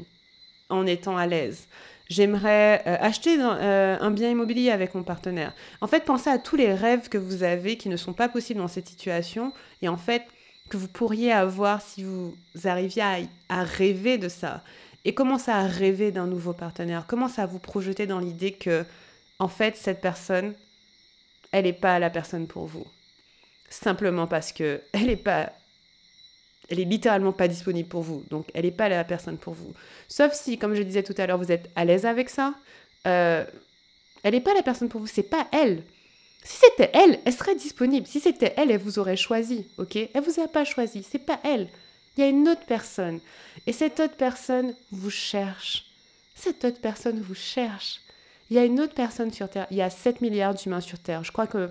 en 0.71 0.87
étant 0.87 1.17
à 1.17 1.27
l'aise. 1.27 1.69
J'aimerais 2.09 2.83
euh, 2.87 2.97
acheter 3.01 3.39
un 3.41 4.11
bien 4.11 4.31
immobilier 4.31 4.71
avec 4.71 4.95
mon 4.95 5.03
partenaire. 5.03 5.53
En 5.81 5.87
fait, 5.87 6.05
pensez 6.05 6.31
à 6.31 6.39
tous 6.39 6.57
les 6.57 6.75
rêves 6.75 7.09
que 7.09 7.19
vous 7.19 7.43
avez 7.43 7.77
qui 7.77 7.89
ne 7.89 7.97
sont 7.97 8.13
pas 8.13 8.29
possibles 8.29 8.61
dans 8.61 8.69
cette 8.69 8.89
situation 8.89 9.53
et 9.83 9.89
en 9.89 9.97
fait 9.97 10.23
que 10.69 10.77
vous 10.77 10.89
pourriez 10.89 11.33
avoir 11.33 11.83
si 11.83 12.05
vous 12.05 12.35
arriviez 12.65 13.03
à, 13.49 13.65
rêver 13.65 14.19
de 14.19 14.29
ça. 14.29 14.63
Et 15.05 15.15
commencez 15.15 15.51
à 15.51 15.67
rêver 15.67 16.13
d'un 16.13 16.27
nouveau 16.27 16.53
partenaire? 16.53 17.07
Commencez 17.07 17.41
à 17.41 17.47
vous 17.47 17.59
projeter 17.59 18.07
dans 18.07 18.21
l'idée 18.21 18.53
que 18.53 18.85
en 19.39 19.49
fait, 19.49 19.77
cette 19.77 20.01
personne, 20.01 20.55
elle 21.51 21.65
n'est 21.65 21.73
pas 21.73 21.99
la 21.99 22.11
personne 22.11 22.47
pour 22.47 22.67
vous? 22.67 22.87
Simplement 23.69 24.27
parce 24.27 24.53
que 24.53 24.81
elle 24.93 25.07
n'est 25.07 25.17
pas. 25.17 25.53
Elle 26.69 26.81
est 26.81 26.85
littéralement 26.85 27.33
pas 27.33 27.49
disponible 27.49 27.89
pour 27.89 28.03
vous. 28.03 28.25
Donc, 28.31 28.47
elle 28.55 28.65
n'est 28.65 28.71
pas 28.71 28.89
la 28.89 29.05
personne 29.05 29.37
pour 29.37 29.53
vous. 29.53 29.75
Sauf 30.09 30.33
si, 30.33 30.57
comme 30.57 30.75
je 30.75 30.83
disais 30.83 31.03
tout 31.03 31.15
à 31.19 31.27
l'heure, 31.27 31.37
vous 31.37 31.53
êtes 31.53 31.69
à 31.75 31.85
l'aise 31.85 32.07
avec 32.07 32.31
ça. 32.31 32.55
Euh, 33.07 33.45
elle 34.23 34.35
n'est 34.35 34.41
pas 34.41 34.55
la 34.55 34.63
personne 34.63 34.89
pour 34.89 35.01
vous. 35.01 35.07
C'est 35.07 35.23
pas 35.23 35.49
elle. 35.53 35.83
Si 36.45 36.57
c'était 36.59 36.91
elle, 36.93 37.21
elle 37.25 37.33
serait 37.33 37.55
disponible. 37.55 38.07
Si 38.07 38.21
c'était 38.21 38.55
elle, 38.57 38.71
elle 38.71 38.81
vous 38.81 38.99
aurait 38.99 39.17
choisi. 39.17 39.67
Ok? 39.79 39.97
Elle 39.97 40.23
vous 40.23 40.41
a 40.41 40.49
pas 40.49 40.65
choisi. 40.65 41.07
C'est 41.09 41.19
pas 41.19 41.41
elle. 41.45 41.69
Il 42.17 42.21
y 42.21 42.25
a 42.25 42.29
une 42.29 42.49
autre 42.49 42.67
personne. 42.67 43.21
Et 43.67 43.73
cette 43.73 44.01
autre 44.01 44.17
personne 44.17 44.75
vous 44.91 45.11
cherche. 45.11 45.87
Cette 46.35 46.65
autre 46.65 46.81
personne 46.81 47.21
vous 47.21 47.35
cherche. 47.35 48.01
Il 48.51 48.57
y 48.57 48.59
a 48.59 48.65
une 48.65 48.81
autre 48.81 48.95
personne 48.95 49.33
sur 49.33 49.49
Terre. 49.49 49.67
Il 49.71 49.77
y 49.77 49.83
a 49.83 49.91
7 49.91 50.21
milliards 50.21 50.55
d'humains 50.55 50.81
sur 50.81 50.99
Terre. 50.99 51.25
Je 51.25 51.33
crois 51.33 51.47
que 51.47 51.71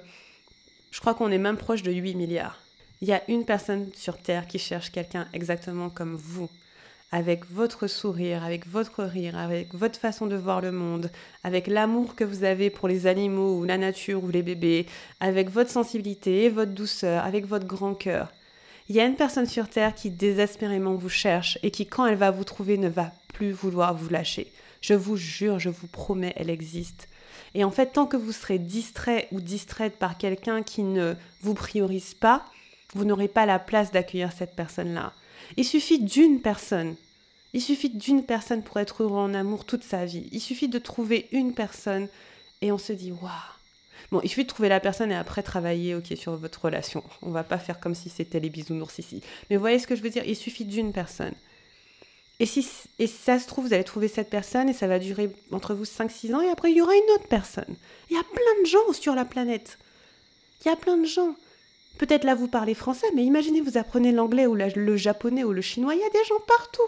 je 0.91 0.99
crois 0.99 1.13
qu'on 1.13 1.31
est 1.31 1.37
même 1.37 1.57
proche 1.57 1.83
de 1.83 1.91
8 1.91 2.15
milliards. 2.15 2.59
Il 3.01 3.07
y 3.07 3.13
a 3.13 3.21
une 3.29 3.45
personne 3.45 3.89
sur 3.93 4.17
Terre 4.17 4.45
qui 4.45 4.59
cherche 4.59 4.91
quelqu'un 4.91 5.27
exactement 5.33 5.89
comme 5.89 6.15
vous, 6.15 6.49
avec 7.11 7.49
votre 7.51 7.87
sourire, 7.87 8.43
avec 8.43 8.67
votre 8.67 9.03
rire, 9.03 9.37
avec 9.37 9.73
votre 9.73 9.99
façon 9.99 10.27
de 10.27 10.35
voir 10.35 10.61
le 10.61 10.71
monde, 10.71 11.11
avec 11.43 11.67
l'amour 11.67 12.15
que 12.15 12.23
vous 12.23 12.43
avez 12.43 12.69
pour 12.69 12.87
les 12.87 13.05
animaux 13.05 13.57
ou 13.57 13.63
la 13.65 13.77
nature 13.77 14.23
ou 14.23 14.29
les 14.29 14.43
bébés, 14.43 14.85
avec 15.19 15.49
votre 15.49 15.69
sensibilité 15.69 16.43
et 16.43 16.49
votre 16.49 16.71
douceur, 16.71 17.25
avec 17.25 17.45
votre 17.45 17.67
grand 17.67 17.93
cœur. 17.93 18.31
Il 18.87 18.95
y 18.95 18.99
a 18.99 19.05
une 19.05 19.15
personne 19.15 19.45
sur 19.45 19.69
Terre 19.69 19.93
qui 19.93 20.09
désespérément 20.09 20.95
vous 20.95 21.09
cherche 21.09 21.57
et 21.63 21.71
qui, 21.71 21.85
quand 21.85 22.05
elle 22.05 22.15
va 22.15 22.31
vous 22.31 22.43
trouver, 22.43 22.77
ne 22.77 22.89
va 22.89 23.11
plus 23.33 23.51
vouloir 23.51 23.93
vous 23.93 24.09
lâcher. 24.09 24.51
Je 24.81 24.93
vous 24.93 25.17
jure, 25.17 25.59
je 25.59 25.69
vous 25.69 25.87
promets, 25.87 26.33
elle 26.35 26.49
existe. 26.49 27.07
Et 27.53 27.63
en 27.63 27.71
fait, 27.71 27.87
tant 27.87 28.05
que 28.05 28.17
vous 28.17 28.31
serez 28.31 28.57
distrait 28.57 29.27
ou 29.31 29.41
distraite 29.41 29.97
par 29.97 30.17
quelqu'un 30.17 30.63
qui 30.63 30.83
ne 30.83 31.15
vous 31.41 31.53
priorise 31.53 32.13
pas, 32.13 32.45
vous 32.93 33.05
n'aurez 33.05 33.27
pas 33.27 33.45
la 33.45 33.59
place 33.59 33.91
d'accueillir 33.91 34.31
cette 34.31 34.55
personne-là. 34.55 35.13
Il 35.57 35.65
suffit 35.65 35.99
d'une 35.99 36.41
personne. 36.41 36.95
Il 37.53 37.61
suffit 37.61 37.89
d'une 37.89 38.23
personne 38.23 38.63
pour 38.63 38.77
être 38.77 39.03
heureux 39.03 39.19
en 39.19 39.33
amour 39.33 39.65
toute 39.65 39.83
sa 39.83 40.05
vie. 40.05 40.27
Il 40.31 40.39
suffit 40.39 40.69
de 40.69 40.79
trouver 40.79 41.27
une 41.31 41.53
personne 41.53 42.07
et 42.61 42.71
on 42.71 42.77
se 42.77 42.93
dit 42.93 43.11
waouh. 43.11 43.29
Bon, 44.11 44.19
il 44.23 44.29
suffit 44.29 44.43
de 44.43 44.49
trouver 44.49 44.69
la 44.69 44.79
personne 44.79 45.11
et 45.11 45.15
après 45.15 45.43
travailler 45.43 45.95
ok 45.95 46.13
sur 46.15 46.35
votre 46.35 46.65
relation. 46.65 47.03
On 47.21 47.31
va 47.31 47.43
pas 47.43 47.57
faire 47.57 47.79
comme 47.79 47.95
si 47.95 48.09
c'était 48.09 48.39
les 48.39 48.49
bisounours 48.49 48.99
ici. 48.99 49.21
Mais 49.49 49.55
vous 49.55 49.61
voyez 49.61 49.79
ce 49.79 49.87
que 49.87 49.95
je 49.95 50.01
veux 50.01 50.09
dire? 50.09 50.23
Il 50.25 50.35
suffit 50.35 50.65
d'une 50.65 50.91
personne. 50.91 51.33
Et 52.39 52.45
si, 52.45 52.67
et 52.97 53.07
ça 53.07 53.37
se 53.37 53.47
trouve, 53.47 53.67
vous 53.67 53.73
allez 53.73 53.83
trouver 53.83 54.07
cette 54.07 54.29
personne 54.29 54.67
et 54.67 54.73
ça 54.73 54.87
va 54.87 54.97
durer 54.97 55.29
entre 55.51 55.75
vous 55.75 55.83
5-6 55.83 56.33
ans 56.33 56.41
et 56.41 56.49
après 56.49 56.71
il 56.71 56.77
y 56.77 56.81
aura 56.81 56.95
une 56.95 57.11
autre 57.15 57.27
personne. 57.27 57.75
Il 58.09 58.15
y 58.15 58.19
a 58.19 58.23
plein 58.23 58.61
de 58.63 58.65
gens 58.65 58.93
sur 58.93 59.13
la 59.13 59.25
planète. 59.25 59.77
Il 60.63 60.69
y 60.69 60.71
a 60.71 60.75
plein 60.75 60.97
de 60.97 61.05
gens. 61.05 61.35
Peut-être 62.01 62.23
là 62.23 62.33
vous 62.33 62.47
parlez 62.47 62.73
français, 62.73 63.05
mais 63.13 63.23
imaginez 63.23 63.61
vous 63.61 63.77
apprenez 63.77 64.11
l'anglais 64.11 64.47
ou 64.47 64.55
le 64.55 64.97
japonais 64.97 65.43
ou 65.43 65.53
le 65.53 65.61
chinois, 65.61 65.93
il 65.93 65.99
y 65.99 66.03
a 66.03 66.09
des 66.09 66.25
gens 66.27 66.39
partout. 66.47 66.81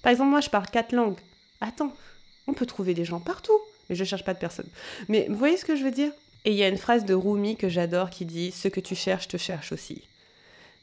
Par 0.00 0.10
exemple, 0.10 0.30
moi 0.30 0.40
je 0.40 0.48
parle 0.48 0.66
quatre 0.68 0.92
langues. 0.92 1.18
Attends, 1.60 1.94
on 2.46 2.54
peut 2.54 2.64
trouver 2.64 2.94
des 2.94 3.04
gens 3.04 3.20
partout, 3.20 3.60
mais 3.90 3.96
je 3.96 4.02
cherche 4.02 4.24
pas 4.24 4.32
de 4.32 4.38
personne. 4.38 4.68
Mais 5.10 5.26
vous 5.28 5.36
voyez 5.36 5.58
ce 5.58 5.66
que 5.66 5.76
je 5.76 5.84
veux 5.84 5.90
dire? 5.90 6.10
Et 6.46 6.52
il 6.52 6.56
y 6.56 6.62
a 6.62 6.68
une 6.68 6.78
phrase 6.78 7.04
de 7.04 7.12
Rumi 7.12 7.58
que 7.58 7.68
j'adore 7.68 8.08
qui 8.08 8.24
dit 8.24 8.50
Ce 8.50 8.68
que 8.68 8.80
tu 8.80 8.94
cherches 8.94 9.28
te 9.28 9.36
cherche 9.36 9.72
aussi. 9.72 10.00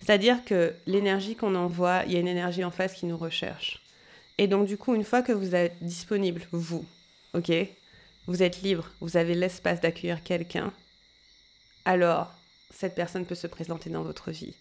C'est-à-dire 0.02 0.46
que 0.46 0.76
l'énergie 0.86 1.36
qu'on 1.36 1.56
envoie, 1.56 2.04
il 2.06 2.14
y 2.14 2.18
a 2.18 2.20
une 2.20 2.28
énergie 2.28 2.64
en 2.64 2.70
face 2.70 2.94
qui 2.94 3.08
nous 3.08 3.18
recherche. 3.18 3.82
Et 4.38 4.46
donc, 4.46 4.68
du 4.68 4.78
coup, 4.78 4.94
une 4.94 5.04
fois 5.04 5.24
que 5.24 5.32
vous 5.32 5.56
êtes 5.56 5.78
disponible, 5.82 6.44
vous, 6.52 6.86
ok, 7.34 7.52
vous 8.28 8.44
êtes 8.44 8.62
libre, 8.62 8.92
vous 9.02 9.18
avez 9.18 9.34
l'espace 9.34 9.82
d'accueillir 9.82 10.22
quelqu'un, 10.22 10.72
alors 11.86 12.36
cette 12.74 12.96
personne 12.96 13.26
peut 13.26 13.36
se 13.36 13.48
présenter 13.48 13.90
dans 13.90 14.04
votre 14.04 14.32
vie. 14.32 14.56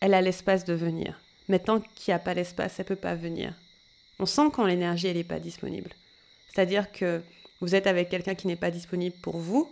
Elle 0.00 0.14
a 0.14 0.22
l'espace 0.22 0.64
de 0.64 0.74
venir. 0.74 1.20
Mais 1.48 1.58
tant 1.58 1.80
qu'il 1.80 2.12
n'y 2.12 2.14
a 2.14 2.18
pas 2.18 2.34
l'espace, 2.34 2.78
elle 2.78 2.84
ne 2.84 2.88
peut 2.88 2.96
pas 2.96 3.14
venir. 3.14 3.52
On 4.18 4.26
sent 4.26 4.50
quand 4.52 4.66
l'énergie, 4.66 5.08
elle 5.08 5.16
n'est 5.16 5.24
pas 5.24 5.40
disponible. 5.40 5.90
C'est-à-dire 6.48 6.90
que 6.92 7.20
vous 7.60 7.74
êtes 7.74 7.86
avec 7.86 8.08
quelqu'un 8.08 8.34
qui 8.34 8.46
n'est 8.46 8.56
pas 8.56 8.70
disponible 8.70 9.16
pour 9.20 9.38
vous, 9.38 9.70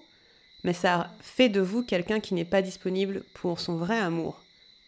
mais 0.64 0.72
ça 0.72 1.12
fait 1.20 1.48
de 1.48 1.61
vous 1.61 1.83
quelqu'un 1.83 2.20
qui 2.20 2.35
n'est 2.35 2.44
pas 2.44 2.62
disponible 2.62 3.25
pour 3.35 3.61
son 3.61 3.77
vrai 3.77 3.98
amour, 3.98 4.40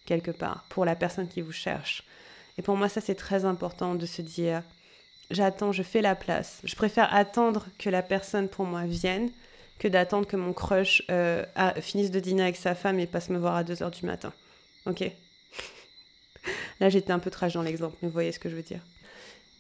quelque 0.05 0.31
part, 0.31 0.65
pour 0.69 0.85
la 0.85 0.97
personne 0.97 1.29
qui 1.29 1.41
vous 1.41 1.53
cherche. 1.53 2.05
Et 2.59 2.63
pour 2.63 2.77
moi, 2.77 2.89
ça, 2.89 3.01
c'est 3.01 3.15
très 3.15 3.45
important 3.45 3.95
de 3.95 4.07
se 4.07 4.23
dire, 4.23 4.63
j'attends, 5.31 5.73
je 5.73 5.83
fais 5.83 6.03
la 6.03 6.15
place. 6.15 6.61
Je 6.65 6.77
préfère 6.77 7.13
attendre 7.15 7.67
que 7.79 7.91
la 7.91 8.03
personne 8.03 8.49
pour 8.49 8.65
moi 8.65 8.87
vienne 8.87 9.31
que 9.79 9.89
d'attendre 9.89 10.27
que 10.27 10.37
mon 10.37 10.53
crush 10.53 11.03
euh, 11.11 11.45
finisse 11.81 12.11
de 12.11 12.21
dîner 12.21 12.43
avec 12.43 12.57
sa 12.57 12.75
femme 12.75 12.99
et 12.99 13.07
passe 13.07 13.29
me 13.29 13.39
voir 13.39 13.57
à 13.57 13.65
2h 13.65 13.91
du 13.91 14.07
matin. 14.07 14.33
Ok 14.87 15.03
Là, 16.81 16.89
j'étais 16.89 17.13
un 17.13 17.19
peu 17.19 17.31
trash 17.31 17.55
dans 17.55 17.63
l'exemple, 17.63 17.97
mais 18.03 18.09
vous 18.09 18.15
voyez 18.15 18.33
ce 18.33 18.39
que 18.39 18.49
je 18.49 18.57
veux 18.57 18.63
dire. 18.63 18.81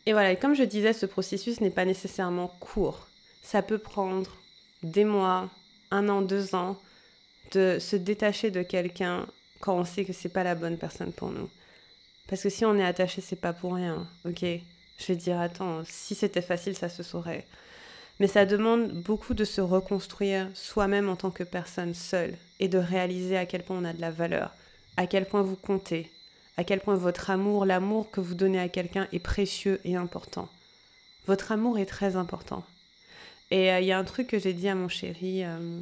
Et 0.06 0.12
voilà, 0.12 0.32
et 0.32 0.36
comme 0.36 0.54
je 0.54 0.62
disais, 0.62 0.92
ce 0.92 1.06
processus 1.06 1.60
n'est 1.60 1.70
pas 1.70 1.84
nécessairement 1.84 2.48
court. 2.60 3.08
Ça 3.42 3.62
peut 3.62 3.78
prendre 3.78 4.30
des 4.82 5.04
mois, 5.04 5.48
un 5.90 6.08
an, 6.08 6.20
deux 6.20 6.54
ans, 6.54 6.78
de 7.52 7.78
se 7.80 7.96
détacher 7.96 8.50
de 8.50 8.62
quelqu'un 8.62 9.26
quand 9.60 9.76
on 9.78 9.84
sait 9.84 10.04
que 10.04 10.12
c'est 10.12 10.28
pas 10.28 10.44
la 10.44 10.54
bonne 10.54 10.76
personne 10.76 11.12
pour 11.12 11.30
nous. 11.30 11.48
Parce 12.28 12.42
que 12.42 12.50
si 12.50 12.64
on 12.64 12.76
est 12.78 12.84
attaché, 12.84 13.20
c'est 13.20 13.40
pas 13.40 13.52
pour 13.52 13.74
rien, 13.74 14.08
ok? 14.24 14.44
Je 14.98 15.06
vais 15.08 15.16
dire, 15.16 15.40
attends, 15.40 15.82
si 15.86 16.14
c'était 16.14 16.42
facile, 16.42 16.76
ça 16.76 16.88
se 16.88 17.02
saurait. 17.02 17.46
Mais 18.20 18.28
ça 18.28 18.46
demande 18.46 18.92
beaucoup 18.92 19.34
de 19.34 19.44
se 19.44 19.60
reconstruire 19.60 20.48
soi-même 20.54 21.08
en 21.08 21.16
tant 21.16 21.30
que 21.30 21.42
personne 21.42 21.94
seule 21.94 22.36
et 22.60 22.68
de 22.68 22.78
réaliser 22.78 23.36
à 23.36 23.46
quel 23.46 23.62
point 23.62 23.78
on 23.78 23.84
a 23.84 23.92
de 23.92 24.00
la 24.00 24.10
valeur, 24.10 24.50
à 24.96 25.06
quel 25.06 25.26
point 25.26 25.42
vous 25.42 25.56
comptez, 25.56 26.10
à 26.56 26.64
quel 26.64 26.80
point 26.80 26.94
votre 26.94 27.30
amour, 27.30 27.64
l'amour 27.66 28.10
que 28.10 28.20
vous 28.20 28.34
donnez 28.34 28.60
à 28.60 28.68
quelqu'un 28.68 29.08
est 29.12 29.18
précieux 29.18 29.80
et 29.84 29.96
important. 29.96 30.48
Votre 31.26 31.52
amour 31.52 31.78
est 31.78 31.86
très 31.86 32.16
important. 32.16 32.64
Et 33.50 33.72
euh, 33.72 33.80
il 33.80 33.86
y 33.86 33.92
a 33.92 33.98
un 33.98 34.04
truc 34.04 34.28
que 34.28 34.38
j'ai 34.38 34.52
dit 34.52 34.68
à 34.68 34.74
mon 34.74 34.88
chéri 34.88 35.44
euh, 35.44 35.80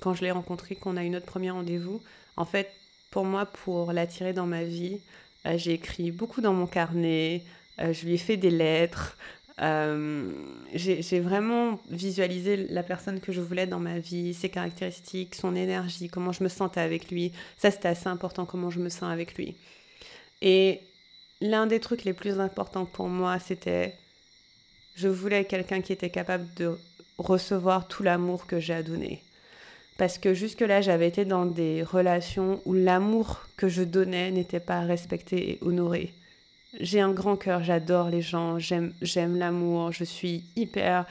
quand 0.00 0.14
je 0.14 0.22
l'ai 0.22 0.30
rencontré, 0.30 0.74
qu'on 0.74 0.96
a 0.96 1.04
eu 1.04 1.10
notre 1.10 1.26
premier 1.26 1.50
rendez-vous. 1.50 2.02
En 2.36 2.44
fait, 2.44 2.72
pour 3.10 3.24
moi, 3.24 3.46
pour 3.46 3.92
l'attirer 3.92 4.32
dans 4.32 4.46
ma 4.46 4.64
vie, 4.64 5.00
euh, 5.46 5.56
j'ai 5.56 5.72
écrit 5.72 6.10
beaucoup 6.10 6.40
dans 6.40 6.52
mon 6.52 6.66
carnet, 6.66 7.42
je 7.78 8.04
lui 8.04 8.14
ai 8.14 8.18
fait 8.18 8.36
des 8.36 8.50
lettres. 8.50 9.16
Euh, 9.62 10.32
j'ai 10.72 11.20
vraiment 11.20 11.80
visualisé 11.90 12.56
la 12.56 12.82
personne 12.82 13.20
que 13.20 13.32
je 13.32 13.40
voulais 13.40 13.66
dans 13.66 13.78
ma 13.78 13.98
vie, 13.98 14.32
ses 14.32 14.48
caractéristiques, 14.48 15.34
son 15.34 15.54
énergie, 15.54 16.08
comment 16.08 16.32
je 16.32 16.42
me 16.42 16.48
sentais 16.48 16.80
avec 16.80 17.10
lui. 17.10 17.32
Ça, 17.58 17.70
c'était 17.70 17.88
assez 17.88 18.08
important, 18.08 18.46
comment 18.46 18.70
je 18.70 18.80
me 18.80 18.88
sens 18.88 19.12
avec 19.12 19.36
lui. 19.36 19.56
Et 20.40 20.80
l'un 21.40 21.66
des 21.66 21.80
trucs 21.80 22.04
les 22.04 22.14
plus 22.14 22.40
importants 22.40 22.86
pour 22.86 23.08
moi, 23.08 23.38
c'était 23.38 23.94
je 24.96 25.08
voulais 25.08 25.44
quelqu'un 25.44 25.80
qui 25.80 25.92
était 25.92 26.10
capable 26.10 26.46
de 26.56 26.78
recevoir 27.18 27.86
tout 27.86 28.02
l'amour 28.02 28.46
que 28.46 28.60
j'ai 28.60 28.74
à 28.74 28.82
donner. 28.82 29.22
Parce 29.98 30.18
que 30.18 30.32
jusque-là, 30.32 30.80
j'avais 30.80 31.08
été 31.08 31.26
dans 31.26 31.44
des 31.44 31.82
relations 31.82 32.62
où 32.64 32.72
l'amour 32.72 33.46
que 33.56 33.68
je 33.68 33.82
donnais 33.82 34.30
n'était 34.30 34.60
pas 34.60 34.80
respecté 34.80 35.50
et 35.50 35.58
honoré. 35.60 36.14
J'ai 36.78 37.00
un 37.00 37.12
grand 37.12 37.36
cœur, 37.36 37.64
j'adore 37.64 38.10
les 38.10 38.22
gens, 38.22 38.58
j'aime, 38.58 38.92
l'amour, 39.36 39.92
je 39.92 40.04
suis 40.04 40.44
hyper... 40.54 41.06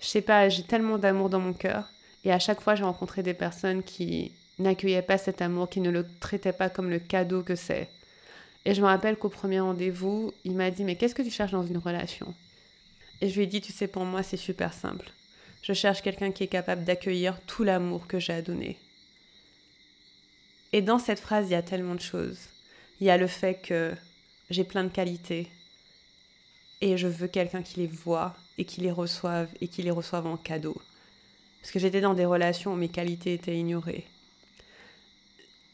Je 0.00 0.06
sais 0.06 0.20
pas, 0.20 0.48
j'ai 0.48 0.62
tellement 0.62 0.98
d'amour 0.98 1.30
dans 1.30 1.40
mon 1.40 1.52
cœur. 1.52 1.88
Et 2.24 2.32
à 2.32 2.38
chaque 2.38 2.60
fois, 2.60 2.74
j'ai 2.74 2.84
rencontré 2.84 3.22
des 3.22 3.34
personnes 3.34 3.82
qui 3.82 4.32
n'accueillaient 4.58 5.02
pas 5.02 5.18
cet 5.18 5.42
amour, 5.42 5.68
qui 5.68 5.80
ne 5.80 5.90
le 5.90 6.06
traitaient 6.20 6.52
pas 6.52 6.68
comme 6.68 6.90
le 6.90 6.98
cadeau 6.98 7.42
que 7.42 7.56
c'est. 7.56 7.88
Et 8.64 8.74
je 8.74 8.80
me 8.80 8.86
rappelle 8.86 9.16
qu'au 9.16 9.28
premier 9.28 9.60
rendez-vous, 9.60 10.32
il 10.44 10.54
m'a 10.54 10.70
dit, 10.70 10.84
mais 10.84 10.96
qu'est-ce 10.96 11.14
que 11.14 11.22
tu 11.22 11.30
cherches 11.30 11.52
dans 11.52 11.66
une 11.66 11.78
relation? 11.78 12.34
Et 13.20 13.28
je 13.28 13.36
lui 13.36 13.44
ai 13.44 13.46
dit, 13.46 13.60
tu 13.60 13.72
sais, 13.72 13.88
pour 13.88 14.04
moi, 14.04 14.22
c'est 14.22 14.36
super 14.36 14.72
simple. 14.72 15.10
Je 15.62 15.72
cherche 15.72 16.02
quelqu'un 16.02 16.32
qui 16.32 16.44
est 16.44 16.48
capable 16.48 16.84
d'accueillir 16.84 17.40
tout 17.46 17.64
l'amour 17.64 18.06
que 18.06 18.18
j'ai 18.18 18.32
à 18.32 18.42
donner. 18.42 18.78
Et 20.72 20.82
dans 20.82 20.98
cette 20.98 21.20
phrase, 21.20 21.46
il 21.48 21.52
y 21.52 21.56
a 21.56 21.62
tellement 21.62 21.94
de 21.94 22.00
choses. 22.00 22.38
Il 23.00 23.06
y 23.06 23.10
a 23.10 23.16
le 23.16 23.26
fait 23.26 23.54
que 23.54 23.92
j'ai 24.50 24.64
plein 24.64 24.84
de 24.84 24.88
qualités 24.88 25.48
et 26.80 26.96
je 26.96 27.06
veux 27.06 27.28
quelqu'un 27.28 27.62
qui 27.62 27.80
les 27.80 27.86
voit 27.86 28.34
et 28.58 28.64
qui 28.64 28.80
les 28.80 28.90
reçoive 28.90 29.48
et 29.60 29.68
qui 29.68 29.82
les 29.82 29.90
reçoive 29.90 30.26
en 30.26 30.36
cadeau. 30.36 30.76
Parce 31.60 31.70
que 31.70 31.78
j'étais 31.78 32.00
dans 32.00 32.14
des 32.14 32.24
relations 32.24 32.72
où 32.72 32.76
mes 32.76 32.88
qualités 32.88 33.34
étaient 33.34 33.56
ignorées. 33.56 34.04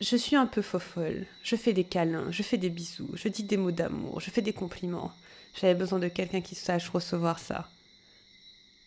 Je 0.00 0.16
suis 0.16 0.36
un 0.36 0.46
peu 0.46 0.62
fofolle. 0.62 1.26
Je 1.42 1.56
fais 1.56 1.72
des 1.72 1.84
câlins, 1.84 2.30
je 2.30 2.42
fais 2.42 2.58
des 2.58 2.68
bisous, 2.68 3.10
je 3.14 3.28
dis 3.28 3.42
des 3.42 3.56
mots 3.56 3.72
d'amour, 3.72 4.20
je 4.20 4.30
fais 4.30 4.42
des 4.42 4.52
compliments. 4.52 5.12
J'avais 5.58 5.74
besoin 5.74 5.98
de 5.98 6.08
quelqu'un 6.08 6.42
qui 6.42 6.54
sache 6.54 6.90
recevoir 6.90 7.38
ça. 7.38 7.68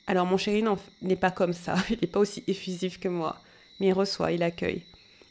Alors 0.07 0.25
mon 0.25 0.37
chéri 0.37 0.63
n'est 1.01 1.15
pas 1.15 1.31
comme 1.31 1.53
ça, 1.53 1.75
il 1.89 1.97
n'est 2.01 2.07
pas 2.07 2.19
aussi 2.19 2.43
effusif 2.47 2.99
que 2.99 3.07
moi, 3.07 3.41
mais 3.79 3.87
il 3.87 3.93
reçoit, 3.93 4.31
il 4.31 4.43
accueille. 4.43 4.83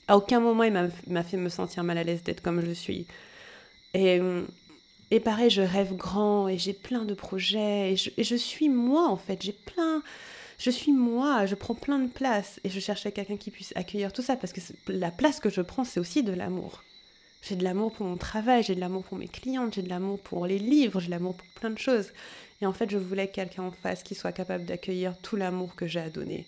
À 0.09 0.16
aucun 0.16 0.40
moment 0.40 0.64
il 0.64 0.72
m'a 1.07 1.22
fait 1.22 1.36
me 1.36 1.48
sentir 1.48 1.84
mal 1.84 1.98
à 1.98 2.05
l'aise 2.05 2.24
d'être 2.24 2.42
comme 2.42 2.64
je 2.64 2.72
suis. 2.72 3.07
Et, 3.95 4.20
et 5.11 5.20
pareil, 5.20 5.51
je 5.51 5.62
rêve 5.62 5.97
grand 5.97 6.49
et 6.49 6.59
j'ai 6.59 6.72
plein 6.72 7.05
de 7.05 7.14
projets 7.14 7.93
et 7.93 7.97
je, 7.97 8.11
et 8.16 8.24
je 8.24 8.36
suis 8.36 8.68
moi 8.68 9.09
en 9.09 9.16
fait, 9.16 9.43
j'ai 9.43 9.53
plein... 9.53 10.03
Je 10.59 10.68
suis 10.68 10.93
moi, 10.93 11.47
je 11.47 11.55
prends 11.55 11.74
plein 11.74 11.99
de 11.99 12.11
place 12.11 12.61
et 12.64 12.68
je 12.68 12.80
cherchais 12.80 13.12
quelqu'un 13.12 13.38
qui 13.38 13.51
puisse 13.51 13.72
accueillir 13.76 14.12
tout 14.12 14.20
ça 14.20 14.36
parce 14.36 14.53
que 14.53 14.61
la 14.88 15.11
place 15.11 15.41
que 15.41 15.49
je 15.49 15.62
prends, 15.62 15.84
c'est 15.84 15.99
aussi 15.99 16.22
de 16.22 16.34
l'amour. 16.34 16.84
J'ai 17.41 17.57
de 17.57 17.64
l'amour 17.64 17.93
pour 17.93 18.05
mon 18.05 18.18
travail, 18.18 18.62
j'ai 18.62 18.74
de 18.74 18.80
l'amour 18.80 19.03
pour 19.05 19.16
mes 19.16 19.26
clientes, 19.26 19.72
j'ai 19.72 19.80
de 19.80 19.88
l'amour 19.88 20.20
pour 20.20 20.47
les 20.47 20.59
livres, 20.59 21.01
j'ai 21.01 21.07
de 21.07 21.12
l'amour 21.12 21.34
pour 21.34 21.47
plein 21.49 21.70
de 21.70 21.78
choses. 21.78 22.12
Et 22.61 22.66
en 22.66 22.74
fait, 22.74 22.91
je 22.91 22.99
voulais 22.99 23.28
quelqu'un 23.28 23.62
en 23.62 23.72
face 23.72 24.03
qui 24.03 24.14
soit 24.14 24.32
capable 24.32 24.66
d'accueillir 24.66 25.16
tout 25.22 25.36
l'amour 25.36 25.74
que 25.74 25.86
j'ai 25.86 26.01
à 26.01 26.11
donner. 26.11 26.47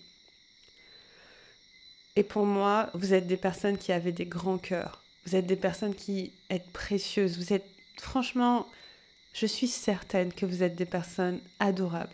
Et 2.15 2.23
pour 2.23 2.45
moi, 2.45 2.91
vous 2.93 3.15
êtes 3.15 3.25
des 3.25 3.37
personnes 3.37 3.79
qui 3.79 3.91
avez 3.91 4.11
des 4.11 4.27
grands 4.27 4.59
cœurs. 4.59 5.02
Vous 5.25 5.35
êtes 5.35 5.47
des 5.47 5.55
personnes 5.55 5.95
qui 5.95 6.33
êtes 6.49 6.69
précieuses. 6.71 7.37
Vous 7.37 7.53
êtes, 7.53 7.65
franchement, 7.97 8.67
je 9.33 9.45
suis 9.45 9.67
certaine 9.67 10.33
que 10.33 10.45
vous 10.45 10.63
êtes 10.63 10.75
des 10.75 10.85
personnes 10.85 11.39
adorables. 11.59 12.11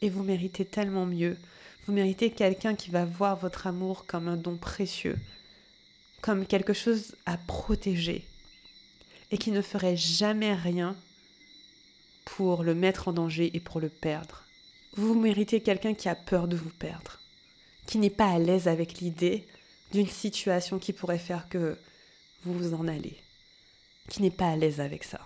Et 0.00 0.08
vous 0.08 0.22
méritez 0.22 0.64
tellement 0.64 1.06
mieux. 1.06 1.36
Vous 1.86 1.92
méritez 1.92 2.30
quelqu'un 2.30 2.74
qui 2.74 2.90
va 2.90 3.04
voir 3.04 3.36
votre 3.36 3.66
amour 3.66 4.06
comme 4.06 4.28
un 4.28 4.36
don 4.36 4.56
précieux, 4.56 5.18
comme 6.20 6.46
quelque 6.46 6.72
chose 6.72 7.16
à 7.26 7.36
protéger, 7.36 8.24
et 9.30 9.38
qui 9.38 9.50
ne 9.50 9.62
ferait 9.62 9.96
jamais 9.96 10.54
rien 10.54 10.96
pour 12.24 12.62
le 12.62 12.74
mettre 12.74 13.08
en 13.08 13.12
danger 13.12 13.50
et 13.54 13.60
pour 13.60 13.80
le 13.80 13.88
perdre. 13.88 14.44
Vous 14.94 15.18
méritez 15.18 15.60
quelqu'un 15.60 15.94
qui 15.94 16.08
a 16.08 16.14
peur 16.14 16.46
de 16.46 16.56
vous 16.56 16.70
perdre, 16.70 17.18
qui 17.86 17.98
n'est 17.98 18.10
pas 18.10 18.30
à 18.30 18.38
l'aise 18.38 18.68
avec 18.68 19.00
l'idée 19.00 19.46
d'une 19.92 20.08
situation 20.08 20.78
qui 20.78 20.92
pourrait 20.92 21.18
faire 21.18 21.48
que 21.48 21.76
vous 22.44 22.54
vous 22.54 22.74
en 22.74 22.88
allez, 22.88 23.16
qui 24.08 24.22
n'est 24.22 24.30
pas 24.30 24.48
à 24.48 24.56
l'aise 24.56 24.80
avec 24.80 25.04
ça. 25.04 25.20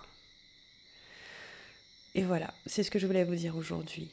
Et 2.13 2.23
voilà, 2.23 2.53
c'est 2.65 2.83
ce 2.83 2.91
que 2.91 2.99
je 2.99 3.07
voulais 3.07 3.23
vous 3.23 3.35
dire 3.35 3.55
aujourd'hui. 3.55 4.09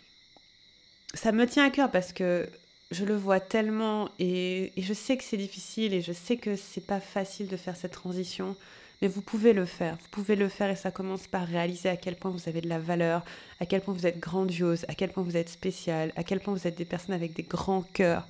Ça 1.14 1.32
me 1.32 1.46
tient 1.46 1.66
à 1.66 1.70
cœur 1.70 1.90
parce 1.90 2.12
que 2.12 2.48
je 2.90 3.04
le 3.04 3.16
vois 3.16 3.40
tellement 3.40 4.10
et, 4.18 4.72
je 4.76 4.92
sais 4.92 5.16
que 5.16 5.24
c'est 5.24 5.36
difficile 5.36 5.94
et 5.94 6.02
je 6.02 6.12
sais 6.12 6.36
que 6.36 6.56
c'est 6.56 6.86
pas 6.86 7.00
facile 7.00 7.48
de 7.48 7.56
faire 7.56 7.76
cette 7.76 7.92
transition, 7.92 8.56
mais 9.00 9.08
vous 9.08 9.22
pouvez 9.22 9.52
le 9.52 9.64
faire. 9.64 9.96
Vous 9.96 10.08
pouvez 10.10 10.36
le 10.36 10.48
faire 10.48 10.70
et 10.70 10.76
ça 10.76 10.90
commence 10.90 11.26
par 11.26 11.46
réaliser 11.46 11.88
à 11.88 11.96
quel 11.96 12.16
point 12.16 12.30
vous 12.30 12.48
avez 12.48 12.60
de 12.60 12.68
la 12.68 12.78
valeur, 12.78 13.24
à 13.58 13.66
quel 13.66 13.80
point 13.80 13.94
vous 13.94 14.06
êtes 14.06 14.20
grandiose, 14.20 14.84
à 14.88 14.94
quel 14.94 15.10
point 15.10 15.22
vous 15.22 15.36
êtes 15.36 15.48
spécial, 15.48 16.12
à 16.16 16.24
quel 16.24 16.40
point 16.40 16.54
vous 16.54 16.66
êtes 16.66 16.76
des 16.76 16.84
personnes 16.84 17.14
avec 17.14 17.32
des 17.32 17.42
grands 17.42 17.82
cœurs. 17.82 18.26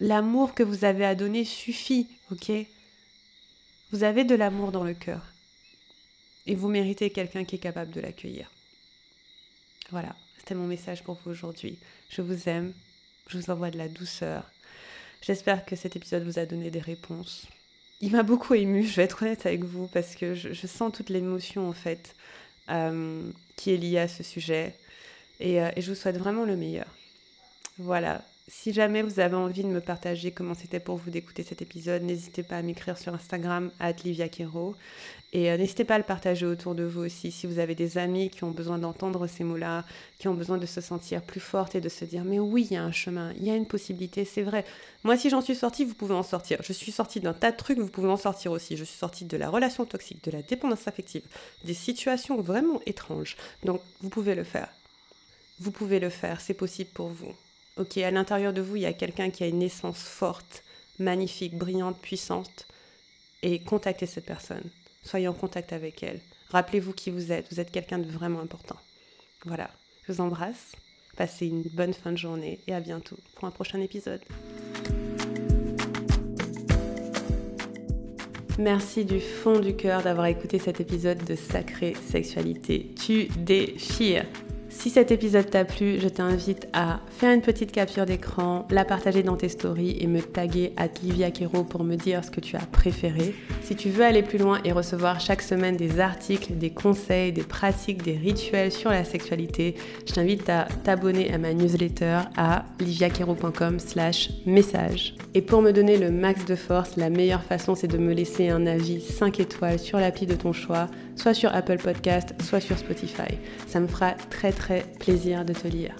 L'amour 0.00 0.54
que 0.54 0.62
vous 0.62 0.84
avez 0.86 1.04
à 1.04 1.14
donner 1.14 1.44
suffit, 1.44 2.08
ok? 2.32 2.50
Vous 3.92 4.02
avez 4.02 4.24
de 4.24 4.34
l'amour 4.34 4.72
dans 4.72 4.84
le 4.84 4.94
cœur 4.94 5.22
et 6.46 6.54
vous 6.54 6.68
méritez 6.68 7.10
quelqu'un 7.10 7.44
qui 7.44 7.56
est 7.56 7.60
capable 7.60 7.90
de 7.90 8.00
l'accueillir. 8.00 8.50
Voilà, 9.90 10.16
c'était 10.38 10.54
mon 10.54 10.66
message 10.66 11.02
pour 11.02 11.18
vous 11.22 11.30
aujourd'hui. 11.30 11.78
Je 12.08 12.22
vous 12.22 12.48
aime, 12.48 12.72
je 13.28 13.36
vous 13.36 13.50
envoie 13.50 13.70
de 13.70 13.76
la 13.76 13.88
douceur. 13.88 14.50
J'espère 15.20 15.66
que 15.66 15.76
cet 15.76 15.96
épisode 15.96 16.24
vous 16.24 16.38
a 16.38 16.46
donné 16.46 16.70
des 16.70 16.80
réponses. 16.80 17.46
Il 18.00 18.12
m'a 18.12 18.22
beaucoup 18.22 18.54
ému, 18.54 18.86
je 18.86 18.96
vais 18.96 19.02
être 19.02 19.22
honnête 19.22 19.44
avec 19.44 19.64
vous, 19.64 19.86
parce 19.88 20.14
que 20.14 20.34
je, 20.34 20.66
sens 20.66 20.92
toute 20.92 21.10
l'émotion 21.10 21.68
en 21.68 21.74
fait 21.74 22.14
euh, 22.70 23.30
qui 23.56 23.72
est 23.72 23.76
liée 23.76 23.98
à 23.98 24.08
ce 24.08 24.22
sujet. 24.22 24.74
Et, 25.40 25.60
euh, 25.60 25.70
et 25.76 25.82
je 25.82 25.90
vous 25.90 25.96
souhaite 25.96 26.16
vraiment 26.16 26.44
le 26.44 26.56
meilleur. 26.56 26.86
Voilà, 27.76 28.22
si 28.50 28.72
jamais 28.72 29.02
vous 29.02 29.20
avez 29.20 29.36
envie 29.36 29.62
de 29.62 29.68
me 29.68 29.80
partager 29.80 30.32
comment 30.32 30.54
c'était 30.54 30.80
pour 30.80 30.96
vous 30.96 31.10
d'écouter 31.10 31.44
cet 31.44 31.62
épisode, 31.62 32.02
n'hésitez 32.02 32.42
pas 32.42 32.56
à 32.56 32.62
m'écrire 32.62 32.98
sur 32.98 33.14
Instagram 33.14 33.70
à 33.78 33.92
Livia 33.92 34.26
Et 35.32 35.52
euh, 35.52 35.56
n'hésitez 35.56 35.84
pas 35.84 35.94
à 35.94 35.98
le 35.98 36.04
partager 36.04 36.46
autour 36.46 36.74
de 36.74 36.82
vous 36.82 37.02
aussi. 37.02 37.30
Si 37.30 37.46
vous 37.46 37.60
avez 37.60 37.76
des 37.76 37.96
amis 37.96 38.28
qui 38.28 38.42
ont 38.42 38.50
besoin 38.50 38.78
d'entendre 38.78 39.28
ces 39.28 39.44
mots-là, 39.44 39.84
qui 40.18 40.26
ont 40.26 40.34
besoin 40.34 40.58
de 40.58 40.66
se 40.66 40.80
sentir 40.80 41.22
plus 41.22 41.38
forte 41.38 41.76
et 41.76 41.80
de 41.80 41.88
se 41.88 42.04
dire 42.04 42.24
Mais 42.24 42.40
oui, 42.40 42.66
il 42.68 42.74
y 42.74 42.76
a 42.76 42.82
un 42.82 42.90
chemin, 42.90 43.32
il 43.36 43.44
y 43.44 43.50
a 43.50 43.54
une 43.54 43.66
possibilité, 43.66 44.24
c'est 44.24 44.42
vrai. 44.42 44.64
Moi, 45.04 45.16
si 45.16 45.30
j'en 45.30 45.40
suis 45.40 45.54
sortie, 45.54 45.84
vous 45.84 45.94
pouvez 45.94 46.14
en 46.14 46.24
sortir. 46.24 46.58
Je 46.64 46.72
suis 46.72 46.90
sortie 46.90 47.20
d'un 47.20 47.34
tas 47.34 47.52
de 47.52 47.56
trucs, 47.56 47.78
vous 47.78 47.88
pouvez 47.88 48.08
en 48.08 48.16
sortir 48.16 48.50
aussi. 48.50 48.76
Je 48.76 48.82
suis 48.82 48.98
sortie 48.98 49.26
de 49.26 49.36
la 49.36 49.48
relation 49.48 49.84
toxique, 49.84 50.24
de 50.24 50.32
la 50.32 50.42
dépendance 50.42 50.88
affective, 50.88 51.22
des 51.64 51.74
situations 51.74 52.42
vraiment 52.42 52.80
étranges. 52.84 53.36
Donc, 53.62 53.80
vous 54.00 54.08
pouvez 54.08 54.34
le 54.34 54.44
faire. 54.44 54.68
Vous 55.60 55.70
pouvez 55.70 56.00
le 56.00 56.10
faire, 56.10 56.40
c'est 56.40 56.54
possible 56.54 56.90
pour 56.92 57.10
vous. 57.10 57.32
Ok, 57.76 57.96
à 57.98 58.10
l'intérieur 58.10 58.52
de 58.52 58.60
vous, 58.60 58.76
il 58.76 58.82
y 58.82 58.86
a 58.86 58.92
quelqu'un 58.92 59.30
qui 59.30 59.42
a 59.42 59.46
une 59.46 59.62
essence 59.62 60.02
forte, 60.02 60.62
magnifique, 60.98 61.56
brillante, 61.56 62.00
puissante, 62.00 62.66
et 63.42 63.60
contactez 63.60 64.06
cette 64.06 64.26
personne. 64.26 64.70
Soyez 65.02 65.28
en 65.28 65.32
contact 65.32 65.72
avec 65.72 66.02
elle. 66.02 66.20
Rappelez-vous 66.50 66.92
qui 66.92 67.10
vous 67.10 67.32
êtes. 67.32 67.50
Vous 67.50 67.60
êtes 67.60 67.70
quelqu'un 67.70 67.98
de 67.98 68.10
vraiment 68.10 68.40
important. 68.40 68.76
Voilà, 69.46 69.70
je 70.06 70.12
vous 70.12 70.20
embrasse. 70.20 70.72
Passez 71.16 71.46
une 71.46 71.62
bonne 71.62 71.94
fin 71.94 72.12
de 72.12 72.18
journée 72.18 72.60
et 72.66 72.74
à 72.74 72.80
bientôt 72.80 73.16
pour 73.34 73.46
un 73.46 73.50
prochain 73.50 73.80
épisode. 73.80 74.20
Merci 78.58 79.06
du 79.06 79.20
fond 79.20 79.58
du 79.58 79.74
cœur 79.74 80.02
d'avoir 80.02 80.26
écouté 80.26 80.58
cet 80.58 80.80
épisode 80.80 81.24
de 81.24 81.34
Sacrée 81.34 81.94
Sexualité. 81.94 82.94
Tu 82.94 83.24
déchires. 83.38 84.26
Si 84.80 84.88
cet 84.88 85.10
épisode 85.10 85.50
t'a 85.50 85.66
plu, 85.66 86.00
je 86.00 86.08
t'invite 86.08 86.66
à 86.72 87.00
faire 87.10 87.34
une 87.34 87.42
petite 87.42 87.70
capture 87.70 88.06
d'écran, 88.06 88.66
la 88.70 88.86
partager 88.86 89.22
dans 89.22 89.36
tes 89.36 89.50
stories 89.50 89.98
et 90.00 90.06
me 90.06 90.22
taguer 90.22 90.72
à 90.78 90.86
Livia 91.02 91.30
Kero 91.30 91.64
pour 91.64 91.84
me 91.84 91.96
dire 91.96 92.24
ce 92.24 92.30
que 92.30 92.40
tu 92.40 92.56
as 92.56 92.64
préféré. 92.64 93.34
Si 93.62 93.76
tu 93.76 93.90
veux 93.90 94.04
aller 94.04 94.22
plus 94.22 94.38
loin 94.38 94.58
et 94.64 94.72
recevoir 94.72 95.20
chaque 95.20 95.42
semaine 95.42 95.76
des 95.76 96.00
articles, 96.00 96.54
des 96.54 96.70
conseils, 96.70 97.30
des 97.30 97.42
pratiques, 97.42 98.02
des 98.02 98.16
rituels 98.16 98.72
sur 98.72 98.88
la 98.88 99.04
sexualité, 99.04 99.74
je 100.08 100.14
t'invite 100.14 100.48
à 100.48 100.66
t'abonner 100.82 101.30
à 101.30 101.36
ma 101.36 101.52
newsletter 101.52 102.20
à 102.38 102.64
liviakero.com 102.80 103.78
slash 103.80 104.30
message. 104.46 105.14
Et 105.34 105.42
pour 105.42 105.60
me 105.60 105.72
donner 105.72 105.98
le 105.98 106.10
max 106.10 106.46
de 106.46 106.56
force, 106.56 106.96
la 106.96 107.10
meilleure 107.10 107.44
façon 107.44 107.74
c'est 107.74 107.86
de 107.86 107.98
me 107.98 108.14
laisser 108.14 108.48
un 108.48 108.66
avis 108.66 109.02
5 109.02 109.40
étoiles 109.40 109.78
sur 109.78 109.98
l'appli 109.98 110.24
de 110.24 110.36
ton 110.36 110.54
choix, 110.54 110.88
soit 111.20 111.34
sur 111.34 111.54
Apple 111.54 111.76
Podcast, 111.76 112.34
soit 112.42 112.60
sur 112.60 112.78
Spotify. 112.78 113.36
Ça 113.66 113.78
me 113.78 113.86
fera 113.86 114.12
très 114.12 114.52
très 114.52 114.84
plaisir 114.98 115.44
de 115.44 115.52
te 115.52 115.68
lire. 115.68 115.94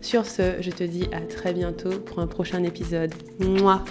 Sur 0.00 0.24
ce, 0.26 0.60
je 0.60 0.70
te 0.70 0.82
dis 0.82 1.08
à 1.12 1.20
très 1.20 1.52
bientôt 1.52 2.00
pour 2.00 2.20
un 2.20 2.26
prochain 2.26 2.62
épisode. 2.64 3.12
Moi. 3.38 3.84